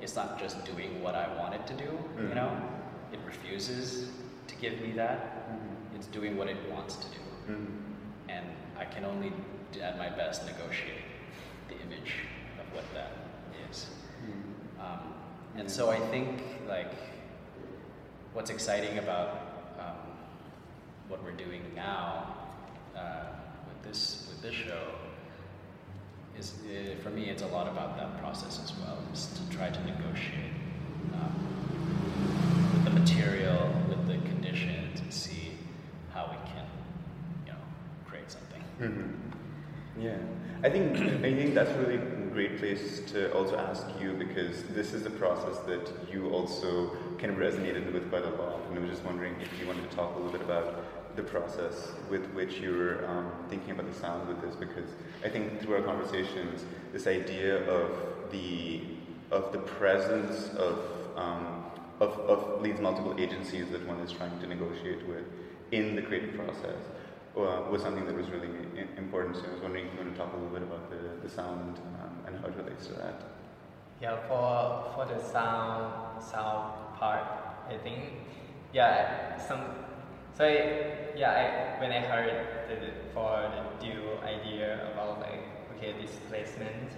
it's 0.00 0.16
not 0.16 0.38
just 0.38 0.64
doing 0.64 1.02
what 1.02 1.14
I 1.14 1.26
want 1.38 1.54
it 1.54 1.66
to 1.68 1.74
do, 1.74 1.84
you 1.84 2.28
Mhm. 2.28 2.34
know. 2.34 2.50
It 3.12 3.20
refuses 3.26 4.10
to 4.48 4.54
give 4.56 4.80
me 4.80 4.92
that. 4.92 5.48
It's 6.04 6.12
doing 6.12 6.36
what 6.36 6.48
it 6.48 6.56
wants 6.70 6.96
to 6.96 7.06
do 7.08 7.20
Mm. 7.48 7.66
and 8.28 8.46
I 8.78 8.84
can 8.86 9.04
only, 9.04 9.32
at 9.80 9.98
my 9.98 10.08
best, 10.08 10.44
negotiate 10.46 11.04
the 11.68 11.74
image 11.74 12.12
of 12.58 12.74
what 12.74 12.84
that 12.94 13.12
is. 13.70 13.86
Mm. 14.24 14.80
Um, 14.82 15.14
and 15.56 15.70
so 15.70 15.90
I 15.90 15.98
think 16.08 16.42
like 16.68 16.92
what's 18.32 18.50
exciting 18.50 18.98
about 18.98 19.28
um, 19.78 20.12
what 21.08 21.22
we're 21.22 21.36
doing 21.46 21.62
now 21.74 22.34
uh, 22.96 23.26
with 23.68 23.82
this 23.82 24.26
with 24.30 24.40
this 24.42 24.54
show 24.54 24.86
is 26.38 26.52
uh, 26.64 27.02
for 27.02 27.10
me 27.10 27.28
it's 27.30 27.42
a 27.42 27.46
lot 27.48 27.66
about 27.68 27.96
that 27.98 28.18
process 28.20 28.58
as 28.62 28.72
well, 28.78 28.98
is 29.12 29.26
to 29.38 29.56
try 29.56 29.68
to 29.70 29.80
negotiate 29.84 30.54
um, 31.14 31.34
with 32.74 32.84
the 32.84 32.90
material, 33.00 33.70
with 33.88 34.06
the 34.06 34.16
conditions, 34.28 35.00
and 35.00 35.12
see 35.12 35.50
how 36.14 36.30
we 36.30 36.36
can, 36.48 36.64
you 37.44 37.50
know, 37.52 37.58
create 38.06 38.30
Mhm. 38.84 39.14
Yeah, 39.98 40.16
I 40.62 40.68
think 40.68 40.96
I 41.24 41.32
think 41.32 41.54
that's 41.54 41.70
a 41.70 41.78
really 41.78 41.98
great 42.32 42.58
place 42.58 43.00
to 43.12 43.32
also 43.32 43.56
ask 43.56 43.86
you 44.00 44.12
because 44.14 44.64
this 44.74 44.92
is 44.92 45.06
a 45.06 45.10
process 45.10 45.58
that 45.66 45.90
you 46.12 46.30
also 46.30 46.90
kind 47.18 47.32
of 47.32 47.38
resonated 47.38 47.92
with 47.92 48.10
quite 48.10 48.24
a 48.24 48.30
lot, 48.42 48.60
and 48.68 48.78
I 48.78 48.82
was 48.82 48.90
just 48.90 49.04
wondering 49.04 49.34
if 49.40 49.48
you 49.60 49.66
wanted 49.66 49.88
to 49.88 49.96
talk 49.96 50.14
a 50.14 50.18
little 50.18 50.32
bit 50.32 50.42
about 50.42 50.84
the 51.16 51.22
process 51.22 51.92
with 52.10 52.26
which 52.34 52.54
you're 52.58 53.06
um, 53.08 53.30
thinking 53.48 53.70
about 53.70 53.86
the 53.90 53.98
sound 53.98 54.26
with 54.28 54.42
this, 54.42 54.56
because 54.56 54.90
I 55.24 55.28
think 55.28 55.60
through 55.62 55.76
our 55.76 55.82
conversations, 55.82 56.64
this 56.92 57.06
idea 57.06 57.64
of 57.70 57.90
the 58.32 58.82
of 59.30 59.52
the 59.52 59.58
presence 59.58 60.50
of 60.58 60.78
um, 61.16 61.64
of, 62.00 62.18
of 62.28 62.62
these 62.64 62.80
multiple 62.80 63.14
agencies 63.16 63.70
that 63.70 63.86
one 63.86 64.00
is 64.00 64.10
trying 64.12 64.38
to 64.40 64.46
negotiate 64.46 65.06
with 65.06 65.24
in 65.70 65.94
the 65.96 66.02
creative 66.02 66.34
process 66.34 66.82
uh, 67.36 67.70
was 67.70 67.82
something 67.82 68.06
that 68.06 68.14
was 68.14 68.28
really 68.30 68.48
important. 68.96 69.36
So 69.36 69.42
I 69.48 69.52
was 69.52 69.60
wondering 69.60 69.86
if 69.86 69.92
you 69.94 70.00
want 70.00 70.14
to 70.14 70.18
talk 70.18 70.32
a 70.32 70.36
little 70.36 70.52
bit 70.52 70.62
about 70.62 70.90
the, 70.90 71.26
the 71.26 71.28
sound 71.32 71.78
um, 72.02 72.16
and 72.26 72.38
how 72.38 72.46
it 72.46 72.56
relates 72.56 72.86
to 72.86 72.94
that. 72.94 73.22
Yeah, 74.00 74.16
for 74.28 74.92
for 74.94 75.06
the 75.06 75.20
sound 75.22 76.22
sound 76.22 76.96
part, 76.98 77.24
I 77.68 77.76
think 77.78 78.00
yeah 78.72 79.38
some 79.38 79.60
so 80.36 80.44
I, 80.44 81.14
yeah 81.16 81.30
I, 81.76 81.80
when 81.80 81.92
I 81.92 82.00
heard 82.00 82.68
the, 82.68 82.76
for 83.14 83.50
the 83.54 83.84
dual 83.84 84.18
idea 84.24 84.90
about 84.92 85.20
like 85.20 85.42
okay 85.76 85.94
displacement 86.00 86.90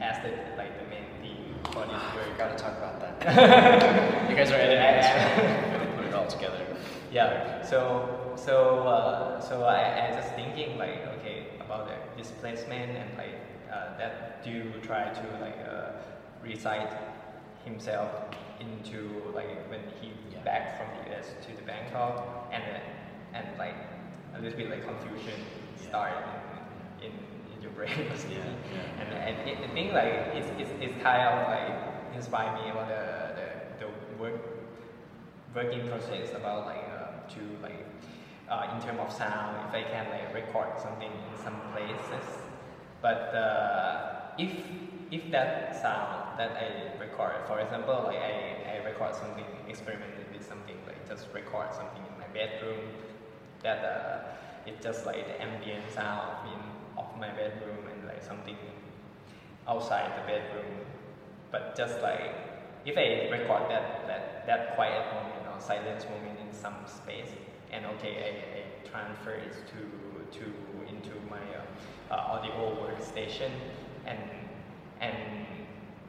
as 0.00 0.16
the 0.22 0.30
like 0.56 0.78
the 0.78 0.86
main 0.88 1.06
theme 1.20 1.54
for 1.72 1.84
this 1.86 2.02
work. 2.14 2.38
Gotta 2.38 2.56
talk 2.56 2.76
about 2.78 3.00
that. 3.00 3.20
you 4.30 4.36
guys 4.36 4.50
are 4.50 4.54
editing 4.54 4.78
this, 4.78 5.06
Yeah. 5.06 5.40
right? 5.40 5.72
Gotta 5.78 5.96
put 5.96 6.04
it 6.06 6.14
all 6.14 6.26
together. 6.26 6.66
Yeah. 7.12 7.62
So 7.66 8.23
so 8.44 8.86
uh, 8.86 9.40
so 9.40 9.64
I, 9.64 10.08
I 10.08 10.14
just 10.14 10.34
thinking 10.34 10.78
like 10.78 11.06
okay 11.18 11.46
about 11.60 11.88
the 11.88 11.96
displacement 12.22 12.90
and 12.96 13.08
like 13.16 13.38
uh, 13.72 13.96
that 13.98 14.44
do 14.44 14.70
try 14.82 15.08
to 15.08 15.26
like 15.40 15.58
uh, 15.68 15.90
recite 16.42 16.92
himself 17.64 18.10
into 18.60 19.00
like 19.34 19.68
when 19.70 19.80
he 20.00 20.12
Yeah. 20.32 20.42
back 20.44 20.64
from 20.76 20.88
the 20.96 21.02
US 21.16 21.26
to 21.46 21.50
the 21.56 21.62
Bangkok 21.62 22.50
and 22.52 22.64
and 23.32 23.46
like 23.58 23.76
a 24.36 24.40
little 24.42 24.58
bit 24.58 24.68
like 24.70 24.84
confusion 24.84 25.38
Yeah. 25.40 25.88
start 25.88 26.12
in, 27.00 27.12
in 27.52 27.58
your 27.62 27.72
brain 27.72 27.96
mostly. 28.10 28.36
And, 28.36 28.56
and 29.00 29.08
I 29.28 29.64
I 29.64 29.68
think 29.76 29.92
like 30.00 30.12
it's, 30.38 30.50
it's, 30.60 30.72
it's 30.84 30.96
kind 31.02 31.22
of 31.28 31.48
like 31.56 31.72
inspired 32.14 32.54
me 32.60 32.70
about 32.70 32.88
the, 32.88 33.04
the, 33.38 33.86
the 33.86 33.88
work 34.22 34.38
working 35.54 35.86
process 35.88 36.28
about 36.34 36.66
like 36.66 36.84
uh, 36.98 37.28
to 37.34 37.40
like 37.62 37.80
uh, 38.48 38.74
in 38.74 38.82
terms 38.82 39.00
of 39.00 39.12
sound 39.12 39.56
if 39.68 39.74
I 39.74 39.82
can 39.82 40.10
like 40.10 40.34
record 40.34 40.78
something 40.80 41.10
in 41.10 41.34
some 41.42 41.56
places. 41.72 42.26
But 43.00 43.34
uh, 43.34 44.36
if 44.38 44.52
if 45.10 45.30
that 45.30 45.76
sound 45.80 46.38
that 46.38 46.52
I 46.56 46.98
record 46.98 47.46
for 47.46 47.60
example 47.60 48.04
like 48.06 48.18
I, 48.18 48.80
I 48.80 48.84
record 48.84 49.14
something 49.14 49.44
experimented 49.68 50.26
with 50.32 50.46
something 50.46 50.76
like 50.86 51.08
just 51.08 51.28
record 51.32 51.72
something 51.72 52.02
in 52.02 52.18
my 52.18 52.26
bedroom 52.32 52.80
that 53.62 53.84
uh, 53.84 54.66
it's 54.66 54.82
just 54.82 55.06
like 55.06 55.26
the 55.26 55.42
ambient 55.42 55.90
sound 55.92 56.48
in 56.52 56.60
of 56.98 57.06
my 57.18 57.28
bedroom 57.30 57.78
and 57.92 58.06
like 58.06 58.22
something 58.22 58.56
outside 59.68 60.10
the 60.18 60.26
bedroom. 60.26 60.84
But 61.50 61.76
just 61.76 62.00
like 62.02 62.34
if 62.84 62.96
I 62.98 63.30
record 63.30 63.70
that 63.70 64.06
that 64.06 64.46
that 64.46 64.74
quiet 64.74 65.04
moment 65.14 65.46
or 65.48 65.60
silence 65.60 66.04
moment 66.04 66.38
in 66.40 66.52
some 66.52 66.76
space, 66.86 67.30
and 67.74 67.84
okay, 67.98 68.14
I, 68.22 68.30
I 68.58 68.88
transfer 68.88 69.32
it 69.32 69.52
to 69.72 70.38
to 70.38 70.44
into 70.88 71.10
my 71.28 71.42
uh, 71.58 72.14
uh, 72.14 72.32
audio 72.32 72.78
workstation, 72.80 73.50
and 74.06 74.18
and 75.00 75.46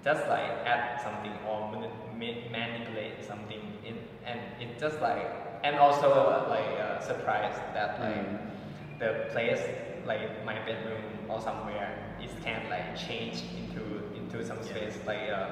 just 0.03 0.28
like 0.28 0.51
add 0.66 1.01
something 1.01 1.34
or 1.49 1.72
manipulate 2.18 3.26
something 3.26 3.61
in, 3.84 3.97
and 4.26 4.39
it 4.61 4.80
just 4.80 5.01
like 5.01 5.26
and 5.63 5.78
also 5.78 6.11
uh, 6.11 6.45
like 6.47 6.80
uh, 6.80 6.99
surprised 6.99 7.59
that 7.74 7.99
like 7.99 8.99
the 8.99 9.28
place 9.32 9.61
like 10.05 10.45
my 10.45 10.53
bedroom 10.66 11.01
or 11.28 11.41
somewhere 11.41 11.97
it 12.22 12.30
can 12.43 12.61
like 12.70 12.95
change 12.95 13.43
into 13.57 13.84
into 14.16 14.45
some 14.45 14.61
space. 14.61 14.97
Like 15.07 15.30
uh, 15.30 15.49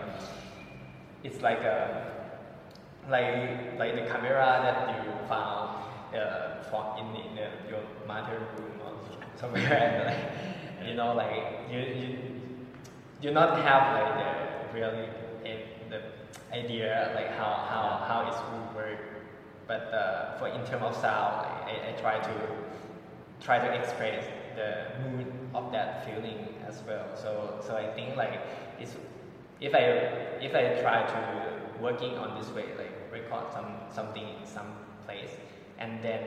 it's 1.23 1.41
like 1.41 1.61
a 1.61 2.11
like 3.09 3.77
like 3.79 3.95
the 3.95 4.05
camera 4.11 4.61
that 4.63 5.05
you 5.05 5.27
found 5.27 5.82
uh, 6.15 6.97
in, 6.99 7.07
in 7.15 7.35
the, 7.35 7.47
your 7.69 7.83
mother 8.07 8.39
room 8.57 8.71
or 8.85 8.93
somewhere 9.39 9.61
and 9.73 10.05
like 10.05 10.87
you 10.87 10.95
know 10.95 11.13
like 11.13 11.69
you 11.71 11.79
you 11.79 12.17
you 13.21 13.31
not 13.31 13.57
have 13.59 13.83
like 13.97 14.11
the 14.21 14.79
really 14.79 15.07
eh, 15.45 15.57
the 15.89 16.01
idea 16.55 17.11
like 17.15 17.29
how 17.37 17.53
how 17.69 18.05
how 18.07 18.19
it 18.29 18.35
would 18.51 18.75
work. 18.75 18.99
But 19.65 19.93
uh, 19.93 20.37
for 20.37 20.47
in 20.49 20.63
terms 20.65 20.83
of 20.83 20.95
sound 20.95 21.45
I, 21.65 21.89
I 21.89 22.01
try 22.01 22.19
to 22.19 22.33
try 23.39 23.59
to 23.59 23.73
express 23.79 24.25
the 24.55 24.85
mood 25.03 25.31
of 25.53 25.71
that 25.71 26.05
feeling 26.05 26.55
as 26.67 26.81
well. 26.87 27.05
So 27.15 27.59
so 27.65 27.75
I 27.75 27.87
think 27.93 28.15
like 28.15 28.41
it's 28.79 28.95
if 29.61 29.73
I 29.73 29.79
if 30.41 30.53
I 30.53 30.81
try 30.81 31.03
to 31.03 31.53
working 31.81 32.17
on 32.17 32.37
this 32.39 32.49
way, 32.51 32.65
like 32.77 32.91
record 33.11 33.51
some 33.53 33.75
something 33.93 34.23
in 34.23 34.45
some 34.45 34.73
place, 35.05 35.31
and 35.83 36.03
then 36.03 36.23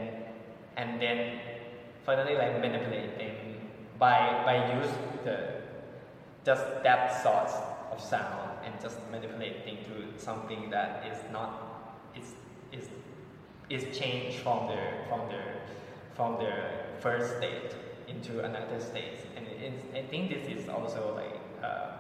and 0.76 1.00
then 1.00 1.40
finally 2.04 2.34
like 2.42 2.61
manipulating 2.61 3.36
by 3.98 4.18
by 4.48 4.57
use 4.78 4.92
the 5.24 5.36
just 6.44 6.64
that 6.86 7.00
sort 7.22 7.50
of 7.92 8.00
sound 8.00 8.50
and 8.64 8.74
just 8.80 8.98
manipulating 9.11 9.78
to 9.88 9.94
something 10.28 10.70
that 10.70 11.07
is 11.11 11.18
not 11.32 11.50
is 12.20 12.28
is 12.78 12.86
is 13.70 13.84
changed 13.98 14.38
from 14.44 14.68
the 14.68 14.82
from 15.09 15.28
the 15.32 15.42
from 16.14 16.38
the 16.44 16.54
first 17.00 17.38
state 17.38 17.72
into 18.09 18.38
another 18.44 18.78
state, 18.80 19.18
and 19.36 19.44
it, 19.48 19.72
I 19.92 20.02
think 20.11 20.30
this 20.30 20.46
is 20.57 20.68
also 20.68 21.14
like. 21.16 21.40
Uh, 21.62 21.96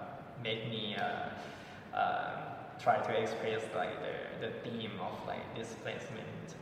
make 0.46 0.68
me 0.68 0.96
uh, 0.96 1.96
uh, 1.96 2.30
try 2.78 2.98
to 2.98 3.12
express 3.20 3.62
like 3.74 3.94
the, 4.06 4.46
the 4.46 4.52
theme 4.62 4.92
of 5.00 5.26
like 5.26 5.44
displacement 5.54 6.55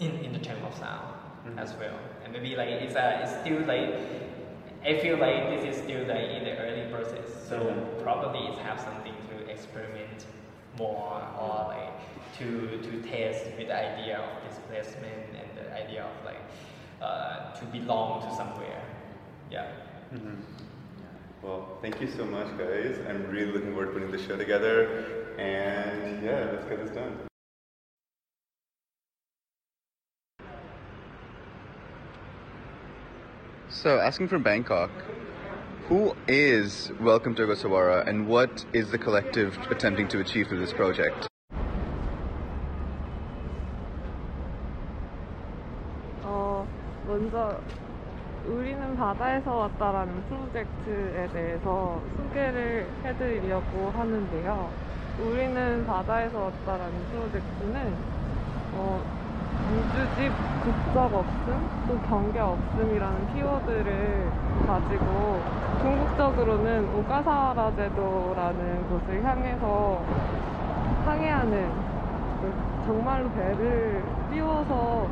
in, 0.00 0.12
in, 0.24 0.32
the 0.32 0.38
term 0.38 0.62
of 0.64 0.74
sound 0.74 1.14
mm-hmm. 1.46 1.58
as 1.58 1.74
well. 1.74 1.98
And 2.24 2.32
maybe 2.32 2.56
like 2.56 2.68
it's, 2.68 2.94
uh, 2.94 3.20
it's 3.22 3.32
still 3.40 3.60
like 3.66 3.94
I 4.84 4.98
feel 5.00 5.18
like 5.18 5.50
this 5.50 5.76
is 5.76 5.82
still 5.82 6.06
like 6.06 6.30
in 6.30 6.44
the 6.44 6.56
early 6.56 6.90
process, 6.90 7.28
so 7.48 7.58
mm-hmm. 7.58 8.02
probably 8.02 8.40
it 8.46 8.58
have 8.58 8.78
something 8.80 9.14
to 9.28 9.50
experiment 9.50 10.26
more 10.78 11.20
or 11.38 11.74
like 11.74 12.38
to 12.38 12.78
to 12.78 13.02
test 13.02 13.44
with 13.56 13.66
the 13.66 13.74
idea 13.74 14.18
of 14.18 14.48
displacement 14.48 15.34
and 15.34 15.48
the 15.58 15.74
idea 15.74 16.04
of 16.04 16.24
like 16.24 16.40
uh, 17.02 17.52
to 17.54 17.64
belong 17.66 18.22
to 18.22 18.36
somewhere. 18.36 18.82
Yeah. 19.50 19.66
Mm-hmm. 20.14 20.34
Well, 21.42 21.78
thank 21.82 22.00
you 22.00 22.08
so 22.10 22.24
much, 22.24 22.48
guys. 22.58 22.98
I'm 23.08 23.28
really 23.30 23.52
looking 23.52 23.72
forward 23.72 23.86
to 23.86 23.92
putting 23.92 24.10
the 24.10 24.18
show 24.18 24.36
together. 24.36 25.34
And 25.38 26.22
yeah, 26.24 26.50
let's 26.52 26.64
get 26.64 26.84
this 26.84 26.94
done. 26.94 27.27
So, 33.69 33.99
asking 33.99 34.27
from 34.27 34.43
Bangkok, 34.43 34.91
who 35.87 36.15
is 36.27 36.91
Welcome 37.01 37.35
to 37.35 37.43
Ogasawara 37.43 38.07
and 38.07 38.27
what 38.27 38.65
is 38.71 38.91
the 38.91 38.97
collective 38.97 39.57
attempting 39.69 40.07
to 40.09 40.19
achieve 40.19 40.47
through 40.47 40.59
this 40.59 40.73
project? 40.73 41.27
어, 46.23 46.67
먼저 47.07 47.59
우리는 48.45 48.95
바다에서 48.95 49.55
왔다라는 49.55 50.23
프로젝트에 50.29 51.27
대해서 51.33 52.01
소개를 52.17 52.87
해드리려고 53.03 53.91
하는데요. 53.91 54.69
우리는 55.19 55.85
바다에서 55.85 56.39
왔다라는 56.39 57.05
프로젝트는 57.11 57.95
어, 58.75 59.16
우주집 59.66 60.32
국적 60.62 61.14
없음 61.14 61.68
또 61.88 61.98
경계 62.08 62.40
없음이라는 62.40 63.34
키워드를 63.34 64.30
가지고 64.66 65.40
궁극적으로는 65.82 66.94
오가사와라 66.94 67.74
제도라는 67.76 68.88
곳을 68.88 69.24
향해서 69.24 70.02
항해하는 71.04 71.70
그 72.40 72.52
정말로 72.86 73.30
배를 73.30 74.02
띄워서 74.30 75.06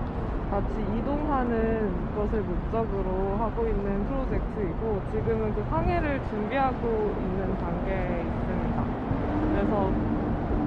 같이 0.51 0.75
이동하는 0.97 2.15
것을 2.15 2.41
목적으로 2.41 3.37
하고 3.39 3.67
있는 3.67 4.07
프로젝트이고 4.07 5.03
지금은 5.13 5.55
그 5.55 5.65
항해를 5.69 6.21
준비하고 6.31 7.17
있는 7.19 7.59
단계에 7.59 8.23
있습니다. 8.23 8.85
그래서 9.53 9.91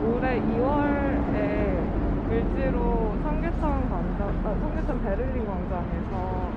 올해 0.05 0.39
2월에 0.41 1.88
일지로 2.30 3.16
청계천 3.22 3.60
광장, 3.90 4.28
아, 4.44 4.58
청계천 4.60 5.02
베를린 5.02 5.46
광장에서 5.46 6.52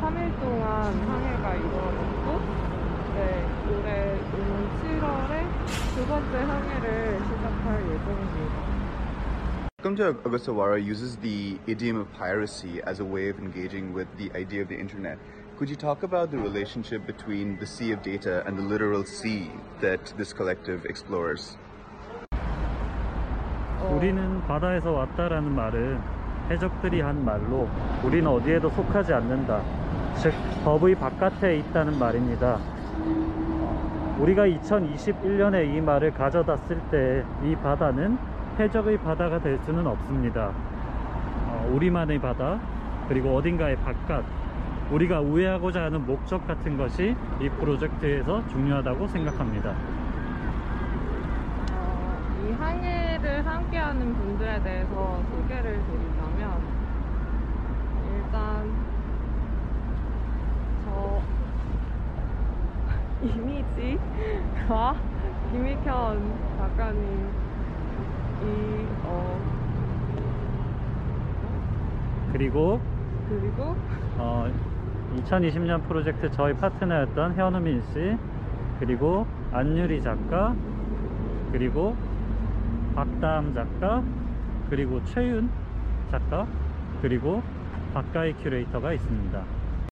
3일 0.00 0.40
동안 0.40 0.92
항해가 1.08 1.54
이루어졌고 1.54 2.40
네, 3.14 3.46
올해 3.70 4.18
오는 4.34 4.68
7월에 4.82 5.32
두 5.94 6.06
번째 6.06 6.36
항해를 6.36 7.18
시작할 7.24 7.82
예정입니다. 7.82 8.74
Welcome 9.78 9.96
to 9.96 10.14
Ogasawara 10.24 10.80
uses 10.82 11.16
the 11.16 11.58
idiom 11.68 11.98
of 11.98 12.10
piracy 12.14 12.80
as 12.86 13.00
a 13.00 13.04
way 13.04 13.28
of 13.28 13.38
engaging 13.38 13.92
with 13.92 14.08
the 14.16 14.32
idea 14.34 14.62
of 14.62 14.68
the 14.68 14.78
internet. 14.78 15.18
Could 15.58 15.68
you 15.68 15.76
talk 15.76 16.02
about 16.02 16.30
the 16.30 16.38
relationship 16.38 17.06
between 17.06 17.58
the 17.60 17.66
sea 17.66 17.92
of 17.92 18.02
data 18.02 18.42
and 18.46 18.56
the 18.58 18.62
literal 18.62 19.04
sea 19.04 19.52
that 19.80 20.12
this 20.16 20.32
collective 20.32 20.86
explores? 20.86 21.58
우리는 23.89 24.41
바다에서 24.47 24.91
왔다라는 24.91 25.51
말은 25.55 25.99
해적들이 26.49 27.01
한 27.01 27.23
말로 27.25 27.67
우리는 28.03 28.27
어디에도 28.27 28.69
속하지 28.69 29.13
않는다. 29.13 29.61
즉, 30.15 30.33
법의 30.63 30.95
바깥에 30.95 31.57
있다는 31.57 31.97
말입니다. 31.97 32.57
우리가 34.19 34.45
2021년에 34.47 35.73
이 35.75 35.81
말을 35.81 36.11
가져다 36.13 36.57
쓸 36.57 36.77
때 36.91 37.23
이 37.43 37.55
바다는 37.55 38.17
해적의 38.59 38.97
바다가 38.99 39.39
될 39.39 39.57
수는 39.59 39.87
없습니다. 39.87 40.51
어, 41.47 41.71
우리만의 41.73 42.19
바다, 42.19 42.59
그리고 43.07 43.35
어딘가의 43.37 43.77
바깥, 43.77 44.23
우리가 44.91 45.21
우회하고자 45.21 45.83
하는 45.83 46.05
목적 46.05 46.45
같은 46.45 46.77
것이 46.77 47.15
이 47.39 47.49
프로젝트에서 47.49 48.45
중요하다고 48.49 49.07
생각합니다. 49.07 49.73
항해를 52.59 53.45
함께하는 53.45 54.13
분들에 54.13 54.61
대해서 54.63 55.23
소개를 55.31 55.81
드리자면 55.85 56.61
일단 58.13 58.71
저 60.85 61.21
이미지와 63.25 64.95
김익현 65.51 66.33
작가님 66.57 67.29
이, 68.41 68.45
어, 69.03 69.39
그리고 72.31 72.79
그리고 73.27 73.75
어, 74.17 74.51
2020년 75.17 75.83
프로젝트 75.87 76.29
저희 76.31 76.53
파트너였던 76.53 77.35
현우민 77.35 77.81
씨, 77.93 78.17
그리고 78.79 79.25
안유리 79.51 80.01
작가, 80.01 80.55
그리고 81.51 81.95
박다음 82.98 83.54
작가, 83.54 84.02
그리고 84.70 85.02
최윤 85.04 85.50
작가, 86.10 86.46
그리고 87.02 87.42
박가희 87.92 88.34
큐레이터가 88.34 88.92
있습니다. 88.92 89.44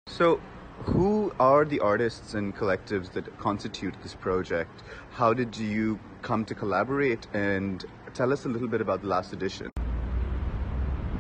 So, 0.08 0.40
who 0.86 1.32
are 1.40 1.64
the 1.64 1.80
artists 1.80 2.34
and 2.34 2.54
collectives 2.56 3.10
that 3.10 3.30
constitute 3.38 3.94
this 4.02 4.14
project? 4.14 4.70
How 5.16 5.34
did 5.34 5.56
you 5.56 5.98
come 6.22 6.44
to 6.46 6.54
collaborate? 6.54 7.28
And 7.34 7.84
tell 8.14 8.32
us 8.32 8.46
a 8.46 8.48
little 8.48 8.68
bit 8.68 8.80
about 8.80 9.02
the 9.02 9.08
last 9.08 9.32
edition. 9.32 9.70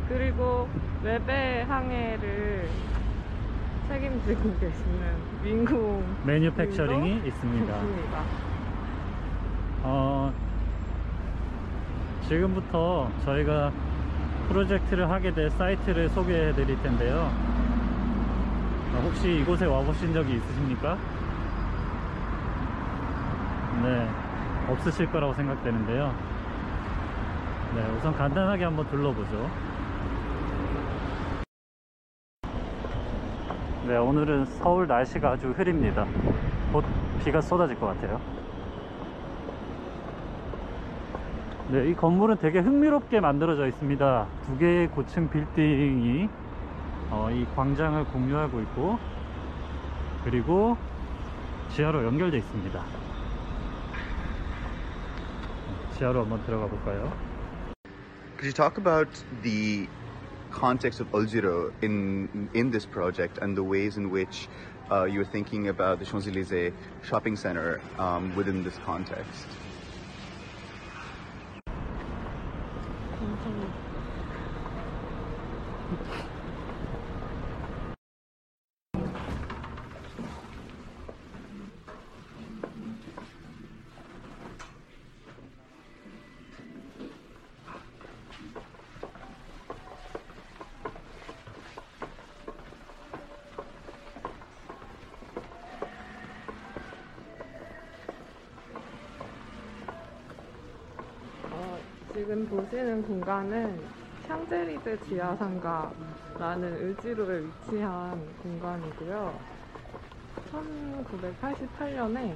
그리고 0.08 0.68
웹의 1.02 1.64
항해를 1.64 2.68
책임지고 3.88 4.58
계시는 4.58 5.42
민공 5.42 6.04
매뉴팩처링이 6.24 7.26
있습니다. 7.26 7.76
있습니다. 7.76 8.24
어, 9.84 10.32
지금부터 12.27 13.09
저희가 13.23 13.71
프로젝트를 14.49 15.09
하게 15.09 15.33
될 15.33 15.49
사이트를 15.49 16.09
소개해 16.09 16.53
드릴 16.53 16.81
텐데요. 16.81 17.31
어, 18.93 19.01
혹시 19.03 19.39
이곳에 19.39 19.65
와보신 19.65 20.13
적이 20.13 20.35
있으십니까? 20.35 20.97
네, 23.83 24.09
없으실 24.69 25.09
거라고 25.11 25.33
생각되는데요. 25.33 26.13
네, 27.75 27.85
우선 27.97 28.13
간단하게 28.13 28.63
한번 28.63 28.87
둘러보죠. 28.89 29.49
네, 33.87 33.95
오늘은 33.95 34.45
서울 34.45 34.87
날씨가 34.87 35.31
아주 35.31 35.51
흐립니다. 35.51 36.05
곧 36.73 36.83
비가 37.23 37.39
쏟아질 37.39 37.79
것 37.79 37.87
같아요. 37.87 38.36
네, 41.69 41.89
이 41.89 41.93
건물은 41.93 42.37
되게 42.37 42.59
흥미롭게 42.59 43.19
만들어져 43.19 43.67
있습니다. 43.67 44.27
두 44.45 44.57
개의 44.57 44.87
고층 44.87 45.29
빌딩이 45.29 46.29
어, 47.09 47.29
이 47.29 47.45
광장을 47.55 48.05
공유하고 48.05 48.61
있고, 48.61 48.97
그리고 50.23 50.77
지하로 51.71 52.05
연결되어 52.05 52.39
있습니다. 52.39 52.83
지하로 55.97 56.21
한번 56.21 56.41
들어가 56.45 56.67
볼까요? 56.67 57.11
Could 58.37 58.45
you 58.45 58.53
talk 58.53 58.77
about 58.77 59.11
the 59.43 59.89
context 60.51 61.01
of 61.01 61.11
Algiro 61.11 61.73
in 61.81 62.49
in 62.53 62.71
this 62.71 62.85
project 62.85 63.39
and 63.41 63.57
the 63.57 63.63
ways 63.63 63.97
in 63.97 64.09
which 64.09 64.47
uh, 64.89 65.03
you're 65.03 65.29
thinking 65.29 65.67
about 65.67 65.99
the 65.99 66.05
Champs 66.05 66.27
Elysees 66.27 66.71
shopping 67.03 67.35
center 67.35 67.81
um, 67.99 68.31
within 68.37 68.63
this 68.63 68.79
context? 68.85 69.47
어, 101.51 101.79
지금 102.27 102.45
보시는 102.49 103.03
공간은 103.03 103.79
샹젤리제 104.27 104.99
지하상가라는 105.07 106.77
의지로에 106.77 107.39
위치한 107.39 108.21
공간이고요. 108.43 109.39
1988년에 110.51 112.35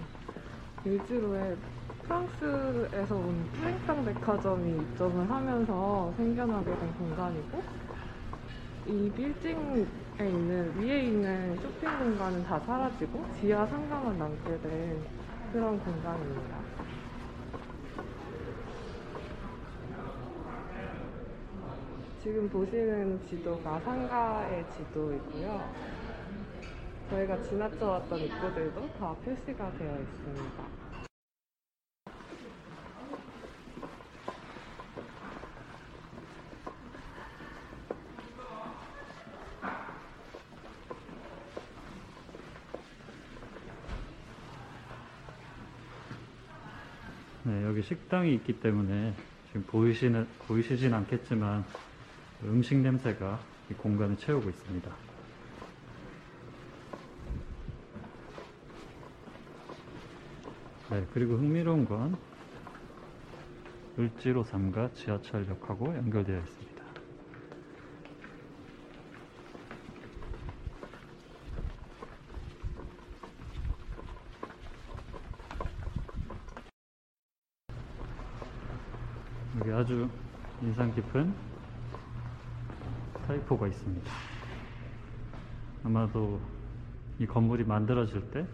의지로에 0.86 1.58
프랑스에서 2.04 3.16
온 3.18 3.46
프랭상 3.52 4.06
백화점이 4.06 4.78
입점을 4.78 5.30
하면서 5.30 6.14
생겨나게 6.16 6.74
된 6.74 6.94
공간이고 6.94 7.62
이 8.88 9.12
빌딩에 9.14 9.86
있는 10.22 10.74
위에 10.80 11.02
있는 11.02 11.58
쇼핑 11.58 11.89
공간은 12.00 12.46
다 12.46 12.58
사라지고 12.62 13.26
지하 13.42 13.66
상가만 13.66 14.18
남게 14.18 14.58
된 14.62 15.04
그런 15.52 15.78
공간입니다. 15.78 16.61
지금 22.22 22.47
보시는 22.49 23.19
지도가 23.28 23.80
상가의 23.80 24.63
지도이고요. 24.78 25.74
저희가 27.09 27.41
지나쳐왔던 27.41 28.19
입구들도 28.19 28.93
다 28.99 29.15
표시가 29.26 29.72
되어 29.78 29.99
있습니다. 29.99 30.67
네, 47.45 47.65
여기 47.65 47.82
식당이 47.82 48.36
있기 48.36 48.59
때문에 48.59 49.15
지금 49.47 49.63
보이시는, 49.63 50.28
보이시진 50.47 50.93
않겠지만 50.93 51.65
음식 52.44 52.78
냄새가 52.78 53.39
이 53.70 53.74
공간을 53.76 54.18
채우고 54.18 54.50
있습니다. 54.50 54.92
네, 60.89 61.08
그리고 61.14 61.36
흥미로운 61.36 61.86
건 61.86 62.18
을지로 63.98 64.44
3가 64.44 64.94
지하철역하고 64.94 65.96
연결되어 65.96 66.39
있습니다. 66.39 66.72
여기 79.60 79.72
아주 79.72 80.10
인상 80.62 80.94
깊은 80.96 81.51
타이포가 83.32 83.68
있습니다. 83.68 84.12
아마도 85.86 86.42
이 87.18 87.26
건물이 87.26 87.64
만들어질 87.64 88.30
때 88.30 88.46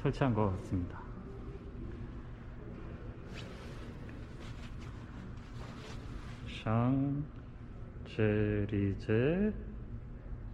설치한 0.00 0.32
것 0.32 0.50
같습니다. 0.50 1.02
샹제리제 8.14 9.52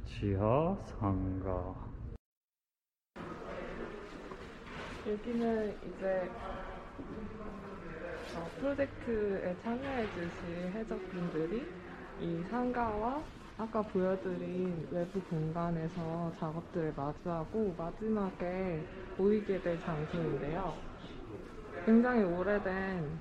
지하 0.06 0.74
상가 0.86 1.74
여기는 5.06 5.76
이제 5.82 6.30
어, 8.34 8.50
프로젝트에 8.58 9.54
참여해주신 9.62 10.72
해적분들이 10.72 11.83
이 12.20 12.42
상가와 12.50 13.22
아까 13.58 13.82
보여드린 13.82 14.88
외부 14.90 15.20
공간에서 15.22 16.32
작업들을 16.38 16.92
마주하고 16.96 17.74
마지막에 17.76 18.84
모이게 19.16 19.60
될 19.60 19.80
장소인데요. 19.80 20.74
굉장히 21.84 22.24
오래된 22.24 23.18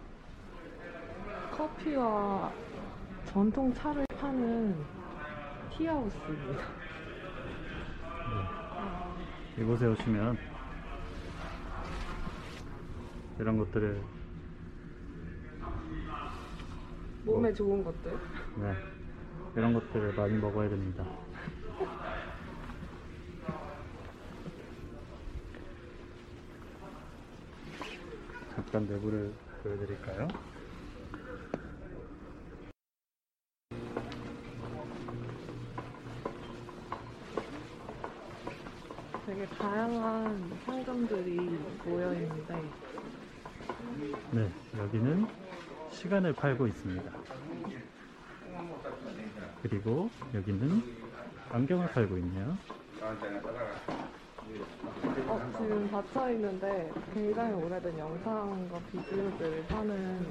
커피와 1.51 2.51
전통 3.25 3.73
차를 3.73 4.05
파는 4.19 4.75
티하우스입니다. 5.71 6.63
이곳에 9.57 9.85
오시면 9.85 10.37
이런 13.39 13.57
것들을 13.57 14.01
몸에 17.25 17.53
좋은 17.53 17.83
것들. 17.83 18.11
네, 18.57 18.75
이런 19.55 19.73
것들을 19.73 20.13
많이 20.13 20.33
먹어야 20.33 20.69
됩니다. 20.69 21.05
잠깐 28.55 28.87
내부를 28.87 29.33
보여드릴까요? 29.63 30.27
되게 39.25 39.45
다양한 39.47 40.51
상점들이 40.65 41.37
모여 41.85 42.13
있는데 42.13 42.61
네, 44.31 44.51
여기는 44.77 45.27
시간을 46.03 46.33
팔고 46.33 46.67
있습니다. 46.67 47.11
그리고 49.61 50.09
여기는 50.33 50.83
안경을 51.49 51.87
팔고 51.91 52.17
있네요. 52.17 52.57
어, 55.27 55.53
지금 55.57 55.89
닫혀 55.89 56.31
있는데 56.31 56.91
굉장히 57.13 57.53
오래된 57.53 57.97
영상과 57.97 58.79
비디오들을 58.91 59.65
파는 59.67 60.27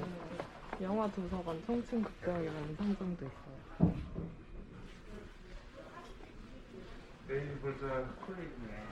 영화 0.83 1.09
도서관 1.09 1.59
청춘 1.65 2.03
극장이라는 2.03 2.75
상점도 2.75 3.25
있어요. 3.25 3.93
내일 7.27 7.59
벌써 7.61 8.05
콜레이네. 8.27 8.83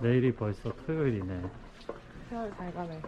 내일이 0.00 0.32
벌써 0.34 0.70
토요일이네. 0.84 1.65
세월 2.28 2.52
잘 2.56 2.74
가네. 2.74 3.00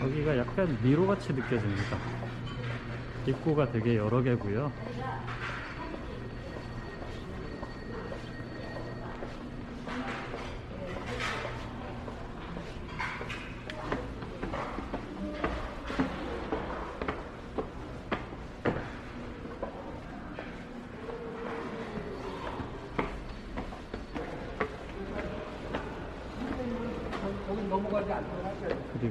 여기가 0.00 0.38
약간 0.38 0.78
미로같이 0.82 1.32
느껴집니다. 1.32 1.98
입구가 3.26 3.70
되게 3.70 3.96
여러 3.96 4.20
개고요. 4.20 4.72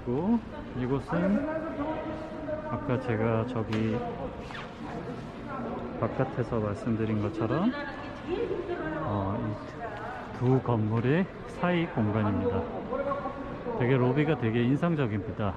그리고 0.06 0.38
이곳은 0.78 1.48
아까 2.70 3.00
제가 3.00 3.46
저기 3.48 3.98
바깥에서 6.00 6.60
말씀드린 6.60 7.22
것처럼 7.22 7.72
어, 9.06 9.56
이두 10.36 10.62
건물의 10.62 11.26
사이 11.48 11.86
공간입니다. 11.88 12.62
되게 13.80 13.96
로비가 13.96 14.38
되게 14.40 14.64
인상적입니다. 14.64 15.56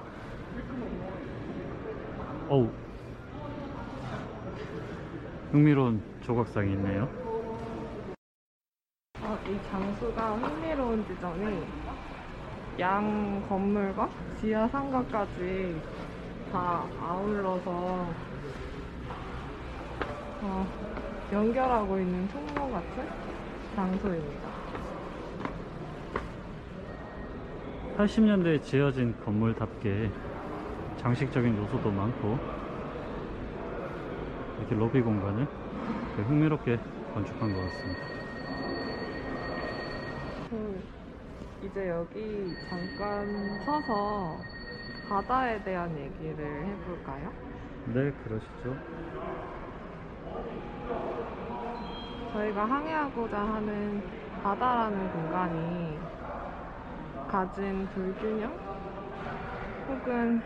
어우 2.49 2.71
흥미로운 5.51 6.01
조각상이 6.23 6.73
있네요. 6.75 7.09
어, 9.23 9.39
이 9.49 9.59
장소가 9.69 10.35
흥미로운 10.37 11.05
지점이 11.09 11.86
양 12.79 13.43
건물과 13.49 14.09
지하 14.41 14.69
상가까지 14.69 15.81
다 16.53 16.85
아울러서 17.01 18.07
어, 20.43 20.67
연결하고 21.33 21.99
있는 21.99 22.29
통로 22.29 22.71
같은 22.71 23.09
장소입니다. 23.75 24.47
80년대에 27.97 28.63
지어진 28.63 29.15
건물답게 29.25 30.11
장식적인 30.99 31.57
요소도 31.57 31.91
많고 31.91 32.39
이렇게 34.59 34.75
로비 34.75 35.01
공간을 35.01 35.47
흥미롭게 36.17 36.79
건축한 37.15 37.55
것 37.55 37.61
같습니다. 37.63 38.01
그, 40.51 40.83
이제 41.67 41.89
여기 41.89 42.55
잠깐 42.69 43.27
서서 43.65 44.39
바다에 45.09 45.63
대한 45.65 45.91
얘기를 45.99 46.65
해볼까요? 46.67 47.33
네, 47.87 48.13
그러시죠. 48.25 48.77
저희가 52.33 52.65
항해하고자 52.67 53.39
하는 53.39 54.03
바다라는 54.43 55.11
공간이 55.11 55.99
가진 57.29 57.87
불균형 57.89 58.53
혹은 59.89 60.41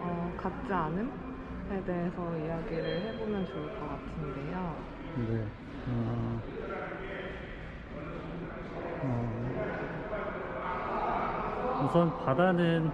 어, 0.00 0.34
같지 0.36 0.72
않음에 0.72 1.84
대해서 1.86 2.36
이야기를 2.38 3.02
해보면 3.02 3.46
좋을 3.46 3.70
것 3.78 3.88
같은데요. 3.88 4.76
네. 5.16 5.46
어, 5.88 6.40
어, 9.02 9.45
우선 11.86 12.16
바다는 12.16 12.92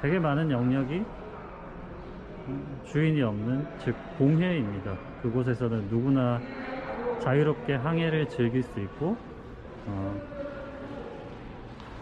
되게 0.00 0.18
많은 0.20 0.50
영역이 0.50 1.06
음, 2.48 2.80
주인이 2.84 3.20
없는 3.22 3.68
즉 3.78 3.96
공해입니다. 4.10 5.00
그곳에서는 5.16 5.88
누구나 5.88 6.44
자유롭게 7.18 7.74
항해를 7.74 8.28
즐길 8.28 8.62
수 8.64 8.80
있고 8.80 9.24
어, 9.86 10.22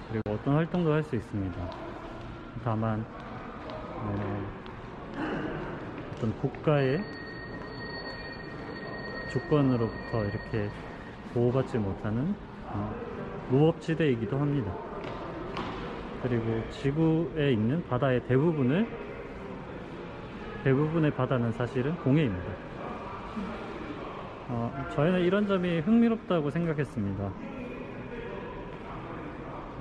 그리고 0.09 0.33
어떤 0.33 0.55
활동도 0.57 0.93
할 0.93 1.05
수 1.05 1.17
있습니다. 1.17 1.71
다만 2.63 3.07
어, 4.01 4.53
어떤 6.13 6.35
국가의 6.37 7.05
주권으로부터 9.27 10.27
이렇게 10.27 10.73
보호받지 11.29 11.79
못하는 11.79 12.37
어, 12.73 12.95
무법지대이기도 13.51 14.39
합니다. 14.39 14.73
그리고 16.23 16.69
지구에 16.71 17.53
있는 17.53 17.85
바다의 17.89 18.27
대부분을 18.27 18.87
대부분의 20.65 21.11
바다는 21.13 21.53
사실은 21.53 21.97
공해입니다. 21.97 22.53
어, 24.49 24.87
저희는 24.91 25.21
이런 25.21 25.47
점이 25.47 25.81
흥미롭다고 25.81 26.51
생각했습니다. 26.51 27.25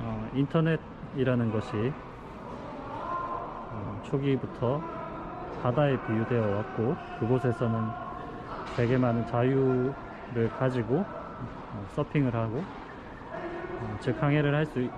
어, 0.02 0.30
인터넷이라는 0.34 1.52
것이 1.52 1.92
어, 3.72 4.02
초기부터 4.04 4.82
바다에 5.62 5.98
비유되어 6.08 6.48
왔고 6.48 6.96
그곳에서는 7.20 7.94
되게 8.76 8.98
많은 8.98 9.26
자유를 9.26 10.50
가지고 10.58 11.00
어, 11.00 11.86
서핑을 11.90 12.34
하고 12.34 12.60
어, 12.60 12.79
즉 14.00 14.22
항해를 14.22 14.56
할 14.56 14.66
수 14.66 14.90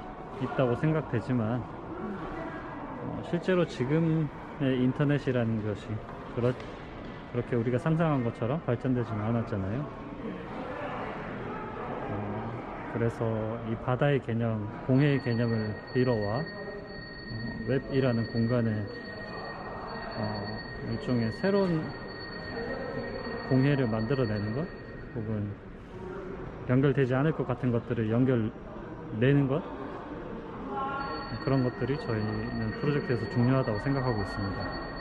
있다고 0.44 0.76
생각되지만 0.76 1.62
어, 1.62 3.22
실제로 3.30 3.66
지금의 3.66 4.28
인터넷이라는 4.60 5.66
것이 5.66 5.88
그렇, 6.36 6.54
그렇게 7.32 7.56
우리가 7.56 7.78
상상한 7.78 8.24
것처럼 8.24 8.60
발전되지는 8.66 9.22
않았잖아요. 9.22 9.88
어, 12.10 12.92
그래서 12.94 13.60
이 13.70 13.76
바다의 13.76 14.22
개념, 14.24 14.68
공해의 14.88 15.22
개념을 15.24 15.76
빌어와 15.94 16.40
어, 16.40 16.46
웹이라는 17.68 18.28
공간에 18.28 18.84
어, 20.18 20.60
일종의 20.90 21.32
새로운 21.34 21.84
공해를 23.50 23.88
만들어내는 23.88 24.56
것 24.56 24.68
혹은 25.16 25.52
연결되지 26.70 27.14
않을 27.14 27.34
것 27.34 27.46
같은 27.46 27.72
것들을 27.72 28.10
연결 28.10 28.52
내는 29.20 29.48
것 29.48 29.62
그런 31.44 31.64
것들이 31.64 31.98
저희는 31.98 32.72
프로젝트에서 32.80 33.28
중요하다고 33.30 33.80
생각하고 33.80 34.22
있습니다. 34.22 34.92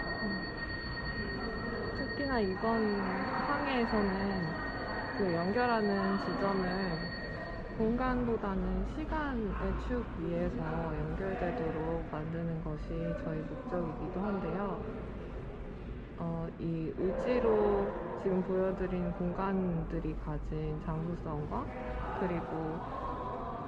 특히나 1.99 2.41
이번 2.41 3.01
항해에서는 3.01 4.71
그 5.19 5.35
연결하는 5.35 6.19
지점을 6.19 7.21
공간보다는 7.77 8.87
시간의 8.95 9.49
축 9.87 10.05
위에서 10.19 10.57
연결되도록 10.57 12.11
만드는 12.11 12.65
것이 12.65 12.89
저희 13.25 13.39
목적이기도 13.39 14.21
한데요. 14.21 14.83
어, 16.19 16.47
이 16.59 16.93
의지로 16.99 17.87
지금 18.23 18.43
보여드린 18.43 19.11
공간들이 19.13 20.15
가진 20.25 20.79
장소성과 20.85 21.65
그리고 22.21 22.79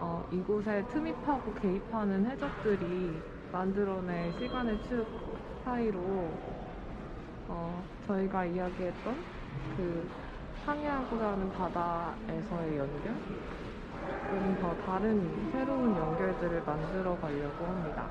어, 0.04 0.26
이곳에 0.32 0.84
투입하고 0.90 1.54
개입하는 1.54 2.26
해적들이 2.26 3.22
만들어낸 3.52 4.32
시간의 4.32 4.82
축 4.82 5.06
사이로 5.64 6.00
어, 7.46 7.84
저희가 8.08 8.44
이야기했던 8.44 9.14
그 9.76 10.10
항해하고자 10.66 11.28
하는 11.28 11.52
바다에서의 11.52 12.78
연결 12.78 13.14
더 14.60 14.74
다른 14.84 15.52
새로운 15.52 15.96
연결들을 15.96 16.64
만들어 16.64 17.16
가려고 17.20 17.64
합니다. 17.64 18.08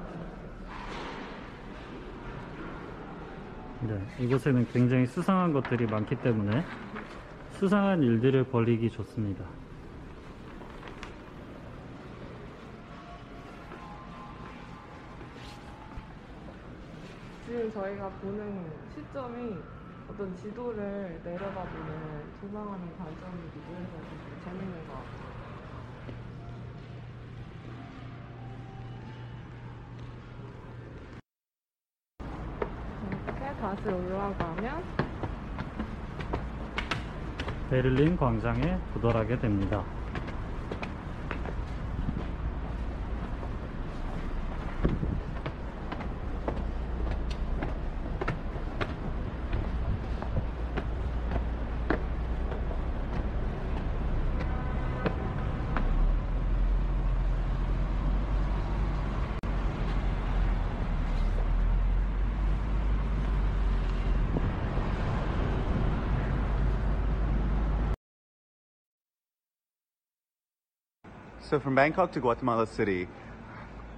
네, 3.82 4.00
이곳에는 4.18 4.66
굉장히 4.72 5.06
수상한 5.08 5.52
것들이 5.52 5.88
많기 5.88 6.16
때문에 6.16 6.64
수상한 7.52 8.02
일들을 8.02 8.46
벌이기 8.46 8.89
좋습니다. 8.92 9.44
저희가 17.74 18.09
보는 18.09 18.65
시점이 18.93 19.55
어떤 20.09 20.36
지도를 20.36 21.22
내려다 21.24 21.63
보는 21.63 22.24
조망하는 22.41 22.97
관점이기도 22.97 23.74
해서 23.76 23.91
되게 24.09 24.43
재밌는 24.43 24.88
것 24.88 24.93
같아요. 24.93 25.22
이렇게 33.26 33.61
다시 33.61 33.88
올라가면 33.88 34.84
베를린 37.69 38.17
광장에 38.17 38.78
도달하게 38.93 39.39
됩니다. 39.39 40.01
So 71.52 71.60
from 71.60 71.76
Bangkok 71.76 72.14
to 72.14 72.22
Guatemala 72.22 72.66
City, 72.66 73.10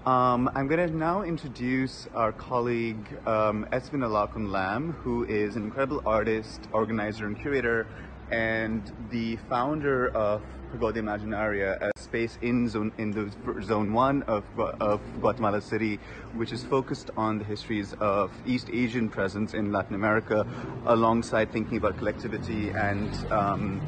um, 0.07 0.49
I'm 0.55 0.67
going 0.67 0.89
to 0.89 0.97
now 0.97 1.21
introduce 1.21 2.07
our 2.15 2.31
colleague 2.31 3.05
um, 3.27 3.67
Esvin 3.71 4.01
Alarcon 4.01 4.49
Lam, 4.49 4.93
who 4.93 5.23
is 5.25 5.55
an 5.55 5.61
incredible 5.61 6.01
artist, 6.03 6.61
organizer, 6.71 7.27
and 7.27 7.39
curator, 7.39 7.85
and 8.31 8.91
the 9.11 9.35
founder 9.49 10.07
of 10.15 10.41
Pagoda 10.71 10.97
Imaginaria, 10.97 11.77
a 11.79 11.99
space 11.99 12.39
in 12.41 12.67
zone 12.67 12.91
in 12.97 13.11
the 13.11 13.31
zone 13.61 13.93
one 13.93 14.23
of, 14.23 14.43
of 14.57 14.99
Guatemala 15.21 15.61
City, 15.61 15.99
which 16.33 16.51
is 16.51 16.63
focused 16.63 17.11
on 17.15 17.37
the 17.37 17.45
histories 17.45 17.93
of 17.99 18.31
East 18.47 18.71
Asian 18.73 19.09
presence 19.09 19.53
in 19.53 19.71
Latin 19.71 19.93
America, 19.93 20.43
alongside 20.87 21.51
thinking 21.51 21.77
about 21.77 21.99
collectivity 21.99 22.69
and 22.69 23.31
um, 23.31 23.79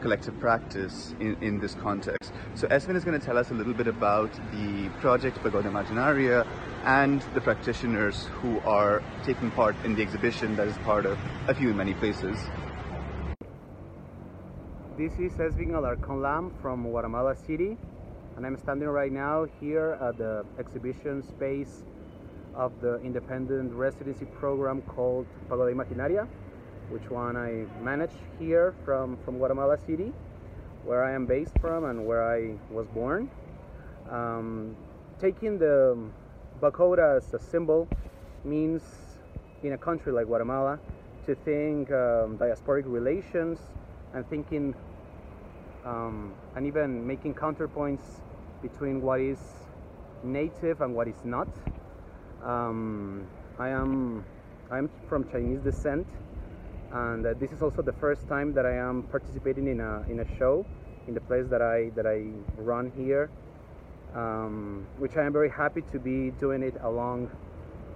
collective 0.00 0.38
practice 0.40 1.14
in, 1.20 1.36
in 1.40 1.60
this 1.60 1.74
context. 1.74 2.32
So 2.54 2.66
Esvin 2.68 2.96
is 2.96 3.04
going 3.04 3.18
to 3.18 3.24
tell 3.24 3.38
us 3.38 3.50
a 3.50 3.54
little 3.54 3.74
bit 3.74 3.86
about 3.86 4.32
the 4.52 4.88
project 5.00 5.38
Pagoda 5.42 5.68
Imaginaria 5.68 6.46
and 6.84 7.22
the 7.34 7.40
practitioners 7.40 8.26
who 8.40 8.60
are 8.60 9.02
taking 9.24 9.50
part 9.52 9.76
in 9.84 9.94
the 9.94 10.02
exhibition 10.02 10.56
that 10.56 10.68
is 10.68 10.76
part 10.78 11.06
of 11.06 11.18
A 11.46 11.54
Few 11.54 11.70
in 11.70 11.76
Many 11.76 11.94
Places. 11.94 12.38
This 14.96 15.12
is 15.18 15.32
Esvin 15.34 15.70
Alarcon 15.70 16.20
Lam 16.20 16.52
from 16.60 16.82
Guatemala 16.82 17.36
City, 17.36 17.76
and 18.36 18.44
I'm 18.44 18.56
standing 18.56 18.88
right 18.88 19.12
now 19.12 19.46
here 19.60 19.96
at 20.00 20.18
the 20.18 20.44
exhibition 20.58 21.22
space 21.22 21.84
of 22.54 22.72
the 22.80 23.00
independent 23.02 23.72
residency 23.72 24.24
program 24.24 24.82
called 24.82 25.26
Pagoda 25.48 25.70
Imaginaria, 25.70 26.26
which 26.90 27.10
one 27.10 27.36
I 27.36 27.66
manage 27.82 28.12
here 28.38 28.74
from, 28.84 29.16
from 29.24 29.38
Guatemala 29.38 29.78
City, 29.86 30.12
where 30.84 31.04
I 31.04 31.12
am 31.12 31.26
based 31.26 31.58
from 31.60 31.84
and 31.84 32.06
where 32.06 32.22
I 32.22 32.54
was 32.70 32.86
born. 32.88 33.30
Um, 34.10 34.76
taking 35.20 35.58
the 35.58 35.98
Pagoda 36.60 37.14
as 37.16 37.34
a 37.34 37.38
symbol 37.38 37.88
means 38.44 38.82
in 39.62 39.72
a 39.72 39.78
country 39.78 40.12
like 40.12 40.26
Guatemala 40.26 40.78
to 41.26 41.34
think 41.34 41.90
um, 41.90 42.38
diasporic 42.38 42.84
relations 42.86 43.58
and 44.14 44.28
thinking 44.30 44.74
um, 45.84 46.34
and 46.56 46.66
even 46.66 47.06
making 47.06 47.34
counterpoints 47.34 48.20
between 48.62 49.00
what 49.02 49.20
is 49.20 49.38
native 50.22 50.80
and 50.80 50.94
what 50.94 51.08
is 51.08 51.24
not. 51.24 51.48
Um, 52.42 53.26
I 53.58 53.68
am 53.68 54.24
I'm 54.70 54.90
from 55.08 55.28
Chinese 55.30 55.60
descent, 55.60 56.06
and 56.92 57.26
uh, 57.26 57.34
this 57.38 57.52
is 57.52 57.62
also 57.62 57.82
the 57.82 57.92
first 57.92 58.26
time 58.28 58.52
that 58.54 58.64
I 58.64 58.74
am 58.74 59.02
participating 59.04 59.66
in 59.68 59.80
a 59.80 60.04
in 60.08 60.20
a 60.20 60.36
show 60.38 60.64
in 61.06 61.14
the 61.14 61.20
place 61.20 61.46
that 61.48 61.62
I 61.62 61.90
that 61.94 62.06
I 62.06 62.24
run 62.56 62.92
here, 62.96 63.30
um, 64.14 64.86
which 64.98 65.16
I 65.16 65.24
am 65.24 65.32
very 65.32 65.50
happy 65.50 65.82
to 65.92 65.98
be 65.98 66.30
doing 66.40 66.62
it 66.62 66.74
along 66.82 67.30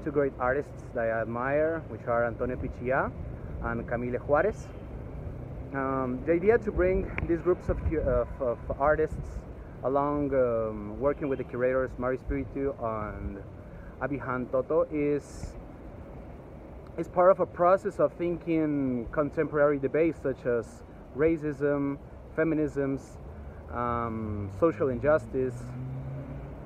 two 0.05 0.11
great 0.11 0.33
artists 0.39 0.83
that 0.95 1.05
I 1.05 1.23
admire, 1.23 1.83
which 1.89 2.07
are 2.07 2.27
Antonio 2.27 2.57
Pichillá 2.57 3.11
and 3.65 3.87
Camille 3.89 4.19
Juarez. 4.19 4.69
Um, 5.75 6.21
the 6.27 6.33
idea 6.33 6.59
to 6.59 6.73
bring 6.73 7.11
these 7.27 7.41
groups 7.41 7.71
of, 7.71 7.79
of, 7.95 8.29
of 8.43 8.59
artists 8.79 9.39
along 9.85 10.35
um, 10.35 11.01
working 11.01 11.29
with 11.29 11.39
the 11.39 11.45
curators 11.45 11.91
Mari 11.99 12.19
Spirito 12.19 12.77
and 12.83 13.39
Abhijan 14.03 14.51
Toto 14.51 14.87
is 14.93 15.55
is 16.99 17.09
part 17.09 17.31
of 17.31 17.41
a 17.41 17.47
process 17.47 17.99
of 17.99 18.13
thinking 18.15 19.07
contemporary 19.13 19.79
debates 19.79 20.19
such 20.23 20.45
as 20.45 20.83
racism, 21.17 21.99
feminisms, 22.37 23.01
um, 23.73 24.51
social 24.61 24.89
injustice, 24.89 25.55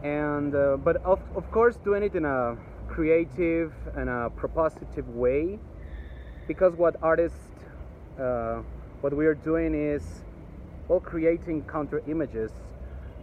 and 0.03 0.55
uh, 0.55 0.77
but 0.77 0.97
of, 1.05 1.20
of 1.37 1.51
course 1.51 1.77
doing 1.77 2.03
it 2.03 2.14
in 2.14 2.24
a 2.24 2.57
creative 2.89 3.72
and 3.97 4.09
a 4.09 4.31
propositive 4.37 5.07
way 5.14 5.59
because 6.47 6.74
what 6.77 6.97
artists 7.03 7.39
uh, 8.20 8.62
what 9.01 9.12
we 9.12 9.27
are 9.27 9.35
doing 9.35 9.74
is 9.74 10.03
well 10.89 11.01
creating 11.01 11.62
counter 11.62 12.03
images 12.09 12.51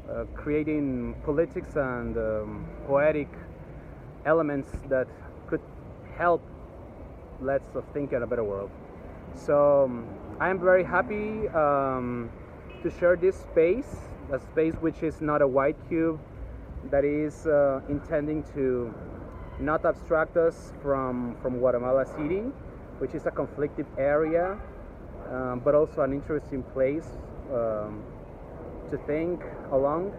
uh, 0.10 0.26
creating 0.36 1.16
politics 1.26 1.76
and 1.76 2.18
um, 2.18 2.68
poetic 2.86 3.30
elements 4.26 4.70
that 4.90 5.08
could 5.48 5.62
help 6.18 6.42
let's 7.44 7.68
think 7.94 8.14
in 8.14 8.24
a 8.24 8.28
better 8.28 8.44
world 8.44 8.72
so 9.36 9.84
um, 9.86 10.08
i 10.40 10.50
am 10.50 10.60
very 10.60 10.84
happy 10.84 11.48
um, 11.50 12.30
to 12.82 12.90
share 13.00 13.16
this 13.16 13.36
space 13.36 13.96
a 14.32 14.40
space 14.40 14.74
which 14.76 15.04
is 15.04 15.22
not 15.22 15.42
a 15.42 15.48
white 15.48 15.78
cube 15.88 16.20
that 16.90 17.06
is 17.06 17.48
uh, 17.48 17.82
intending 17.90 18.44
to 18.54 18.94
not 19.60 19.86
abstract 19.86 20.38
us 20.38 20.74
from 20.82 21.36
from 21.42 21.60
guatemala 21.60 22.06
city 22.06 22.42
which 23.00 23.14
is 23.14 23.26
a 23.26 23.32
conflicted 23.32 23.86
area 23.98 24.58
um, 25.32 25.62
but 25.64 25.76
also 25.76 26.02
an 26.02 26.14
interesting 26.14 26.64
place 26.74 27.08
um, 27.52 28.04
to 28.90 28.98
think 29.06 29.42
along. 29.72 30.14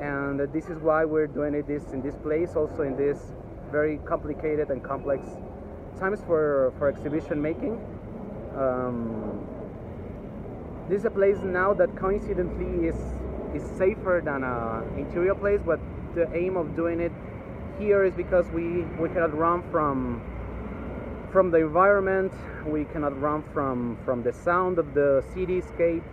And 0.00 0.40
this 0.52 0.68
is 0.68 0.78
why 0.80 1.04
we're 1.04 1.26
doing 1.26 1.54
it 1.54 1.66
this 1.66 1.92
in 1.92 2.02
this 2.02 2.16
place, 2.16 2.56
also 2.56 2.82
in 2.82 2.96
this 2.96 3.18
very 3.70 3.98
complicated 4.04 4.70
and 4.70 4.82
complex 4.82 5.26
times 5.98 6.20
for 6.26 6.72
for 6.78 6.88
exhibition 6.88 7.40
making. 7.40 7.80
Um, 8.56 9.46
this 10.88 11.00
is 11.00 11.04
a 11.06 11.10
place 11.10 11.38
now 11.42 11.72
that 11.74 11.96
coincidentally 11.96 12.88
is 12.88 12.96
is 13.54 13.62
safer 13.78 14.20
than 14.24 14.44
an 14.44 14.98
interior 14.98 15.34
place, 15.34 15.60
but 15.64 15.80
the 16.14 16.28
aim 16.34 16.56
of 16.56 16.76
doing 16.76 17.00
it 17.00 17.12
here 17.78 18.04
is 18.04 18.14
because 18.14 18.46
we 18.50 18.82
we 19.00 19.08
cannot 19.08 19.36
run 19.36 19.62
from 19.70 20.22
from 21.32 21.50
the 21.50 21.58
environment 21.58 22.32
we 22.64 22.84
cannot 22.84 23.20
run 23.20 23.42
from 23.52 23.98
from 24.04 24.22
the 24.22 24.32
sound 24.32 24.78
of 24.78 24.94
the 24.94 25.24
cityscape 25.34 26.04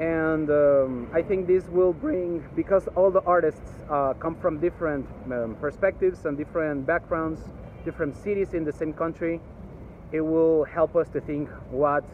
and 0.00 0.50
um, 0.50 1.08
i 1.12 1.22
think 1.22 1.46
this 1.46 1.68
will 1.68 1.92
bring 1.92 2.44
because 2.56 2.88
all 2.96 3.12
the 3.12 3.22
artists 3.22 3.70
uh, 3.90 4.12
come 4.14 4.34
from 4.34 4.58
different 4.58 5.06
um, 5.30 5.56
perspectives 5.60 6.24
and 6.24 6.36
different 6.36 6.84
backgrounds 6.84 7.40
different 7.88 8.14
cities 8.24 8.52
in 8.52 8.64
the 8.64 8.74
same 8.80 8.92
country 8.92 9.40
it 10.12 10.20
will 10.20 10.64
help 10.64 10.92
us 10.94 11.08
to 11.14 11.20
think 11.28 11.48
what 11.70 12.04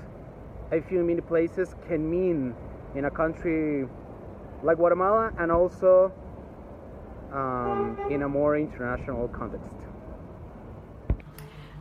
a 0.70 0.81
few 0.89 1.03
mini 1.03 1.20
places 1.20 1.75
can 1.89 2.01
mean 2.16 2.55
in 2.95 3.05
a 3.07 3.11
country 3.11 3.87
like 4.62 4.77
guatemala 4.77 5.33
and 5.41 5.51
also 5.51 6.12
um, 7.33 7.99
in 8.09 8.22
a 8.22 8.29
more 8.29 8.57
international 8.57 9.27
context 9.41 9.75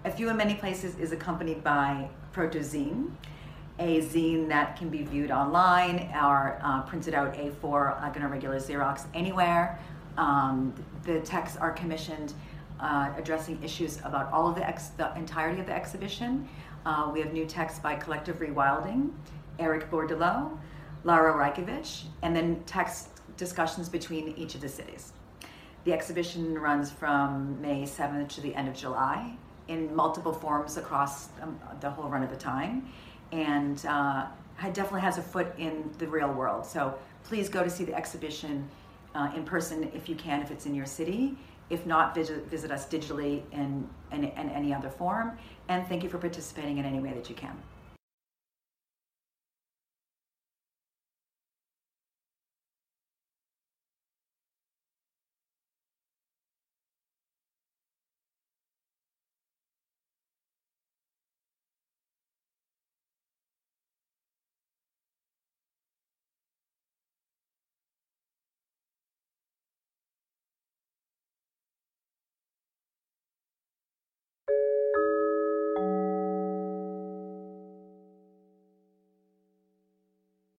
A 0.06 0.12
Few 0.12 0.28
in 0.30 0.36
Many 0.36 0.56
Places 0.56 0.98
is 1.00 1.12
accompanied 1.14 1.64
by 1.64 2.10
Protozine. 2.36 3.12
a 3.80 4.02
zine 4.02 4.50
that 4.50 4.68
can 4.80 4.89
be 4.89 5.02
viewed 5.04 5.32
online 5.32 5.98
or 6.28 6.60
uh, 6.64 6.82
printed 6.89 7.14
out 7.14 7.34
A4 7.36 8.02
like 8.02 8.16
in 8.18 8.24
a 8.28 8.28
regular 8.28 8.60
Xerox 8.68 9.06
anywhere. 9.14 9.80
Um, 10.18 10.74
the 11.04 11.20
texts 11.22 11.58
are 11.58 11.72
commissioned 11.72 12.34
uh, 12.84 13.14
addressing 13.18 13.62
issues 13.64 13.98
about 14.04 14.32
all 14.32 14.48
of 14.48 14.56
the, 14.56 14.68
ex- 14.68 14.90
the 14.90 15.16
entirety 15.16 15.62
of 15.62 15.66
the 15.66 15.74
exhibition. 15.74 16.48
Uh, 16.86 17.10
we 17.14 17.22
have 17.22 17.32
new 17.32 17.46
texts 17.46 17.80
by 17.80 17.96
Collective 17.96 18.40
Rewilding, 18.40 19.12
Eric 19.58 19.90
Bordeleau, 19.90 20.58
Lara 21.06 21.34
Rajkovic, 21.34 22.04
and 22.22 22.36
then 22.36 22.62
text 22.66 23.10
discussions 23.38 23.88
between 23.90 24.30
each 24.38 24.54
of 24.54 24.62
the 24.62 24.70
cities. 24.70 25.14
The 25.86 25.94
exhibition 25.94 26.58
runs 26.58 26.92
from 26.92 27.62
May 27.62 27.84
7th 27.84 28.30
to 28.30 28.42
the 28.42 28.54
end 28.54 28.68
of 28.68 28.76
July 28.76 29.36
in 29.68 29.94
multiple 29.96 30.34
forms 30.34 30.78
across 30.78 31.30
um, 31.42 31.60
the 31.80 31.90
whole 31.90 32.10
run 32.10 32.24
of 32.24 32.30
the 32.30 32.38
time 32.38 32.90
and 33.32 33.86
uh, 33.86 34.28
definitely 34.74 35.02
has 35.02 35.18
a 35.18 35.22
foot 35.22 35.48
in 35.58 35.90
the 35.98 36.08
real 36.08 36.32
world. 36.32 36.66
So 36.66 36.98
please 37.24 37.50
go 37.50 37.64
to 37.64 37.70
see 37.70 37.86
the 37.86 37.96
exhibition 37.96 38.70
uh, 39.16 39.32
in 39.36 39.44
person 39.44 39.90
if 39.94 40.10
you 40.10 40.16
can, 40.16 40.42
if 40.42 40.52
it's 40.52 40.66
in 40.66 40.76
your 40.76 40.86
city. 40.86 41.38
If 41.74 41.88
not, 41.88 42.14
visit, 42.14 42.48
visit 42.48 42.70
us 42.70 42.86
digitally 42.86 43.42
in, 43.52 43.90
in, 44.12 44.26
in 44.26 44.50
any 44.50 44.72
other 44.72 44.92
form. 44.92 45.40
And 45.68 45.88
thank 45.88 46.04
you 46.04 46.10
for 46.10 46.20
participating 46.20 46.78
in 46.78 46.86
any 46.86 47.00
way 47.00 47.14
that 47.14 47.30
you 47.32 47.36
can. 47.36 47.58